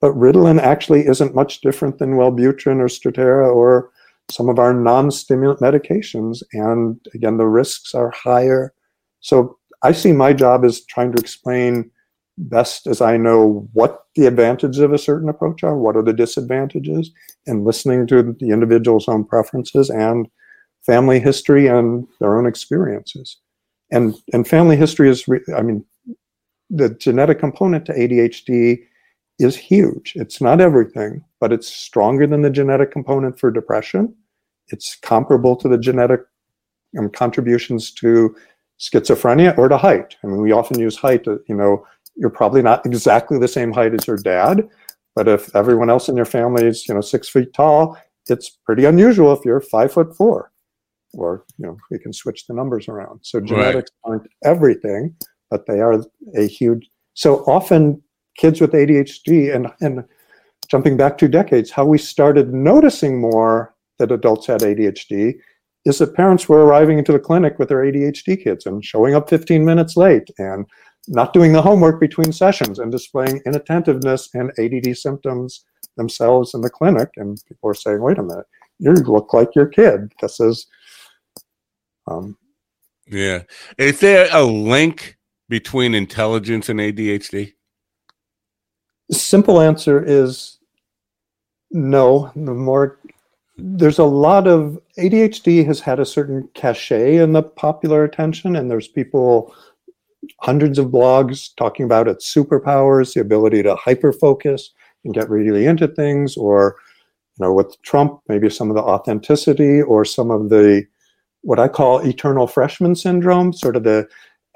but 0.01 0.12
Ritalin 0.12 0.61
actually 0.61 1.07
isn't 1.07 1.35
much 1.35 1.61
different 1.61 1.99
than 1.99 2.14
Wellbutrin 2.14 2.79
or 2.79 2.89
Strattera 2.89 3.53
or 3.53 3.91
some 4.31 4.49
of 4.49 4.59
our 4.59 4.73
non-stimulant 4.73 5.61
medications. 5.61 6.43
And 6.53 7.01
again, 7.14 7.37
the 7.37 7.47
risks 7.47 7.95
are 7.95 8.11
higher. 8.11 8.73
So 9.21 9.59
I 9.83 9.93
see 9.93 10.12
my 10.12 10.33
job 10.33 10.64
as 10.64 10.85
trying 10.85 11.12
to 11.12 11.20
explain 11.20 11.91
best 12.37 12.87
as 12.87 13.01
I 13.01 13.16
know 13.16 13.68
what 13.72 14.05
the 14.14 14.26
advantages 14.26 14.78
of 14.81 14.93
a 14.93 14.99
certain 14.99 15.28
approach 15.28 15.62
are, 15.62 15.76
what 15.76 15.97
are 15.97 16.03
the 16.03 16.12
disadvantages, 16.12 17.11
and 17.47 17.64
listening 17.64 18.07
to 18.09 18.35
the 18.39 18.51
individual's 18.51 19.09
own 19.09 19.24
preferences 19.24 19.91
and 19.91 20.28
family 20.85 21.20
history 21.20 21.66
and 21.66 22.07
their 22.18 22.39
own 22.39 22.47
experiences. 22.47 23.37
And 23.91 24.14
and 24.33 24.47
family 24.47 24.76
history 24.76 25.11
is, 25.11 25.26
re- 25.28 25.41
I 25.55 25.62
mean, 25.62 25.85
the 26.70 26.91
genetic 26.91 27.39
component 27.39 27.85
to 27.87 27.93
ADHD 27.93 28.78
is 29.39 29.57
huge. 29.57 30.12
It's 30.14 30.41
not 30.41 30.61
everything, 30.61 31.24
but 31.41 31.53
it's 31.53 31.68
stronger 31.68 32.26
than 32.26 32.43
the 32.43 32.51
genetic 32.51 32.93
component 32.93 33.39
for 33.41 33.51
depression. 33.51 34.14
It's 34.68 34.97
comparable 34.97 35.57
to 35.57 35.68
the 35.68 35.78
genetic 35.78 36.20
um, 36.99 37.11
contributions 37.11 37.91
to 37.95 38.37
schizophrenia 38.81 39.57
or 39.59 39.68
to 39.68 39.76
height. 39.76 40.16
I 40.24 40.26
mean, 40.26 40.41
we 40.41 40.53
often 40.53 40.78
use 40.78 40.97
height, 40.97 41.24
to, 41.24 41.41
you 41.49 41.55
know, 41.55 41.87
you're 42.16 42.31
probably 42.31 42.62
not 42.62 42.85
exactly 42.87 43.39
the 43.39 43.49
same 43.49 43.72
height 43.72 43.95
as 43.95 44.07
your 44.07 44.16
dad, 44.16 44.68
but 45.14 45.28
if 45.28 45.55
everyone 45.55 45.91
else 45.91 46.09
in 46.09 46.16
your 46.16 46.24
family 46.24 46.66
is, 46.66 46.89
you 46.89 46.95
know, 46.95 47.01
six 47.01 47.28
feet 47.28 47.53
tall, 47.53 47.97
it's 48.28 48.59
pretty 48.64 48.85
unusual 48.85 49.33
if 49.33 49.45
you're 49.45 49.61
five 49.61 49.93
foot 49.93 50.16
four. 50.16 50.51
Or, 51.14 51.45
you 51.59 51.66
know, 51.66 51.76
we 51.91 51.99
can 51.99 52.12
switch 52.12 52.47
the 52.47 52.55
numbers 52.55 52.89
around. 52.89 53.20
So 53.22 53.41
genetics 53.41 53.91
right. 54.05 54.11
aren't 54.11 54.28
everything, 54.45 55.14
but 55.51 55.66
they 55.66 55.81
are 55.81 56.05
a 56.37 56.47
huge. 56.47 56.89
So 57.14 57.39
often 57.47 58.01
kids 58.37 58.61
with 58.61 58.72
ADHD 58.72 59.55
and, 59.55 59.66
and 59.81 60.05
jumping 60.68 60.97
back 60.97 61.18
two 61.18 61.28
decades, 61.28 61.70
how 61.70 61.85
we 61.85 61.99
started 61.99 62.55
noticing 62.55 63.20
more 63.20 63.74
that 63.99 64.12
adults 64.12 64.47
had 64.47 64.61
ADHD 64.61 65.35
is 65.85 65.99
that 65.99 66.14
parents 66.14 66.49
were 66.49 66.64
arriving 66.64 66.99
into 66.99 67.12
the 67.12 67.18
clinic 67.18 67.59
with 67.59 67.68
their 67.68 67.85
ADHD 67.85 68.43
kids 68.43 68.66
and 68.66 68.85
showing 68.85 69.14
up 69.14 69.31
15 69.31 69.64
minutes 69.64 69.97
late 69.97 70.28
and 70.39 70.66
not 71.09 71.33
doing 71.33 71.53
the 71.53 71.62
homework 71.62 71.99
between 71.99 72.33
sessions 72.33 72.78
and 72.78 72.93
displaying 72.93 73.41
inattentiveness 73.47 74.28
and 74.35 74.53
ADD 74.59 74.97
symptoms 74.97 75.64
themselves 75.97 76.55
in 76.55 76.61
the 76.61 76.70
clinic. 76.70 77.09
And 77.16 77.41
people 77.49 77.70
are 77.70 77.74
saying, 77.74 78.03
wait 78.03 78.18
a 78.18 78.22
minute, 78.22 78.47
you 78.78 78.93
look 78.93 79.33
like 79.33 79.55
your 79.55 79.66
kid. 79.66 80.12
This 80.20 80.41
is. 80.41 80.66
Um, 82.07 82.37
yeah. 83.07 83.43
Is 83.78 84.01
there 84.01 84.28
a 84.33 84.43
link 84.43 85.16
between 85.49 85.95
intelligence 85.95 86.68
and 86.68 86.78
ADHD? 86.78 87.55
Simple 89.11 89.61
answer 89.61 90.03
is 90.05 90.59
no. 91.70 92.31
The 92.37 92.55
more 92.55 93.01
there's 93.63 93.99
a 93.99 94.05
lot 94.05 94.47
of 94.47 94.79
ADHD 94.99 95.65
has 95.67 95.81
had 95.81 96.01
a 96.01 96.07
certain 96.07 96.49
cachet 96.55 97.17
in 97.17 97.33
the 97.33 97.43
popular 97.43 98.05
attention, 98.05 98.57
and 98.57 98.71
there's 98.71 98.89
people, 98.89 99.55
hundreds 100.41 100.79
of 100.79 100.89
blogs 100.89 101.51
talking 101.57 101.85
about 101.85 102.09
its 102.09 102.33
superpowers, 102.33 103.15
the 103.15 103.21
ability 103.21 103.63
to 103.63 103.75
hyper 103.77 104.13
focus 104.13 104.71
and 105.05 105.15
get 105.15 105.31
really 105.31 105.67
into 105.67 105.89
things, 105.89 106.37
or 106.37 106.77
you 107.39 107.47
know, 107.47 107.53
with 107.53 107.81
Trump, 107.83 108.21
maybe 108.29 108.51
some 108.51 108.71
of 108.71 108.77
the 108.77 108.83
authenticity 108.83 109.81
or 109.83 110.05
some 110.05 110.31
of 110.31 110.49
the 110.49 110.85
what 111.43 111.59
I 111.59 111.69
call 111.69 112.01
eternal 112.01 112.47
freshman 112.47 112.95
syndrome, 112.95 113.53
sort 113.53 113.77
of 113.77 113.85
the 113.85 114.07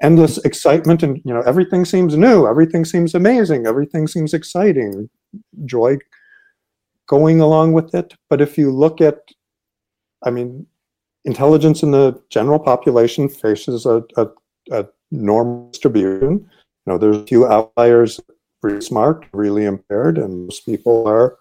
endless 0.03 0.37
excitement 0.39 1.01
and 1.01 1.21
you 1.23 1.33
know 1.33 1.41
everything 1.41 1.85
seems 1.85 2.17
new, 2.17 2.47
everything 2.47 2.85
seems 2.85 3.15
amazing, 3.15 3.65
everything 3.65 4.07
seems 4.07 4.33
exciting, 4.33 5.09
joy 5.65 5.97
going 7.07 7.41
along 7.41 7.73
with 7.73 7.93
it. 7.93 8.13
But 8.29 8.41
if 8.41 8.57
you 8.57 8.71
look 8.71 9.01
at, 9.01 9.19
I 10.23 10.31
mean, 10.31 10.65
intelligence 11.25 11.83
in 11.83 11.91
the 11.91 12.21
general 12.29 12.59
population 12.59 13.27
faces 13.27 13.85
a, 13.85 14.03
a, 14.17 14.27
a 14.71 14.85
normal 15.11 15.69
distribution. 15.71 16.49
You 16.85 16.93
know, 16.93 16.97
there's 16.97 17.17
a 17.17 17.25
few 17.25 17.47
outliers, 17.47 18.19
really 18.61 18.81
smart, 18.81 19.25
really 19.33 19.65
impaired, 19.65 20.17
and 20.17 20.45
most 20.45 20.65
people 20.65 21.07
are 21.07 21.37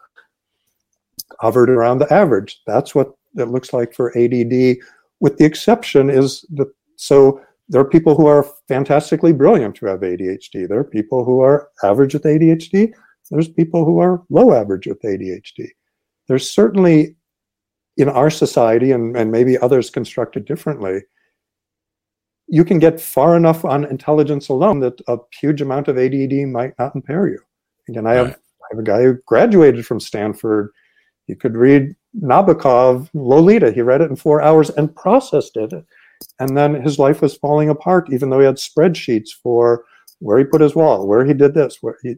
hovered 1.41 1.71
around 1.71 1.99
the 1.99 2.13
average. 2.13 2.63
That's 2.67 2.95
what 2.95 3.15
it 3.37 3.49
looks 3.49 3.73
like 3.73 3.95
for 3.95 4.17
ADD, 4.17 4.77
with 5.21 5.37
the 5.39 5.45
exception 5.45 6.11
is 6.11 6.45
that 6.55 6.73
so 6.97 7.41
there 7.69 7.81
are 7.81 7.89
people 7.89 8.15
who 8.15 8.27
are 8.27 8.47
fantastically 8.69 9.33
brilliant 9.33 9.79
who 9.79 9.87
have 9.87 10.01
ADHD. 10.01 10.69
There 10.69 10.79
are 10.79 10.85
people 10.85 11.25
who 11.25 11.41
are 11.41 11.71
average 11.83 12.15
with 12.15 12.25
ADHD. 12.25 12.93
There's 13.31 13.49
people 13.49 13.85
who 13.85 13.99
are 13.99 14.23
low 14.29 14.53
average 14.53 14.87
with 14.87 15.03
ADHD. 15.03 15.69
There's 16.29 16.51
certainly 16.51 17.17
in 17.97 18.09
our 18.09 18.31
society, 18.31 18.91
and, 18.91 19.17
and 19.17 19.31
maybe 19.31 19.59
others 19.59 19.91
constructed 19.91 20.45
differently, 20.45 21.03
you 22.49 22.65
can 22.65 22.79
get 22.79 23.01
far 23.01 23.37
enough 23.37 23.65
on 23.65 23.85
intelligence 23.85 24.49
alone 24.49 24.81
that 24.81 25.01
a 25.09 25.19
huge 25.41 25.63
amount 25.63 25.89
of 25.89 25.97
ADD 25.97 26.49
might 26.49 26.75
not 26.79 26.95
impair 26.95 27.29
you. 27.29 27.39
Again, 27.89 28.07
I 28.07 28.15
have, 28.15 28.27
I 28.29 28.67
have 28.73 28.79
a 28.79 28.83
guy 28.83 29.03
who 29.03 29.19
graduated 29.27 29.87
from 29.87 30.01
Stanford. 30.01 30.71
He 31.27 31.35
could 31.35 31.57
read 31.57 31.95
Nabokov, 32.21 33.09
Lolita. 33.15 33.73
He 33.73 33.81
read 33.81 34.01
it 34.01 34.11
in 34.11 34.17
four 34.17 34.43
hours 34.43 34.71
and 34.71 34.95
processed 34.95 35.57
it. 35.57 35.73
And 36.39 36.57
then 36.57 36.75
his 36.75 36.99
life 36.99 37.23
was 37.23 37.37
falling 37.37 37.71
apart, 37.71 38.13
even 38.13 38.29
though 38.29 38.41
he 38.41 38.47
had 38.47 38.57
spreadsheets 38.57 39.31
for 39.31 39.85
where 40.19 40.39
he 40.39 40.45
put 40.45 40.61
his 40.61 40.75
wall, 40.75 41.07
where 41.07 41.25
he 41.25 41.35
did 41.35 41.55
this, 41.55 41.79
where 41.81 41.97
he, 42.03 42.17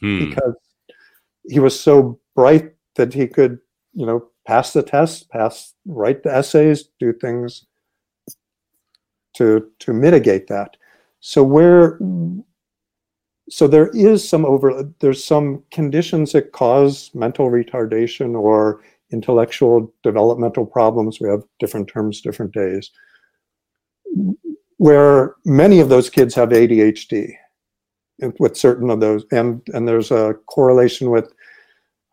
hmm. 0.00 0.28
because 0.28 0.54
he 1.48 1.60
was 1.60 1.78
so 1.78 2.18
bright 2.34 2.72
that 2.96 3.12
he 3.12 3.26
could, 3.26 3.58
you 3.92 4.06
know, 4.06 4.28
pass 4.46 4.72
the 4.72 4.82
test, 4.82 5.30
pass, 5.30 5.74
write 5.86 6.22
the 6.22 6.34
essays, 6.34 6.88
do 6.98 7.12
things 7.12 7.66
to 9.34 9.70
to 9.80 9.92
mitigate 9.92 10.46
that. 10.48 10.76
So 11.20 11.42
where 11.42 11.98
so 13.48 13.66
there 13.66 13.88
is 13.88 14.26
some 14.26 14.44
over 14.44 14.90
there's 15.00 15.22
some 15.22 15.62
conditions 15.70 16.32
that 16.32 16.52
cause 16.52 17.10
mental 17.14 17.50
retardation 17.50 18.34
or 18.34 18.82
intellectual 19.12 19.92
developmental 20.02 20.66
problems. 20.66 21.20
We 21.20 21.28
have 21.28 21.42
different 21.58 21.88
terms, 21.88 22.20
different 22.20 22.52
days. 22.52 22.90
Where 24.78 25.36
many 25.44 25.80
of 25.80 25.88
those 25.88 26.10
kids 26.10 26.34
have 26.34 26.50
ADHD 26.50 27.34
with 28.38 28.56
certain 28.56 28.90
of 28.90 29.00
those, 29.00 29.24
and 29.32 29.60
and 29.72 29.86
there's 29.86 30.10
a 30.10 30.34
correlation 30.46 31.10
with 31.10 31.32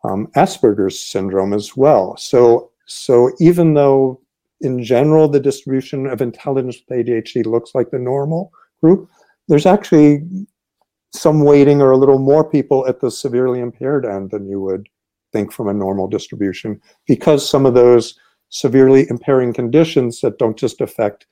um, 0.04 0.26
Asperger's 0.36 0.98
syndrome 0.98 1.52
as 1.52 1.76
well. 1.76 2.16
So 2.16 2.70
so 2.86 3.30
even 3.40 3.74
though 3.74 4.20
in 4.62 4.82
general, 4.82 5.28
the 5.28 5.40
distribution 5.40 6.06
of 6.06 6.22
intelligence 6.22 6.78
with 6.88 7.06
ADHD 7.06 7.44
looks 7.44 7.74
like 7.74 7.90
the 7.90 7.98
normal 7.98 8.52
group. 8.80 9.10
There's 9.48 9.66
actually 9.66 10.22
some 11.12 11.44
weighting 11.44 11.82
or 11.82 11.90
a 11.90 11.96
little 11.96 12.18
more 12.18 12.48
people 12.48 12.86
at 12.86 13.00
the 13.00 13.10
severely 13.10 13.60
impaired 13.60 14.06
end 14.06 14.30
than 14.30 14.48
you 14.48 14.60
would 14.60 14.88
think 15.32 15.52
from 15.52 15.68
a 15.68 15.74
normal 15.74 16.08
distribution 16.08 16.80
because 17.06 17.48
some 17.48 17.66
of 17.66 17.74
those 17.74 18.18
severely 18.50 19.06
impairing 19.10 19.52
conditions 19.52 20.20
that 20.20 20.38
don't 20.38 20.56
just 20.56 20.80
affect 20.80 21.26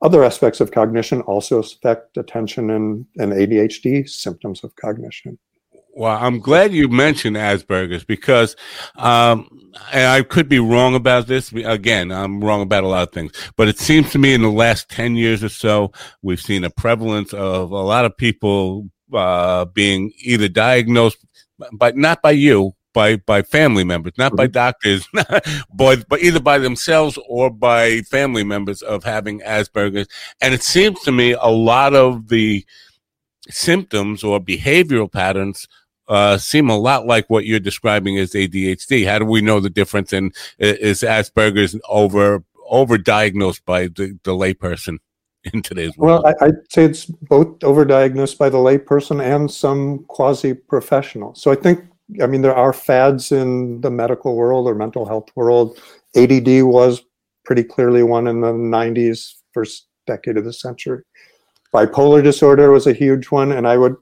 other 0.00 0.24
aspects 0.24 0.60
of 0.60 0.70
cognition 0.70 1.20
also 1.22 1.58
affect 1.58 2.16
attention 2.16 2.70
and, 2.70 3.06
and 3.16 3.32
ADHD 3.32 4.08
symptoms 4.08 4.62
of 4.62 4.74
cognition. 4.76 5.38
Well, 5.94 6.16
I'm 6.16 6.38
glad 6.38 6.72
you 6.72 6.88
mentioned 6.88 7.34
Asperger's 7.36 8.04
because 8.04 8.54
um, 8.96 9.48
I 9.92 10.22
could 10.22 10.48
be 10.48 10.60
wrong 10.60 10.94
about 10.94 11.26
this. 11.26 11.52
Again, 11.52 12.12
I'm 12.12 12.40
wrong 12.40 12.62
about 12.62 12.84
a 12.84 12.86
lot 12.86 13.08
of 13.08 13.12
things, 13.12 13.32
but 13.56 13.66
it 13.66 13.80
seems 13.80 14.12
to 14.12 14.18
me 14.18 14.32
in 14.32 14.42
the 14.42 14.50
last 14.50 14.88
10 14.90 15.16
years 15.16 15.42
or 15.42 15.48
so, 15.48 15.90
we've 16.22 16.40
seen 16.40 16.62
a 16.62 16.70
prevalence 16.70 17.34
of 17.34 17.72
a 17.72 17.82
lot 17.82 18.04
of 18.04 18.16
people 18.16 18.88
uh, 19.12 19.64
being 19.64 20.12
either 20.20 20.48
diagnosed, 20.48 21.18
but 21.72 21.96
not 21.96 22.22
by 22.22 22.30
you, 22.30 22.74
by 22.98 23.14
by 23.14 23.42
family 23.42 23.84
members, 23.84 24.12
not 24.18 24.34
by 24.34 24.46
mm-hmm. 24.46 24.64
doctors, 24.64 25.06
but 25.72 26.08
but 26.08 26.20
either 26.20 26.40
by 26.40 26.58
themselves 26.58 27.16
or 27.28 27.48
by 27.48 28.00
family 28.00 28.42
members 28.42 28.82
of 28.82 29.04
having 29.04 29.38
Asperger's. 29.40 30.08
And 30.40 30.52
it 30.52 30.64
seems 30.64 31.00
to 31.02 31.12
me 31.12 31.30
a 31.32 31.46
lot 31.46 31.94
of 31.94 32.26
the 32.26 32.66
symptoms 33.48 34.24
or 34.24 34.40
behavioral 34.40 35.10
patterns 35.10 35.68
uh, 36.08 36.38
seem 36.38 36.70
a 36.70 36.76
lot 36.76 37.06
like 37.06 37.30
what 37.30 37.46
you're 37.46 37.60
describing 37.60 38.18
as 38.18 38.32
ADHD. 38.32 39.06
How 39.06 39.20
do 39.20 39.26
we 39.26 39.42
know 39.42 39.60
the 39.60 39.70
difference? 39.70 40.12
And 40.12 40.34
is 40.58 41.02
Asperger's 41.02 41.78
over 41.88 42.42
overdiagnosed 42.68 43.64
by 43.64 43.86
the, 43.86 44.18
the 44.24 44.32
layperson 44.32 44.98
in 45.54 45.62
today's 45.62 45.96
world? 45.96 46.24
Well, 46.24 46.34
I, 46.40 46.46
would 46.46 46.72
say 46.72 46.84
it's 46.84 47.06
both 47.06 47.60
overdiagnosed 47.60 48.38
by 48.38 48.48
the 48.48 48.58
layperson 48.58 49.22
and 49.22 49.48
some 49.48 50.04
quasi 50.08 50.52
professional. 50.52 51.36
So 51.36 51.52
I 51.52 51.54
think, 51.54 51.84
I 52.22 52.26
mean, 52.26 52.42
there 52.42 52.54
are 52.54 52.72
fads 52.72 53.32
in 53.32 53.80
the 53.82 53.90
medical 53.90 54.34
world 54.34 54.66
or 54.66 54.74
mental 54.74 55.06
health 55.06 55.28
world. 55.36 55.78
ADD 56.16 56.62
was 56.62 57.02
pretty 57.44 57.62
clearly 57.62 58.02
one 58.02 58.26
in 58.26 58.40
the 58.40 58.52
90s, 58.52 59.34
first 59.52 59.86
decade 60.06 60.36
of 60.36 60.44
the 60.44 60.52
century. 60.52 61.02
Bipolar 61.74 62.22
disorder 62.22 62.70
was 62.70 62.86
a 62.86 62.94
huge 62.94 63.26
one, 63.26 63.52
and 63.52 63.68
I 63.68 63.76
would 63.76 63.96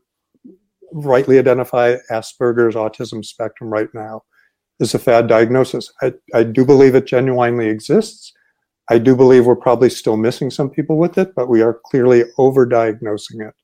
rightly 0.93 1.39
identify 1.39 1.97
Asperger's 2.11 2.77
autism 2.77 3.25
spectrum 3.25 3.71
right 3.71 3.89
now 3.93 4.23
is 4.79 4.95
a 4.95 4.99
fad 4.99 5.27
diagnosis. 5.27 5.93
I, 6.03 6.13
I 6.35 6.45
do 6.45 6.65
believe 6.65 6.95
it 6.95 7.07
genuinely 7.07 7.69
exists. 7.69 8.33
I 8.89 8.99
do 8.99 9.17
believe 9.17 9.47
we're 9.47 9.57
probably 9.57 9.91
still 9.91 10.17
missing 10.17 10.51
some 10.51 10.71
people 10.71 10.97
with 10.97 11.19
it, 11.19 11.35
but 11.35 11.49
we 11.49 11.61
are 11.61 11.81
clearly 11.87 12.25
overdiagnosing 12.39 13.47
it. 13.47 13.55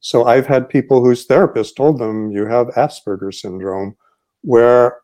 So 0.00 0.24
I've 0.24 0.46
had 0.46 0.68
people 0.68 1.02
whose 1.02 1.24
therapist 1.24 1.76
told 1.76 1.98
them 1.98 2.30
you 2.30 2.46
have 2.46 2.68
Asperger's 2.68 3.40
syndrome, 3.40 3.96
where 4.42 4.98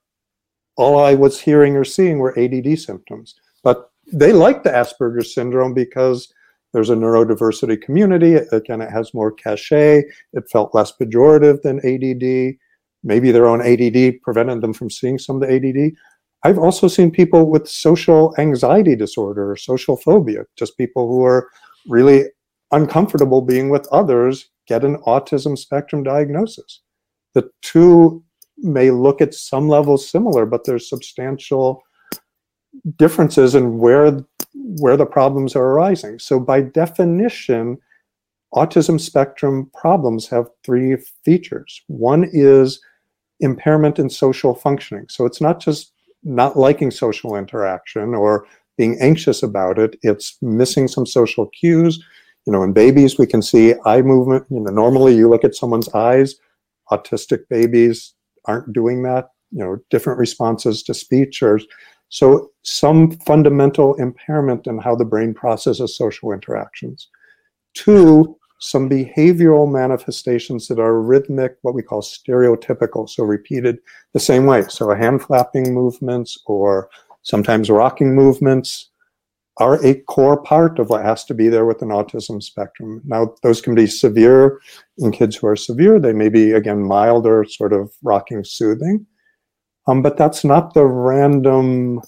all 0.76 0.98
I 0.98 1.14
was 1.14 1.40
hearing 1.40 1.76
or 1.76 1.84
seeing 1.84 2.18
were 2.18 2.38
ADD 2.38 2.78
symptoms. 2.78 3.34
But 3.62 3.90
they 4.12 4.32
like 4.32 4.62
the 4.62 4.70
Asperger's 4.70 5.34
syndrome 5.34 5.74
because 5.74 6.32
there's 6.72 6.90
a 6.90 6.94
neurodiversity 6.94 7.80
community. 7.82 8.34
Again, 8.52 8.80
it 8.80 8.90
has 8.90 9.12
more 9.12 9.30
cachet. 9.30 10.04
It 10.32 10.50
felt 10.50 10.74
less 10.74 10.92
pejorative 10.92 11.62
than 11.62 11.78
ADD. 11.80 12.56
Maybe 13.04 13.30
their 13.30 13.46
own 13.46 13.60
ADD 13.60 14.20
prevented 14.22 14.60
them 14.60 14.72
from 14.72 14.90
seeing 14.90 15.18
some 15.18 15.42
of 15.42 15.48
the 15.48 15.54
ADD. 15.54 15.92
I've 16.44 16.58
also 16.58 16.88
seen 16.88 17.10
people 17.10 17.48
with 17.48 17.68
social 17.68 18.34
anxiety 18.38 18.96
disorder 18.96 19.50
or 19.50 19.56
social 19.56 19.96
phobia, 19.96 20.44
just 20.56 20.78
people 20.78 21.08
who 21.08 21.24
are 21.24 21.48
really 21.86 22.24
uncomfortable 22.72 23.42
being 23.42 23.68
with 23.68 23.86
others 23.92 24.48
get 24.66 24.84
an 24.84 24.96
autism 25.06 25.58
spectrum 25.58 26.02
diagnosis. 26.02 26.80
The 27.34 27.50
two 27.62 28.22
may 28.58 28.90
look 28.90 29.20
at 29.20 29.34
some 29.34 29.68
levels 29.68 30.08
similar, 30.08 30.46
but 30.46 30.64
there's 30.64 30.88
substantial 30.88 31.82
differences 32.96 33.54
in 33.54 33.78
where 33.78 34.24
where 34.54 34.96
the 34.96 35.06
problems 35.06 35.56
are 35.56 35.64
arising. 35.64 36.18
So 36.18 36.38
by 36.38 36.60
definition, 36.60 37.78
autism 38.54 39.00
spectrum 39.00 39.70
problems 39.74 40.28
have 40.28 40.48
three 40.64 40.96
features. 41.24 41.82
One 41.88 42.28
is 42.32 42.80
impairment 43.40 43.98
in 43.98 44.10
social 44.10 44.54
functioning. 44.54 45.06
So 45.08 45.24
it's 45.26 45.40
not 45.40 45.60
just 45.60 45.92
not 46.22 46.56
liking 46.56 46.90
social 46.90 47.34
interaction 47.34 48.14
or 48.14 48.46
being 48.78 48.96
anxious 49.00 49.42
about 49.42 49.78
it, 49.78 49.98
it's 50.02 50.38
missing 50.40 50.88
some 50.88 51.04
social 51.04 51.46
cues. 51.48 52.02
You 52.46 52.52
know, 52.52 52.62
in 52.62 52.72
babies, 52.72 53.18
we 53.18 53.26
can 53.26 53.42
see 53.42 53.74
eye 53.84 54.02
movement. 54.02 54.46
You 54.50 54.60
know, 54.60 54.70
normally 54.70 55.14
you 55.14 55.28
look 55.28 55.44
at 55.44 55.54
someone's 55.54 55.88
eyes, 55.94 56.36
autistic 56.90 57.48
babies 57.48 58.14
aren't 58.46 58.72
doing 58.72 59.02
that. 59.04 59.28
You 59.50 59.64
know, 59.64 59.78
different 59.90 60.18
responses 60.18 60.82
to 60.84 60.94
speech 60.94 61.42
or 61.42 61.60
so 62.08 62.50
some 62.62 63.12
fundamental 63.20 63.94
impairment 63.94 64.66
in 64.66 64.78
how 64.78 64.94
the 64.94 65.04
brain 65.04 65.32
processes 65.32 65.96
social 65.96 66.32
interactions. 66.32 67.08
Two, 67.74 68.36
some 68.60 68.88
behavioral 68.88 69.70
manifestations 69.70 70.68
that 70.68 70.78
are 70.78 71.00
rhythmic, 71.00 71.56
what 71.62 71.74
we 71.74 71.82
call 71.82 72.02
stereotypical, 72.02 73.08
so 73.08 73.24
repeated 73.24 73.78
the 74.12 74.20
same 74.20 74.46
way. 74.46 74.62
So 74.68 74.94
hand 74.94 75.22
flapping 75.22 75.74
movements 75.74 76.38
or 76.46 76.90
sometimes 77.22 77.70
rocking 77.70 78.14
movements 78.14 78.90
are 79.58 79.84
a 79.84 79.94
core 79.94 80.40
part 80.40 80.78
of 80.78 80.88
what 80.88 81.04
has 81.04 81.24
to 81.26 81.34
be 81.34 81.48
there 81.48 81.66
with 81.66 81.82
an 81.82 81.90
autism 81.90 82.42
spectrum. 82.42 83.02
Now, 83.04 83.34
those 83.42 83.60
can 83.60 83.74
be 83.74 83.86
severe 83.86 84.60
in 84.98 85.12
kids 85.12 85.36
who 85.36 85.46
are 85.46 85.56
severe. 85.56 86.00
They 86.00 86.14
may 86.14 86.30
be, 86.30 86.52
again, 86.52 86.82
mild 86.82 87.26
or 87.26 87.44
sort 87.44 87.72
of 87.72 87.92
rocking 88.02 88.44
soothing. 88.44 89.06
Um, 89.86 90.00
but 90.00 90.16
that's 90.16 90.44
not 90.44 90.74
the 90.74 90.86
random 90.86 92.00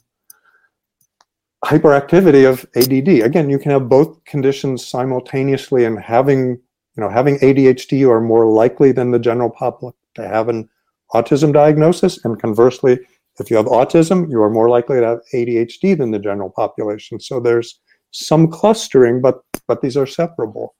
hyperactivity 1.65 2.49
of 2.49 2.67
ADD. 2.77 3.25
Again, 3.25 3.51
you 3.51 3.59
can 3.59 3.71
have 3.73 3.89
both 3.89 4.23
conditions 4.25 4.87
simultaneously, 4.87 5.85
and 5.85 5.99
having 5.99 6.61
you 6.97 7.01
know 7.01 7.09
having 7.09 7.39
ADHD, 7.39 7.99
you 7.99 8.11
are 8.11 8.21
more 8.21 8.47
likely 8.47 8.93
than 8.93 9.11
the 9.11 9.19
general 9.19 9.51
public 9.51 9.95
to 10.15 10.27
have 10.27 10.49
an 10.49 10.69
autism 11.13 11.53
diagnosis, 11.53 12.25
and 12.25 12.41
conversely, 12.41 13.01
if 13.41 13.51
you 13.51 13.57
have 13.57 13.67
autism, 13.67 14.31
you 14.31 14.43
are 14.43 14.51
more 14.51 14.69
likely 14.69 15.01
to 15.01 15.07
have 15.07 15.21
ADHD 15.33 15.97
than 15.97 16.11
the 16.11 16.19
general 16.19 16.51
population. 16.51 17.19
So 17.21 17.41
there's 17.41 17.81
some 18.11 18.49
clustering, 18.49 19.21
but 19.21 19.43
but 19.67 19.81
these 19.81 19.97
are 19.97 20.07
separable. 20.07 20.75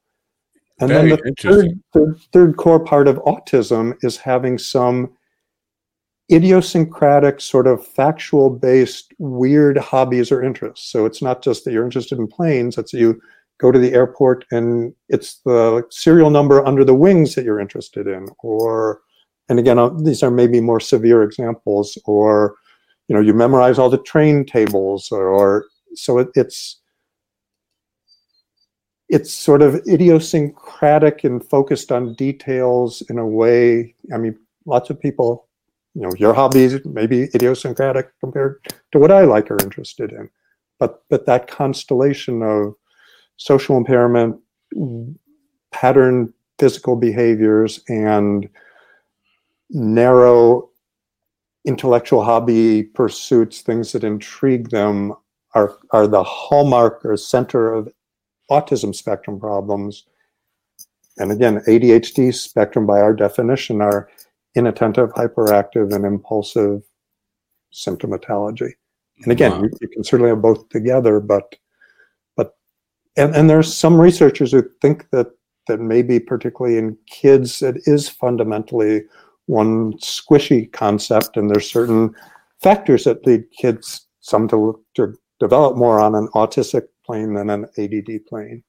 And 0.81 0.89
Very 0.89 1.11
then 1.11 1.21
the 1.25 1.35
third, 1.41 1.81
third, 1.93 2.21
third, 2.33 2.57
core 2.57 2.81
part 2.81 3.07
of 3.07 3.17
autism 3.19 3.95
is 4.03 4.17
having 4.17 4.59
some 4.59 5.13
idiosyncratic, 6.33 7.41
sort 7.41 7.67
of 7.67 7.87
factual 7.87 8.51
based, 8.51 9.15
weird 9.19 9.79
hobbies 9.79 10.33
or 10.33 10.43
interests. 10.43 10.91
So 10.91 11.07
it's 11.07 11.23
not 11.23 11.43
just 11.43 11.65
that 11.65 11.73
you're 11.73 11.85
interested 11.85 12.19
in 12.19 12.27
planes, 12.27 12.77
it's 12.77 12.93
that 12.93 12.99
you 12.99 13.21
go 13.59 13.71
to 13.71 13.79
the 13.79 13.93
airport 13.93 14.45
and 14.51 14.93
it's 15.09 15.41
the 15.45 15.85
serial 15.91 16.31
number 16.31 16.65
under 16.67 16.85
the 16.85 16.95
wings 16.95 17.35
that 17.35 17.45
you're 17.45 17.61
interested 17.61 18.09
in. 18.09 18.29
Or, 18.43 19.01
and 19.49 19.59
again, 19.59 19.79
uh, 19.79 19.91
these 19.91 20.23
are 20.23 20.31
maybe 20.31 20.61
more 20.61 20.81
severe 20.81 21.23
examples, 21.23 21.99
or, 22.05 22.57
you 23.09 23.15
know, 23.15 23.21
you 23.21 23.35
memorize 23.35 23.79
all 23.79 23.91
the 23.91 23.99
train 23.99 24.45
tables, 24.45 25.09
or, 25.11 25.29
or 25.29 25.67
so 25.95 26.19
it, 26.19 26.29
it's, 26.35 26.81
it's 29.09 29.33
sort 29.33 29.63
of 29.63 29.75
idiosyncratic 29.87 31.25
and 31.25 31.45
focused 31.45 31.93
on 31.93 32.15
details 32.15 33.03
in 33.11 33.19
a 33.19 33.27
way. 33.27 33.95
I 34.13 34.17
mean, 34.17 34.39
lots 34.67 34.91
of 34.91 35.01
people 35.01 35.49
you 35.95 36.03
know 36.03 36.13
your 36.19 36.35
hobbies 36.35 36.85
may 36.85 37.07
be 37.07 37.23
idiosyncratic 37.35 38.11
compared 38.21 38.61
to 38.93 38.99
what 38.99 39.13
I 39.13 39.23
like 39.23 39.51
or 39.51 39.57
interested 39.63 40.13
in, 40.13 40.29
but 40.79 41.03
but 41.09 41.27
that 41.27 41.47
constellation 41.47 42.43
of 42.43 42.75
social 43.37 43.77
impairment, 43.77 44.41
pattern 45.73 46.33
physical 46.59 46.97
behaviors, 46.97 47.81
and 47.89 48.49
narrow 49.71 50.71
intellectual 51.65 52.23
hobby 52.23 52.83
pursuits, 52.83 53.63
things 53.63 53.93
that 53.93 54.05
intrigue 54.05 54.71
them, 54.71 55.15
are 55.55 55.79
are 55.91 56.07
the 56.07 56.23
hallmark 56.23 57.05
or 57.05 57.17
center 57.17 57.73
of 57.73 57.89
autism 58.51 58.95
spectrum 58.95 59.39
problems. 59.39 60.05
And 61.17 61.31
again, 61.31 61.61
ADHD 61.69 62.35
spectrum, 62.35 62.87
by 62.87 63.01
our 63.01 63.15
definition, 63.15 63.81
are 63.81 64.09
inattentive, 64.57 65.11
hyperactive, 65.11 65.95
and 65.95 66.05
impulsive 66.05 66.83
symptomatology. 67.73 68.73
And 69.23 69.33
again, 69.33 69.53
wow. 69.53 69.63
you, 69.63 69.71
you, 69.81 69.89
can 69.89 70.03
certainly 70.03 70.31
have 70.31 70.43
both 70.43 70.69
together, 70.69 71.21
but 71.21 71.55
but 72.37 72.57
and, 73.17 73.35
and 73.35 73.49
there's 73.49 73.73
some 73.73 74.01
researchers 74.01 74.53
who 74.53 74.69
think 74.83 75.09
that 75.11 75.29
that 75.69 75.81
maybe 75.81 76.21
particularly 76.21 76.77
in 76.77 76.99
kids 77.07 77.63
it 77.63 77.77
is 77.87 78.09
fundamentally 78.09 79.03
one 79.47 79.93
squishy 79.95 80.71
concept, 80.73 81.37
and 81.37 81.51
there's 81.51 81.71
certain 81.71 82.15
factors 82.63 83.05
that 83.05 83.27
lead 83.27 83.45
kids 83.51 84.07
some 84.21 84.49
to, 84.49 84.83
to 84.95 85.15
develop 85.39 85.77
more 85.77 86.01
on 86.01 86.15
an 86.15 86.29
autistic 86.29 86.85
plane 87.05 87.35
than 87.35 87.51
an 87.51 87.67
ADD 87.79 88.27
plane. 88.27 88.63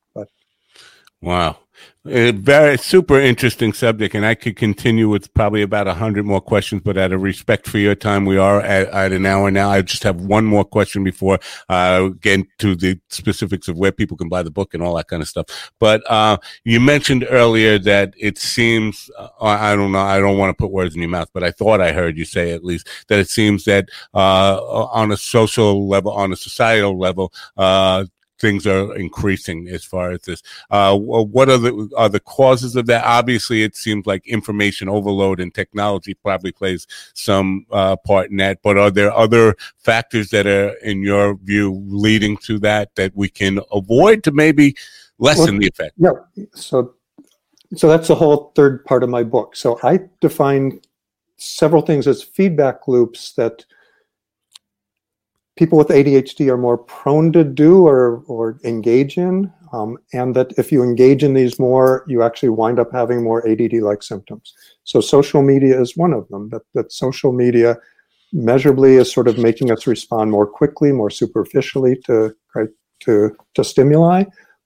Wow, 1.26 1.58
a 2.06 2.30
very 2.34 2.78
super 2.78 3.20
interesting 3.20 3.74
subject, 3.74 4.14
and 4.14 4.24
I 4.24 4.36
could 4.36 4.56
continue 4.56 5.10
with 5.10 5.34
probably 5.34 5.64
about 5.64 5.88
a 5.88 5.96
hundred 5.96 6.24
more 6.24 6.40
questions. 6.40 6.84
But 6.86 7.00
out 7.00 7.14
of 7.14 7.24
respect 7.24 7.68
for 7.68 7.80
your 7.80 7.96
time, 7.96 8.26
we 8.26 8.38
are 8.38 8.62
at, 8.62 8.90
at 8.90 9.12
an 9.12 9.26
hour 9.26 9.50
now. 9.50 9.72
I 9.72 9.82
just 9.82 10.04
have 10.04 10.22
one 10.22 10.46
more 10.46 10.64
question 10.64 11.04
before 11.04 11.40
uh, 11.68 12.10
getting 12.22 12.46
to 12.60 12.76
the 12.76 13.00
specifics 13.10 13.68
of 13.68 13.76
where 13.76 13.92
people 13.92 14.18
can 14.18 14.30
buy 14.30 14.44
the 14.44 14.52
book 14.52 14.76
and 14.76 14.84
all 14.84 14.96
that 14.98 15.08
kind 15.08 15.24
of 15.24 15.28
stuff. 15.28 15.48
But 15.80 16.04
uh, 16.12 16.38
you 16.64 16.80
mentioned 16.80 17.26
earlier 17.28 17.80
that 17.80 18.14
it 18.20 18.38
seems 18.38 19.10
uh, 19.18 19.30
I 19.42 19.76
don't 19.76 19.92
know. 19.92 19.98
I 19.98 20.20
don't 20.20 20.38
want 20.38 20.56
to 20.56 20.62
put 20.62 20.72
words 20.72 20.94
in 20.94 21.02
your 21.02 21.10
mouth, 21.10 21.30
but 21.34 21.44
I 21.44 21.50
thought 21.50 21.82
I 21.82 21.92
heard 21.92 22.20
you 22.20 22.26
say 22.26 22.52
at 22.52 22.64
least 22.64 22.88
that 23.08 23.18
it 23.18 23.30
seems 23.30 23.64
that 23.64 23.90
uh, 24.14 24.62
on 24.92 25.12
a 25.12 25.18
social 25.18 25.88
level, 25.90 26.12
on 26.12 26.32
a 26.32 26.36
societal 26.36 27.00
level, 27.00 27.34
uh, 27.58 28.06
things 28.46 28.68
are 28.68 28.96
increasing 28.96 29.68
as 29.70 29.84
far 29.84 30.12
as 30.12 30.22
this. 30.22 30.43
Uh, 30.70 30.96
what 30.98 31.50
are 31.50 31.58
the 31.58 31.89
are 31.98 32.10
the 32.10 32.20
causes 32.20 32.76
of 32.76 32.86
that? 32.86 33.04
Obviously, 33.04 33.64
it 33.64 33.76
seems 33.76 34.06
like 34.06 34.28
information 34.28 34.88
overload 34.88 35.39
and 35.39 35.52
technology 35.54 36.14
probably 36.14 36.52
plays 36.52 36.86
some 37.14 37.66
uh, 37.72 37.96
part 37.96 38.30
in 38.30 38.38
that. 38.38 38.62
But 38.62 38.78
are 38.78 38.91
there 38.91 39.12
other 39.12 39.56
factors 39.78 40.30
that 40.30 40.46
are, 40.46 40.70
in 40.84 41.02
your 41.02 41.36
view, 41.38 41.82
leading 41.88 42.38
to 42.46 42.60
that 42.60 42.93
that 42.96 43.16
we 43.16 43.30
can 43.30 43.60
avoid 43.72 44.24
to 44.26 44.32
maybe 44.32 44.76
lessen 45.18 45.56
well, 45.56 45.60
the 45.62 45.68
effect? 45.68 45.93
Yeah. 45.98 46.46
So, 46.54 46.93
so 47.76 47.89
that's 47.89 48.08
the 48.08 48.16
whole 48.16 48.52
third 48.56 48.86
part 48.86 49.02
of 49.04 49.10
my 49.10 49.24
book. 49.24 49.56
So 49.56 49.80
I 49.82 50.02
define 50.22 50.82
several 51.38 51.82
things 51.82 52.08
as 52.08 52.22
feedback 52.22 52.88
loops 52.88 53.34
that 53.34 53.66
people 55.56 55.78
with 55.78 55.88
ADHD 55.88 56.49
are 56.49 56.58
more 56.58 56.78
prone 56.78 57.32
to 57.34 57.43
do 57.43 57.86
or, 57.88 58.24
or 58.28 58.60
engage 58.64 59.18
in, 59.18 59.51
um, 59.74 59.97
and 60.14 60.36
that 60.36 60.53
if 60.58 60.72
you 60.72 60.84
engage 60.84 61.24
in 61.24 61.34
these 61.34 61.60
more, 61.60 62.06
you 62.08 62.24
actually 62.24 62.49
wind 62.49 62.80
up 62.80 62.91
having 62.91 63.24
more 63.24 63.47
ADD-like 63.47 64.03
symptoms. 64.03 64.53
So 64.84 65.01
social 65.01 65.41
media 65.41 65.80
is 65.80 65.97
one 65.97 66.14
of 66.14 66.28
them. 66.30 66.49
That 66.49 66.64
that 66.74 66.91
social 66.91 67.32
media 67.32 67.78
measurably 68.32 68.95
is 68.95 69.12
sort 69.12 69.28
of 69.28 69.38
making 69.38 69.72
us 69.72 69.88
respond 69.88 70.32
more 70.32 70.47
quickly, 70.47 70.91
more 70.91 71.10
superficially 71.10 71.97
to 72.06 72.36
to 73.01 73.36
to 73.53 73.64
stimuli. 73.64 74.24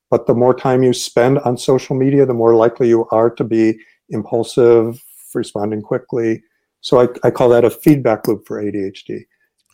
But 0.09 0.25
the 0.25 0.33
more 0.33 0.55
time 0.55 0.83
you 0.83 0.93
spend 0.93 1.39
on 1.39 1.57
social 1.57 1.95
media, 1.95 2.25
the 2.25 2.33
more 2.33 2.55
likely 2.55 2.87
you 2.87 3.07
are 3.11 3.29
to 3.29 3.43
be 3.43 3.79
impulsive, 4.09 5.03
responding 5.35 5.81
quickly. 5.81 6.41
So 6.81 6.99
I, 7.01 7.07
I 7.23 7.29
call 7.29 7.49
that 7.49 7.65
a 7.65 7.69
feedback 7.69 8.27
loop 8.27 8.47
for 8.47 8.61
ADHD. 8.61 9.25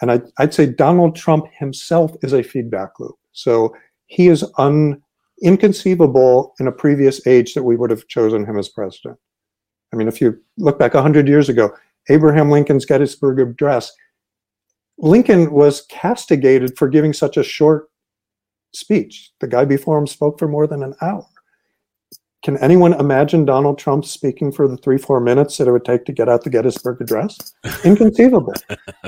And 0.01 0.11
I'd, 0.11 0.23
I'd 0.37 0.53
say 0.53 0.65
Donald 0.65 1.15
Trump 1.15 1.47
himself 1.53 2.11
is 2.21 2.33
a 2.33 2.43
feedback 2.43 2.99
loop. 2.99 3.15
So 3.31 3.75
he 4.07 4.27
is 4.27 4.45
un, 4.57 5.01
inconceivable 5.43 6.53
in 6.59 6.67
a 6.67 6.71
previous 6.71 7.25
age 7.27 7.53
that 7.53 7.63
we 7.63 7.75
would 7.75 7.89
have 7.89 8.07
chosen 8.07 8.45
him 8.45 8.57
as 8.57 8.69
president. 8.69 9.17
I 9.93 9.95
mean, 9.95 10.07
if 10.07 10.19
you 10.19 10.37
look 10.57 10.77
back 10.77 10.93
100 10.93 11.27
years 11.27 11.49
ago, 11.49 11.71
Abraham 12.09 12.51
Lincoln's 12.51 12.85
Gettysburg 12.85 13.39
Address, 13.39 13.91
Lincoln 14.97 15.51
was 15.51 15.81
castigated 15.89 16.77
for 16.77 16.87
giving 16.87 17.13
such 17.13 17.37
a 17.37 17.43
short 17.43 17.89
speech. 18.73 19.31
The 19.39 19.47
guy 19.47 19.65
before 19.65 19.97
him 19.97 20.07
spoke 20.07 20.39
for 20.39 20.47
more 20.47 20.67
than 20.67 20.83
an 20.83 20.93
hour. 21.01 21.25
Can 22.45 22.57
anyone 22.59 22.93
imagine 22.93 23.43
Donald 23.43 23.79
Trump 23.79 24.05
speaking 24.05 24.51
for 24.51 24.67
the 24.67 24.77
three, 24.77 24.99
four 24.99 25.19
minutes 25.19 25.57
that 25.57 25.67
it 25.67 25.71
would 25.71 25.83
take 25.83 26.05
to 26.05 26.11
get 26.11 26.29
out 26.29 26.43
the 26.43 26.51
Gettysburg 26.51 27.01
Address? 27.01 27.55
Inconceivable. 27.83 28.53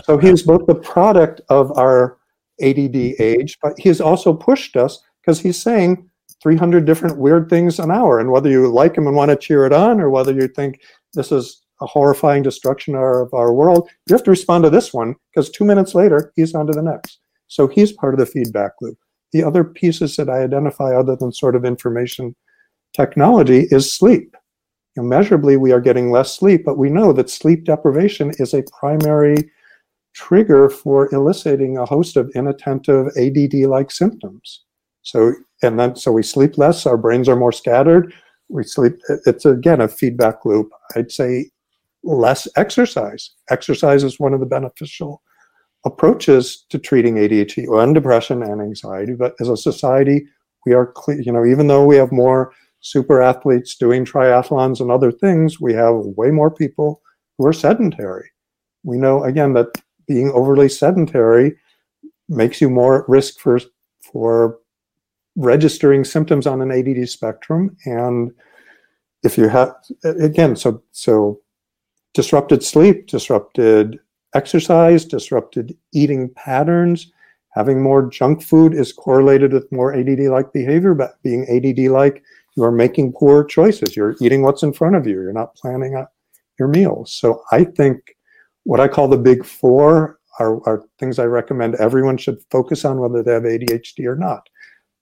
so 0.06 0.18
he's 0.18 0.42
both 0.42 0.66
the 0.66 0.74
product 0.74 1.42
of 1.50 1.72
our 1.78 2.18
ADD 2.64 2.96
age, 2.96 3.60
but 3.62 3.74
he's 3.78 4.02
also 4.02 4.34
pushed 4.34 4.76
us 4.76 5.04
because 5.22 5.40
he's 5.40 5.62
saying 5.62 6.10
300 6.42 6.86
different 6.86 7.20
weird 7.20 7.48
things 7.48 7.78
an 7.78 7.92
hour. 7.92 8.20
And 8.20 8.32
whether 8.32 8.50
you 8.50 8.70
like 8.70 8.98
him 8.98 9.06
and 9.06 9.16
want 9.16 9.30
to 9.30 9.38
cheer 9.38 9.68
it 9.68 9.72
on, 9.72 10.02
or 10.02 10.10
whether 10.10 10.34
you 10.34 10.48
think 10.48 10.82
this 11.14 11.32
is 11.32 11.62
a 11.80 11.86
horrifying 11.86 12.42
destruction 12.42 12.96
of 12.96 13.32
our 13.36 13.54
world, 13.54 13.88
you 14.08 14.16
have 14.16 14.24
to 14.24 14.32
respond 14.32 14.64
to 14.64 14.72
this 14.72 14.96
one 14.96 15.14
because 15.30 15.52
two 15.52 15.64
minutes 15.64 15.94
later, 15.94 16.34
he's 16.36 16.56
on 16.56 16.66
to 16.66 16.74
the 16.74 16.82
next. 16.82 17.20
So 17.46 17.68
he's 17.68 17.92
part 17.92 18.16
of 18.16 18.20
the 18.20 18.26
feedback 18.26 18.72
loop. 18.82 18.98
The 19.32 19.44
other 19.44 19.64
pieces 19.64 20.16
that 20.16 20.28
I 20.28 20.42
identify, 20.42 20.96
other 20.96 21.16
than 21.16 21.32
sort 21.32 21.56
of 21.56 21.66
information 21.66 22.36
technology 22.98 23.68
is 23.70 23.94
sleep. 23.94 24.36
You 24.96 25.04
know, 25.04 25.10
measurably, 25.10 25.56
we 25.56 25.72
are 25.72 25.80
getting 25.80 26.12
less 26.12 26.36
sleep, 26.36 26.66
but 26.66 26.78
we 26.78 26.90
know 26.90 27.14
that 27.14 27.30
sleep 27.30 27.64
deprivation 27.64 28.34
is 28.40 28.54
a 28.54 28.64
primary 28.78 29.52
trigger 30.14 30.70
for 30.70 31.14
eliciting 31.14 31.78
a 31.78 31.86
host 31.86 32.18
of 32.18 32.32
inattentive 32.34 33.08
ADD-like 33.16 33.92
symptoms. 33.92 34.64
So, 35.04 35.34
and 35.62 35.80
then 35.80 35.96
so 35.96 36.12
we 36.12 36.24
sleep 36.24 36.58
less, 36.58 36.86
our 36.88 36.98
brains 36.98 37.30
are 37.30 37.36
more 37.36 37.52
scattered. 37.52 38.14
We 38.50 38.64
sleep. 38.64 38.94
It's 39.26 39.46
again 39.46 39.82
a 39.82 39.88
feedback 39.88 40.44
loop. 40.44 40.70
I'd 40.96 41.12
say 41.12 41.52
less 42.04 42.48
exercise. 42.56 43.32
Exercise 43.50 44.04
is 44.04 44.20
one 44.20 44.34
of 44.34 44.40
the 44.40 44.46
beneficial 44.46 45.22
approaches 45.86 46.66
to 46.70 46.80
treating 46.80 47.16
ADHD 47.16 47.68
and 47.82 47.94
depression 47.94 48.42
and 48.42 48.62
anxiety. 48.62 49.14
But 49.14 49.36
as 49.40 49.50
a 49.50 49.58
society, 49.58 50.26
we 50.66 50.74
are, 50.74 50.88
clear, 50.88 51.22
you 51.22 51.32
know, 51.32 51.46
even 51.46 51.68
though 51.68 51.86
we 51.86 51.96
have 51.98 52.12
more 52.12 52.52
super 52.82 53.22
athletes 53.22 53.76
doing 53.76 54.06
triathlons 54.06 54.80
and 54.80 54.92
other 54.92 55.12
things, 55.12 55.60
we 55.60 55.74
have 55.74 55.96
way 55.96 56.32
more 56.32 56.52
people 56.52 57.02
who 57.38 57.46
are 57.46 57.54
sedentary. 57.54 58.30
We 58.84 58.98
know 58.98 59.24
again 59.24 59.54
that 59.54 59.82
being 60.08 60.32
overly 60.32 60.70
sedentary 60.70 61.58
makes 62.30 62.62
you 62.62 62.70
more 62.70 63.04
at 63.04 63.10
risk 63.10 63.40
for 63.40 63.60
for 64.12 64.60
registering 65.36 66.04
symptoms 66.04 66.48
on 66.48 66.62
an 66.62 66.72
ADD 66.72 67.08
spectrum. 67.10 67.76
And 67.86 68.32
if 69.24 69.38
you 69.38 69.50
have 69.50 69.76
again, 70.04 70.56
so 70.56 70.82
so 70.92 71.42
disrupted 72.14 72.64
sleep, 72.64 73.08
disrupted 73.08 74.00
exercise, 74.34 75.06
disrupted 75.06 75.78
eating 75.94 76.30
patterns, 76.36 77.12
having 77.50 77.82
more 77.82 78.08
junk 78.10 78.42
food 78.42 78.74
is 78.74 78.94
correlated 78.94 79.54
with 79.54 79.72
more 79.72 79.94
ADD-like 79.94 80.54
behavior, 80.54 80.94
but 80.94 81.22
being 81.24 81.48
ADD-like 81.50 82.24
you 82.58 82.64
are 82.64 82.72
making 82.72 83.14
poor 83.14 83.46
choices. 83.46 83.96
You're 83.96 84.16
eating 84.20 84.42
what's 84.42 84.64
in 84.64 84.74
front 84.74 84.96
of 84.96 85.06
you. 85.06 85.14
You're 85.14 85.32
not 85.32 85.56
planning 85.56 85.94
out 85.94 86.08
your 86.60 86.68
meals. 86.68 87.14
So 87.14 87.44
I 87.52 87.64
think 87.64 88.00
what 88.64 88.80
I 88.80 88.88
call 88.88 89.08
the 89.08 89.18
big 89.18 89.46
four 89.46 90.20
are, 90.40 90.68
are 90.68 90.84
things 91.00 91.20
I 91.20 91.26
recommend 91.26 91.76
everyone 91.76 92.18
should 92.18 92.40
focus 92.50 92.84
on, 92.84 93.00
whether 93.00 93.22
they 93.22 93.34
have 93.34 93.44
ADHD 93.44 94.06
or 94.06 94.16
not. 94.16 94.50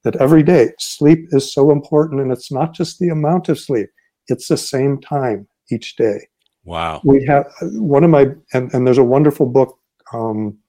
That 0.03 0.18
every 0.18 0.43
day, 0.43 0.72
sleep 0.78 1.30
is 1.32 1.51
so 1.51 1.72
important, 1.72 2.22
and 2.22 2.32
it's 2.32 2.51
not 2.51 2.76
just 2.76 2.99
the 2.99 3.10
amount 3.10 3.49
of 3.49 3.60
sleep, 3.60 3.89
it's 4.28 4.47
the 4.47 4.58
same 4.58 5.01
time 5.01 5.47
each 5.72 5.95
day. 5.95 6.28
Wow. 6.64 7.01
We 7.03 7.26
have 7.26 7.47
one 7.62 8.03
of 8.03 8.12
my, 8.12 8.28
and, 8.53 8.72
and 8.74 8.86
there's 8.86 8.99
a 8.99 9.03
wonderful 9.03 9.47
book. 9.47 9.80
Um, 10.14 10.60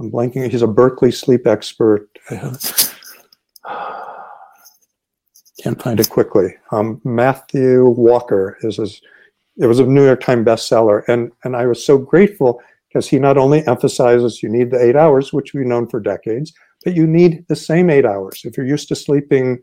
I'm 0.00 0.10
blanking. 0.10 0.50
He's 0.50 0.62
a 0.62 0.66
Berkeley 0.66 1.12
sleep 1.12 1.46
expert. 1.46 2.08
Can't 5.64 5.82
find 5.82 5.98
it 5.98 6.10
quickly. 6.10 6.54
Um, 6.72 7.00
Matthew 7.04 7.86
Walker 7.86 8.58
is 8.60 8.76
his. 8.76 9.00
It 9.56 9.66
was 9.66 9.78
a 9.78 9.86
New 9.86 10.04
York 10.04 10.20
Times 10.20 10.46
bestseller, 10.46 11.04
and 11.08 11.32
and 11.42 11.56
I 11.56 11.64
was 11.64 11.82
so 11.82 11.96
grateful 11.96 12.60
because 12.86 13.08
he 13.08 13.18
not 13.18 13.38
only 13.38 13.66
emphasizes 13.66 14.42
you 14.42 14.50
need 14.50 14.70
the 14.70 14.78
eight 14.78 14.94
hours, 14.94 15.32
which 15.32 15.54
we've 15.54 15.64
known 15.64 15.88
for 15.88 16.00
decades, 16.00 16.52
but 16.84 16.94
you 16.94 17.06
need 17.06 17.46
the 17.48 17.56
same 17.56 17.88
eight 17.88 18.04
hours. 18.04 18.42
If 18.44 18.58
you're 18.58 18.66
used 18.66 18.88
to 18.88 18.94
sleeping 18.94 19.58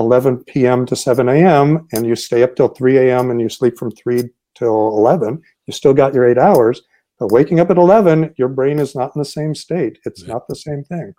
11 0.00 0.42
p.m. 0.42 0.84
to 0.86 0.96
7 0.96 1.28
a.m. 1.28 1.86
and 1.92 2.04
you 2.04 2.16
stay 2.16 2.42
up 2.42 2.56
till 2.56 2.68
3 2.68 2.98
a.m. 2.98 3.30
and 3.30 3.40
you 3.40 3.48
sleep 3.48 3.78
from 3.78 3.92
3 3.92 4.24
till 4.56 4.88
11, 4.88 5.40
you 5.66 5.72
still 5.72 5.94
got 5.94 6.14
your 6.14 6.28
eight 6.28 6.38
hours. 6.38 6.82
But 7.20 7.30
waking 7.30 7.60
up 7.60 7.70
at 7.70 7.78
11, 7.78 8.34
your 8.38 8.48
brain 8.48 8.80
is 8.80 8.96
not 8.96 9.12
in 9.14 9.20
the 9.20 9.24
same 9.24 9.54
state. 9.54 10.00
It's 10.04 10.24
not 10.24 10.48
the 10.48 10.56
same 10.56 10.82
thing. 10.82 11.14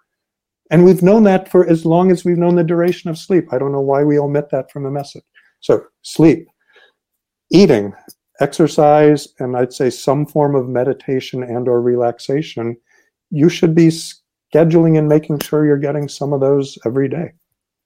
And 0.69 0.85
we've 0.85 1.01
known 1.01 1.23
that 1.23 1.49
for 1.49 1.67
as 1.67 1.85
long 1.85 2.11
as 2.11 2.23
we've 2.23 2.37
known 2.37 2.55
the 2.55 2.63
duration 2.63 3.09
of 3.09 3.17
sleep. 3.17 3.51
I 3.51 3.57
don't 3.57 3.71
know 3.71 3.81
why 3.81 4.03
we 4.03 4.19
omit 4.19 4.49
that 4.51 4.71
from 4.71 4.83
the 4.83 4.91
message. 4.91 5.23
So, 5.61 5.83
sleep, 6.03 6.47
eating, 7.51 7.93
exercise, 8.39 9.27
and 9.39 9.57
I'd 9.57 9.73
say 9.73 9.89
some 9.89 10.25
form 10.25 10.55
of 10.55 10.69
meditation 10.69 11.43
and 11.43 11.67
or 11.67 11.81
relaxation, 11.81 12.77
you 13.29 13.49
should 13.49 13.75
be 13.75 13.89
scheduling 14.53 14.97
and 14.97 15.07
making 15.07 15.39
sure 15.39 15.65
you're 15.65 15.77
getting 15.77 16.07
some 16.07 16.33
of 16.33 16.39
those 16.39 16.77
every 16.85 17.09
day. 17.09 17.33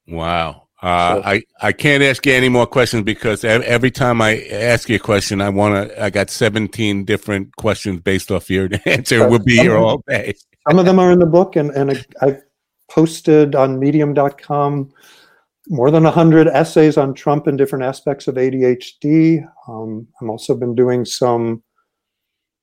Wow. 0.07 0.67
Uh, 0.81 1.21
I, 1.23 1.43
I 1.61 1.71
can't 1.71 2.03
ask 2.03 2.25
you 2.25 2.33
any 2.33 2.49
more 2.49 2.67
questions 2.67 3.03
because 3.03 3.45
every 3.45 3.89
time 3.89 4.21
I 4.21 4.41
ask 4.51 4.89
you 4.89 4.97
a 4.97 4.99
question, 4.99 5.39
I 5.39 5.47
want 5.47 5.89
to, 5.89 6.03
I 6.03 6.09
got 6.09 6.29
17 6.29 7.05
different 7.05 7.55
questions 7.55 8.01
based 8.01 8.31
off 8.31 8.49
your 8.49 8.69
answer. 8.85 9.27
We'll 9.29 9.39
be 9.39 9.57
here 9.57 9.77
all 9.77 10.03
day. 10.09 10.33
some 10.69 10.79
of 10.79 10.85
them 10.85 10.99
are 10.99 11.11
in 11.11 11.19
the 11.19 11.25
book 11.25 11.55
and, 11.55 11.71
and 11.71 12.05
I've 12.21 12.41
posted 12.93 13.55
on 13.55 13.79
medium.com 13.79 14.91
more 15.69 15.89
than 15.89 16.03
100 16.03 16.47
essays 16.47 16.97
on 16.97 17.13
Trump 17.13 17.47
and 17.47 17.57
different 17.57 17.85
aspects 17.85 18.27
of 18.27 18.35
ADHD. 18.35 19.47
Um, 19.67 20.07
I've 20.21 20.29
also 20.29 20.55
been 20.55 20.75
doing 20.75 21.05
some 21.05 21.63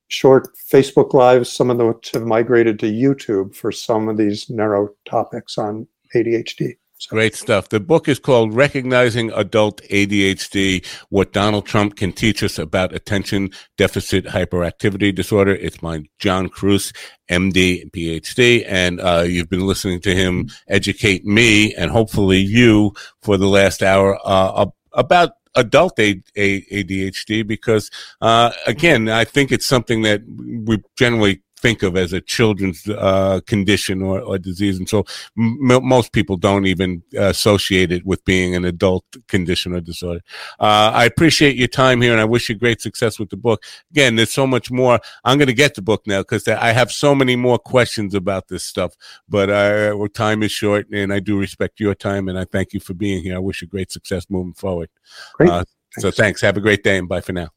short 0.09 0.49
Facebook 0.71 1.13
lives, 1.13 1.51
some 1.51 1.69
of 1.69 1.77
them 1.77 1.95
have 2.13 2.23
migrated 2.23 2.79
to 2.79 2.91
YouTube 2.91 3.55
for 3.55 3.71
some 3.71 4.07
of 4.09 4.17
these 4.17 4.49
narrow 4.49 4.89
topics 5.05 5.57
on 5.57 5.87
ADHD. 6.15 6.75
Great 7.09 7.35
stuff. 7.35 7.69
The 7.69 7.79
book 7.79 8.07
is 8.07 8.19
called 8.19 8.53
Recognizing 8.53 9.31
Adult 9.31 9.81
ADHD 9.89 10.85
What 11.09 11.33
Donald 11.33 11.65
Trump 11.65 11.95
Can 11.95 12.13
Teach 12.13 12.43
Us 12.43 12.59
About 12.59 12.93
Attention 12.93 13.51
Deficit 13.77 14.25
Hyperactivity 14.25 15.13
Disorder. 15.13 15.55
It's 15.55 15.77
by 15.77 16.03
John 16.19 16.47
Kruse, 16.47 16.93
MD 17.29 17.89
PhD. 17.91 18.65
And 18.67 19.01
uh, 19.01 19.25
you've 19.27 19.49
been 19.49 19.65
listening 19.65 19.99
to 20.01 20.15
him 20.15 20.49
educate 20.67 21.25
me 21.25 21.73
and 21.75 21.91
hopefully 21.91 22.39
you 22.39 22.93
for 23.21 23.37
the 23.37 23.47
last 23.47 23.81
hour 23.83 24.19
uh, 24.23 24.65
about 24.93 25.31
adult 25.55 25.97
ADHD 25.97 27.45
because, 27.45 27.91
uh, 28.21 28.51
again, 28.67 29.09
I 29.09 29.25
think 29.25 29.51
it's 29.51 29.67
something 29.67 30.03
that 30.03 30.21
we 30.27 30.81
generally 30.97 31.41
think 31.61 31.83
of 31.83 31.95
as 31.95 32.13
a 32.13 32.21
children's 32.21 32.87
uh, 32.89 33.39
condition 33.45 34.01
or, 34.01 34.19
or, 34.19 34.37
disease. 34.37 34.79
And 34.79 34.89
so 34.89 35.05
m- 35.37 35.57
most 35.85 36.11
people 36.11 36.35
don't 36.35 36.65
even 36.65 37.03
associate 37.15 37.91
it 37.91 38.05
with 38.05 38.23
being 38.25 38.55
an 38.55 38.65
adult 38.65 39.05
condition 39.27 39.73
or 39.73 39.81
disorder. 39.81 40.21
Uh, 40.59 40.91
I 40.93 41.05
appreciate 41.05 41.55
your 41.55 41.67
time 41.67 42.01
here 42.01 42.11
and 42.11 42.19
I 42.19 42.25
wish 42.25 42.49
you 42.49 42.55
great 42.55 42.81
success 42.81 43.19
with 43.19 43.29
the 43.29 43.37
book. 43.37 43.63
Again, 43.91 44.15
there's 44.15 44.31
so 44.31 44.47
much 44.47 44.71
more. 44.71 44.99
I'm 45.23 45.37
going 45.37 45.47
to 45.47 45.53
get 45.53 45.75
the 45.75 45.81
book 45.81 46.05
now 46.07 46.21
because 46.21 46.47
I 46.47 46.71
have 46.71 46.91
so 46.91 47.13
many 47.13 47.35
more 47.35 47.59
questions 47.59 48.15
about 48.15 48.47
this 48.47 48.63
stuff, 48.63 48.95
but 49.29 49.49
uh, 49.49 49.95
time 50.13 50.43
is 50.43 50.51
short 50.51 50.87
and 50.91 51.13
I 51.13 51.19
do 51.19 51.37
respect 51.37 51.79
your 51.79 51.95
time 51.95 52.27
and 52.27 52.37
I 52.37 52.45
thank 52.45 52.73
you 52.73 52.79
for 52.79 52.93
being 52.93 53.21
here. 53.21 53.35
I 53.35 53.39
wish 53.39 53.61
you 53.61 53.67
great 53.67 53.91
success 53.91 54.25
moving 54.29 54.53
forward. 54.53 54.89
Great. 55.33 55.49
Uh, 55.49 55.63
so 55.99 56.09
thanks. 56.09 56.41
Have 56.41 56.57
a 56.57 56.61
great 56.61 56.83
day 56.83 56.97
and 56.97 57.07
bye 57.07 57.21
for 57.21 57.33
now. 57.33 57.49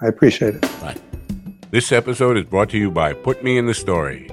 I 0.00 0.06
appreciate 0.06 0.54
it. 0.54 0.62
Bye. 0.62 0.96
This 1.70 1.92
episode 1.92 2.38
is 2.38 2.46
brought 2.46 2.70
to 2.70 2.78
you 2.78 2.90
by 2.90 3.12
Put 3.12 3.44
Me 3.44 3.58
in 3.58 3.66
the 3.66 3.74
Story. 3.74 4.30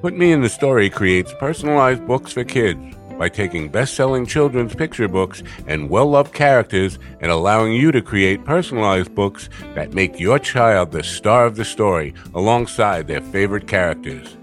Put 0.00 0.16
Me 0.16 0.32
in 0.32 0.40
the 0.40 0.48
Story 0.48 0.88
creates 0.88 1.34
personalized 1.38 2.06
books 2.06 2.32
for 2.32 2.42
kids 2.42 2.96
by 3.18 3.28
taking 3.28 3.68
best 3.68 3.92
selling 3.92 4.24
children's 4.24 4.74
picture 4.74 5.06
books 5.06 5.42
and 5.66 5.90
well 5.90 6.06
loved 6.06 6.32
characters 6.32 6.98
and 7.20 7.30
allowing 7.30 7.74
you 7.74 7.92
to 7.92 8.00
create 8.00 8.46
personalized 8.46 9.14
books 9.14 9.50
that 9.74 9.92
make 9.92 10.18
your 10.18 10.38
child 10.38 10.90
the 10.90 11.02
star 11.02 11.44
of 11.44 11.56
the 11.56 11.66
story 11.66 12.14
alongside 12.34 13.08
their 13.08 13.20
favorite 13.20 13.68
characters. 13.68 14.34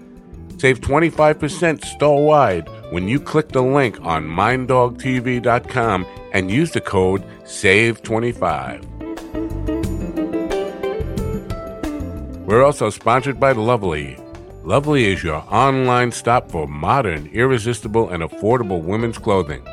Save 0.58 0.80
25% 0.80 1.84
store 1.84 2.24
wide 2.24 2.68
when 2.92 3.08
you 3.08 3.18
click 3.18 3.48
the 3.48 3.62
link 3.62 4.00
on 4.02 4.28
minddogtv.com 4.28 6.06
and 6.32 6.52
use 6.52 6.70
the 6.70 6.80
code 6.80 7.24
SAVE25. 7.42 8.91
We're 12.52 12.66
also 12.66 12.90
sponsored 12.90 13.40
by 13.40 13.52
Lovely. 13.52 14.18
Lovely 14.62 15.06
is 15.06 15.24
your 15.24 15.42
online 15.50 16.12
stop 16.12 16.50
for 16.50 16.68
modern, 16.68 17.28
irresistible, 17.28 18.10
and 18.10 18.22
affordable 18.22 18.82
women's 18.82 19.16
clothing. 19.16 19.66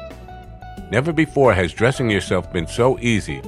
Never 0.89 1.11
before 1.11 1.53
has 1.53 1.73
dressing 1.73 2.09
yourself 2.09 2.53
been 2.53 2.67
so 2.67 2.97
easy. 2.99 3.41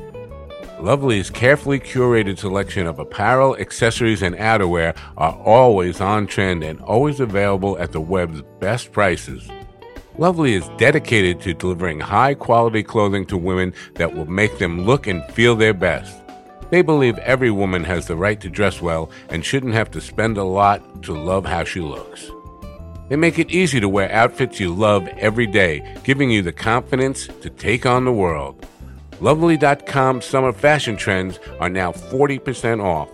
Lovely's 0.81 1.29
carefully 1.29 1.79
curated 1.79 2.39
selection 2.39 2.85
of 2.85 2.99
apparel, 2.99 3.55
accessories, 3.55 4.21
and 4.21 4.35
outerwear 4.35 4.97
are 5.15 5.39
always 5.45 6.01
on 6.01 6.27
trend 6.27 6.61
and 6.61 6.81
always 6.81 7.21
available 7.21 7.79
at 7.79 7.93
the 7.93 8.01
web's 8.01 8.41
best 8.59 8.91
prices. 8.91 9.49
Lovely 10.17 10.55
is 10.55 10.67
dedicated 10.77 11.39
to 11.39 11.53
delivering 11.53 12.01
high 12.01 12.33
quality 12.33 12.83
clothing 12.83 13.25
to 13.27 13.37
women 13.37 13.73
that 13.95 14.13
will 14.13 14.25
make 14.25 14.59
them 14.59 14.85
look 14.85 15.07
and 15.07 15.23
feel 15.31 15.55
their 15.55 15.73
best. 15.73 16.20
They 16.71 16.81
believe 16.81 17.19
every 17.19 17.51
woman 17.51 17.83
has 17.83 18.07
the 18.07 18.15
right 18.15 18.39
to 18.39 18.49
dress 18.49 18.81
well 18.81 19.11
and 19.29 19.45
shouldn't 19.45 19.73
have 19.73 19.91
to 19.91 20.01
spend 20.01 20.37
a 20.37 20.43
lot 20.43 21.03
to 21.03 21.13
love 21.13 21.45
how 21.45 21.65
she 21.65 21.81
looks. 21.81 22.31
They 23.09 23.17
make 23.17 23.37
it 23.37 23.51
easy 23.51 23.81
to 23.81 23.89
wear 23.89 24.09
outfits 24.09 24.61
you 24.61 24.73
love 24.73 25.05
every 25.17 25.47
day, 25.47 25.97
giving 26.05 26.31
you 26.31 26.41
the 26.41 26.53
confidence 26.53 27.27
to 27.41 27.49
take 27.49 27.85
on 27.85 28.05
the 28.05 28.13
world. 28.13 28.65
Lovely.com 29.19 30.21
summer 30.21 30.53
fashion 30.53 30.95
trends 30.95 31.39
are 31.59 31.69
now 31.69 31.91
40% 31.91 32.81
off, 32.81 33.09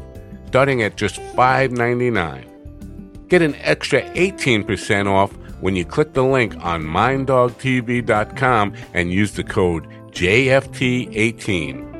starting 0.45 0.83
at 0.83 0.95
just 0.95 1.15
$5.99. 1.15 3.27
Get 3.27 3.41
an 3.41 3.55
extra 3.55 4.03
18% 4.11 5.07
off 5.07 5.35
when 5.61 5.75
you 5.75 5.83
click 5.83 6.13
the 6.13 6.23
link 6.23 6.55
on 6.63 6.83
minddogtv.com 6.83 8.73
and 8.93 9.11
use 9.11 9.31
the 9.31 9.43
code 9.43 9.87
JFT18. 10.11 11.96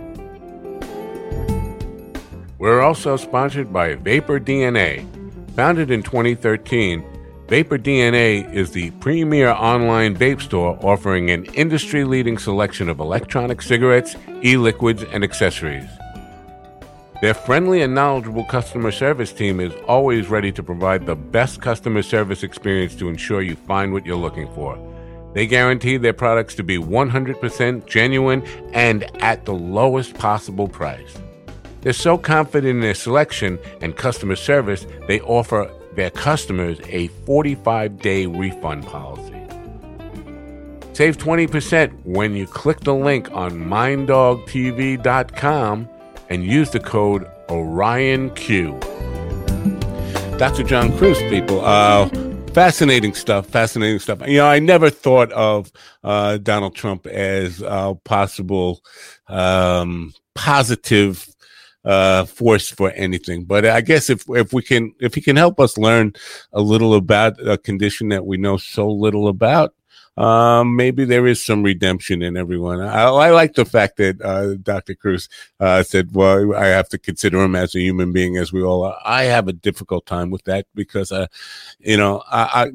We're 2.60 2.82
also 2.82 3.18
sponsored 3.18 3.72
by 3.72 3.94
Vapor 3.94 4.40
DNA. 4.40 5.06
Founded 5.52 5.92
in 5.92 6.02
2013, 6.02 7.04
Vapor 7.48 7.78
DNA 7.78 8.52
is 8.52 8.72
the 8.72 8.90
premier 8.92 9.50
online 9.50 10.18
vape 10.18 10.42
store 10.42 10.76
offering 10.82 11.30
an 11.30 11.46
industry 11.54 12.04
leading 12.04 12.40
selection 12.40 12.90
of 12.90 13.00
electronic 13.00 13.62
cigarettes, 13.62 14.16
e 14.44 14.58
liquids, 14.58 15.04
and 15.04 15.24
accessories. 15.24 15.88
Their 17.22 17.36
friendly 17.36 17.84
and 17.84 17.94
knowledgeable 17.94 18.46
customer 18.46 18.92
service 18.92 19.32
team 19.32 19.60
is 19.60 19.74
always 19.88 20.28
ready 20.28 20.52
to 20.54 20.64
provide 20.64 21.06
the 21.06 21.16
best 21.16 21.62
customer 21.62 22.02
service 22.02 22.42
experience 22.42 22.96
to 22.96 23.08
ensure 23.08 23.44
you 23.44 23.56
find 23.56 23.94
what 23.94 24.04
you're 24.04 24.16
looking 24.16 24.52
for. 24.56 24.80
They 25.36 25.46
guarantee 25.46 25.98
their 25.98 26.14
products 26.14 26.56
to 26.56 26.64
be 26.64 26.80
100% 26.80 27.86
genuine 27.86 28.44
and 28.74 29.04
at 29.22 29.46
the 29.46 29.54
lowest 29.54 30.16
possible 30.16 30.68
price. 30.68 31.18
They're 31.82 31.94
so 31.94 32.18
confident 32.18 32.72
in 32.72 32.80
their 32.82 32.96
selection 32.96 33.60
and 33.82 33.96
customer 33.96 34.36
service, 34.36 34.86
they 35.08 35.22
offer 35.22 35.72
their 35.96 36.10
customers 36.12 36.80
a 36.88 37.08
45 37.26 38.00
day 38.00 38.26
refund 38.26 38.86
policy. 38.86 39.34
Save 40.94 41.18
20% 41.18 42.06
when 42.06 42.36
you 42.36 42.48
click 42.48 42.80
the 42.80 42.96
link 42.96 43.32
on 43.32 43.52
minddogtv.com 43.52 45.90
and 46.30 46.44
use 46.44 46.72
the 46.72 46.80
code 46.80 47.30
OrionQ. 47.48 48.80
Dr. 50.40 50.64
John 50.64 50.98
Kruse, 50.98 51.20
people. 51.30 51.64
Uh, 51.64 52.10
fascinating 52.54 53.14
stuff. 53.14 53.46
Fascinating 53.48 54.00
stuff. 54.00 54.28
You 54.28 54.38
know, 54.38 54.48
I 54.48 54.58
never 54.60 54.90
thought 54.90 55.32
of 55.34 55.72
uh, 56.04 56.38
Donald 56.38 56.76
Trump 56.76 57.06
as 57.08 57.62
a 57.66 57.96
possible 58.04 58.82
um, 59.28 60.14
positive 60.36 61.28
uh, 61.88 62.26
force 62.26 62.70
for 62.70 62.92
anything. 62.92 63.46
But 63.46 63.66
I 63.66 63.82
guess 63.82 64.10
if 64.10 64.26
if 64.30 64.52
we 64.52 64.62
can 64.62 64.94
if 65.00 65.16
he 65.16 65.22
can 65.22 65.38
help 65.38 65.60
us 65.60 65.78
learn 65.78 66.14
a 66.52 66.62
little 66.62 66.94
about 66.94 67.36
a 67.48 67.58
condition 67.58 68.10
that 68.10 68.26
we 68.26 68.38
know 68.38 68.58
so 68.58 68.92
little 68.92 69.30
about, 69.30 69.74
um, 70.18 70.76
maybe 70.76 71.06
there 71.06 71.28
is 71.28 71.44
some 71.44 71.64
redemption 71.64 72.22
in 72.22 72.36
everyone. 72.36 72.82
I, 72.82 73.04
I 73.04 73.30
like 73.30 73.54
the 73.54 73.64
fact 73.64 73.98
that 73.98 74.22
uh, 74.22 74.56
Dr. 74.56 74.96
Kruse 74.96 75.30
uh, 75.62 75.82
said, 75.82 76.14
"Well, 76.14 76.54
I 76.56 76.66
have 76.66 76.90
to 76.90 76.98
consider 76.98 77.42
him 77.42 77.56
as 77.56 77.74
a 77.74 77.80
human 77.80 78.12
being, 78.12 78.36
as 78.36 78.52
we 78.52 78.62
all 78.62 78.84
are." 78.84 79.00
I 79.06 79.24
have 79.24 79.48
a 79.48 79.54
difficult 79.54 80.06
time 80.06 80.30
with 80.30 80.44
that 80.44 80.66
because, 80.76 81.14
uh, 81.14 81.28
you 81.80 81.96
know, 81.96 82.22
I, 82.30 82.66
I 82.66 82.72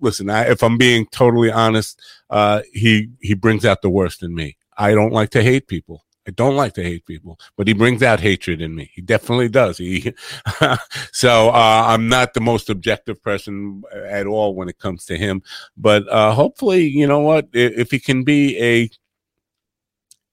listen. 0.00 0.30
I, 0.30 0.50
if 0.50 0.64
I'm 0.64 0.78
being 0.78 1.06
totally 1.12 1.52
honest, 1.52 2.02
uh, 2.28 2.62
he 2.72 3.10
he 3.20 3.34
brings 3.34 3.64
out 3.64 3.82
the 3.82 3.90
worst 3.90 4.24
in 4.24 4.34
me. 4.34 4.56
I 4.76 4.94
don't 4.94 5.12
like 5.12 5.30
to 5.30 5.44
hate 5.44 5.68
people. 5.68 6.04
I 6.28 6.30
don't 6.32 6.56
like 6.56 6.74
to 6.74 6.82
hate 6.82 7.06
people, 7.06 7.40
but 7.56 7.66
he 7.66 7.72
brings 7.72 8.02
out 8.02 8.20
hatred 8.20 8.60
in 8.60 8.74
me. 8.74 8.90
He 8.92 9.00
definitely 9.00 9.48
does. 9.48 9.78
He, 9.78 10.12
so 11.12 11.48
uh, 11.48 11.84
I'm 11.86 12.06
not 12.10 12.34
the 12.34 12.42
most 12.42 12.68
objective 12.68 13.22
person 13.22 13.82
at 13.94 14.26
all 14.26 14.54
when 14.54 14.68
it 14.68 14.78
comes 14.78 15.06
to 15.06 15.16
him. 15.16 15.42
But 15.78 16.06
uh, 16.08 16.34
hopefully, 16.34 16.86
you 16.86 17.06
know 17.06 17.20
what? 17.20 17.48
If 17.54 17.90
he 17.90 17.98
can 17.98 18.24
be 18.24 18.62
a 18.62 18.90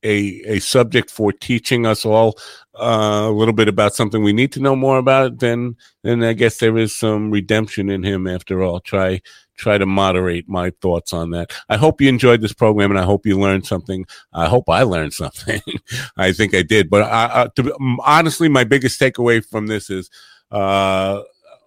a 0.04 0.42
a 0.46 0.60
subject 0.60 1.10
for 1.10 1.32
teaching 1.32 1.86
us 1.86 2.06
all 2.06 2.38
uh, 2.76 3.28
a 3.28 3.32
little 3.32 3.54
bit 3.54 3.70
about 3.70 3.96
something 3.96 4.22
we 4.22 4.34
need 4.34 4.52
to 4.52 4.60
know 4.60 4.76
more 4.76 4.98
about, 4.98 5.40
then 5.40 5.78
then 6.04 6.24
I 6.24 6.34
guess 6.34 6.58
there 6.58 6.78
is 6.78 6.94
some 6.94 7.32
redemption 7.32 7.90
in 7.90 8.04
him 8.04 8.28
after 8.28 8.62
all. 8.62 8.82
Try 8.82 9.22
try 9.58 9.78
to 9.78 9.86
moderate 9.86 10.48
my 10.48 10.72
thoughts 10.82 11.14
on 11.14 11.32
that. 11.32 11.52
I 11.70 11.78
hope 11.78 12.02
you 12.02 12.10
enjoyed 12.10 12.42
this 12.42 12.54
program 12.54 12.92
and 12.92 13.00
I 13.00 13.04
hope 13.04 13.26
you 13.26 13.40
learned 13.40 13.66
something. 13.66 14.06
I 14.34 14.48
hope 14.48 14.70
I 14.70 14.84
learned 14.84 15.14
something. 15.24 15.62
I 16.18 16.32
think 16.32 16.54
I 16.54 16.62
did. 16.62 16.90
But 16.90 17.04
I, 17.04 17.44
I, 17.44 17.48
to, 17.56 17.76
honestly, 18.04 18.50
my 18.50 18.64
biggest 18.64 19.00
takeaway 19.00 19.46
from 19.46 19.68
this 19.68 19.90
is 19.90 20.10
uh, 20.52 21.22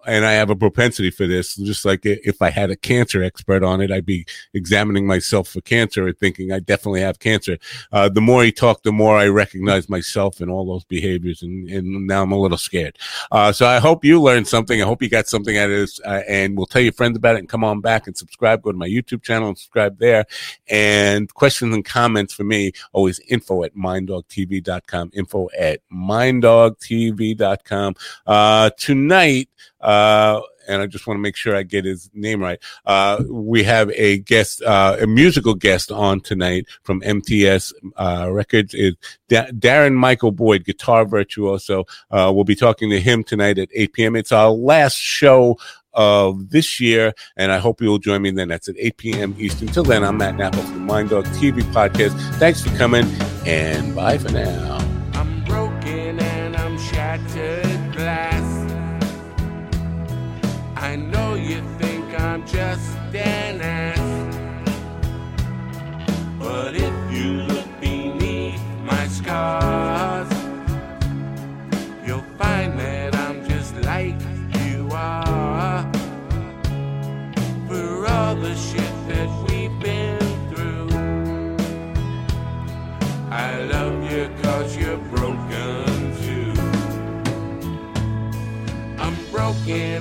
and 0.09 0.25
I 0.25 0.33
have 0.33 0.49
a 0.49 0.55
propensity 0.55 1.11
for 1.11 1.27
this. 1.27 1.55
Just 1.55 1.85
like 1.85 2.01
if 2.03 2.41
I 2.41 2.49
had 2.49 2.71
a 2.71 2.75
cancer 2.75 3.23
expert 3.23 3.63
on 3.63 3.81
it, 3.81 3.91
I'd 3.91 4.05
be 4.05 4.25
examining 4.53 5.05
myself 5.05 5.49
for 5.49 5.61
cancer 5.61 6.07
and 6.07 6.17
thinking 6.17 6.51
I 6.51 6.59
definitely 6.59 7.01
have 7.01 7.19
cancer. 7.19 7.57
Uh, 7.91 8.09
the 8.09 8.21
more 8.21 8.43
he 8.43 8.51
talked, 8.51 8.83
the 8.83 8.91
more 8.91 9.17
I 9.17 9.27
recognize 9.27 9.87
myself 9.87 10.41
and 10.41 10.49
all 10.49 10.65
those 10.65 10.83
behaviors, 10.85 11.43
and, 11.43 11.69
and 11.69 12.07
now 12.07 12.23
I'm 12.23 12.31
a 12.31 12.39
little 12.39 12.57
scared. 12.57 12.97
Uh, 13.31 13.51
so 13.51 13.67
I 13.67 13.79
hope 13.79 14.03
you 14.03 14.21
learned 14.21 14.47
something. 14.47 14.81
I 14.81 14.85
hope 14.85 15.01
you 15.01 15.09
got 15.09 15.27
something 15.27 15.57
out 15.57 15.69
of 15.69 15.77
this, 15.77 15.99
uh, 16.05 16.23
and 16.27 16.57
we'll 16.57 16.65
tell 16.65 16.81
your 16.81 16.93
friends 16.93 17.15
about 17.15 17.35
it. 17.35 17.39
And 17.39 17.49
come 17.49 17.63
on 17.63 17.81
back 17.81 18.07
and 18.07 18.17
subscribe. 18.17 18.63
Go 18.63 18.71
to 18.71 18.77
my 18.77 18.87
YouTube 18.87 19.21
channel 19.21 19.47
and 19.47 19.57
subscribe 19.57 19.99
there. 19.99 20.25
And 20.69 21.31
questions 21.33 21.73
and 21.73 21.85
comments 21.85 22.33
for 22.33 22.43
me 22.43 22.71
always 22.93 23.19
info 23.27 23.63
at 23.63 23.75
minddogtv.com. 23.75 25.11
Info 25.13 25.49
at 25.57 25.81
minddogtv.com. 25.91 27.95
Uh, 28.25 28.69
tonight 28.77 29.49
uh, 29.81 30.41
and 30.67 30.81
I 30.81 30.87
just 30.87 31.07
want 31.07 31.17
to 31.17 31.21
make 31.21 31.35
sure 31.35 31.55
I 31.55 31.63
get 31.63 31.83
his 31.83 32.09
name 32.13 32.41
right. 32.41 32.59
Uh, 32.85 33.23
we 33.27 33.63
have 33.63 33.89
a 33.91 34.19
guest, 34.19 34.61
uh, 34.61 34.97
a 34.99 35.07
musical 35.07 35.55
guest 35.55 35.91
on 35.91 36.21
tonight 36.21 36.67
from 36.83 37.01
MTS 37.01 37.73
uh, 37.97 38.29
Records. 38.31 38.73
Is 38.73 38.95
da- 39.27 39.47
Darren 39.47 39.95
Michael 39.95 40.31
Boyd, 40.31 40.65
guitar 40.65 41.05
virtuoso. 41.05 41.85
Uh, 42.11 42.31
we'll 42.33 42.43
be 42.43 42.55
talking 42.55 42.89
to 42.91 42.99
him 42.99 43.23
tonight 43.23 43.57
at 43.57 43.69
8 43.73 43.93
p.m. 43.93 44.15
It's 44.15 44.31
our 44.31 44.51
last 44.51 44.95
show 44.97 45.57
of 45.93 46.51
this 46.51 46.79
year, 46.79 47.13
and 47.35 47.51
I 47.51 47.57
hope 47.57 47.81
you'll 47.81 47.97
join 47.97 48.21
me 48.21 48.31
then. 48.31 48.49
That's 48.49 48.69
at 48.69 48.75
8 48.77 48.97
p.m. 48.97 49.35
Eastern. 49.39 49.67
Until 49.69 49.83
then, 49.83 50.03
I'm 50.03 50.17
Matt 50.17 50.35
Nappo 50.35 50.61
from 50.61 50.73
the 50.73 50.79
Mind 50.79 51.09
Dog 51.09 51.25
TV 51.25 51.61
podcast. 51.73 52.11
Thanks 52.35 52.61
for 52.61 52.75
coming, 52.77 53.05
and 53.45 53.95
bye 53.95 54.17
for 54.17 54.31
now. 54.31 54.88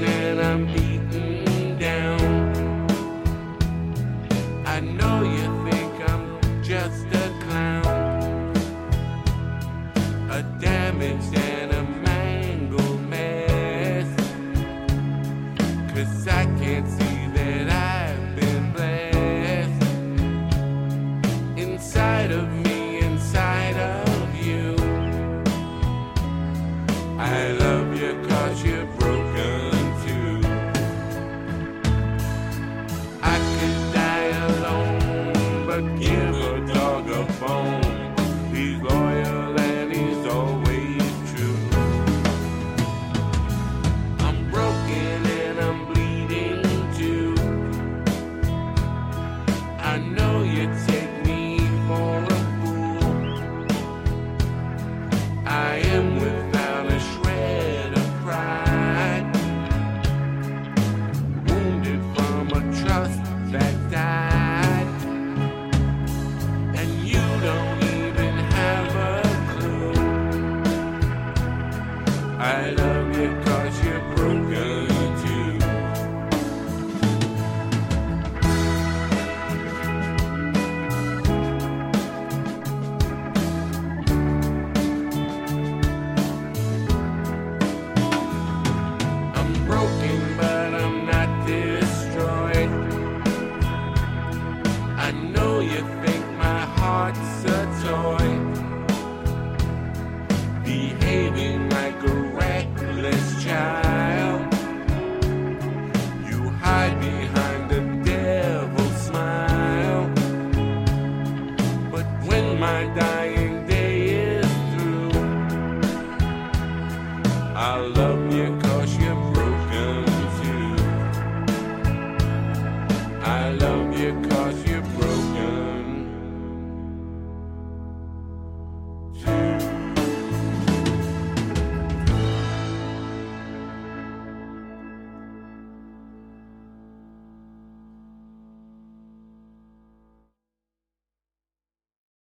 And 0.09 0.41
I'm 0.41 0.67
beaten 0.67 1.79
down. 1.79 2.87
I 4.67 4.81
know 4.81 5.23
you 5.23 5.71
think 5.71 6.11
I'm 6.11 6.63
just 6.63 7.18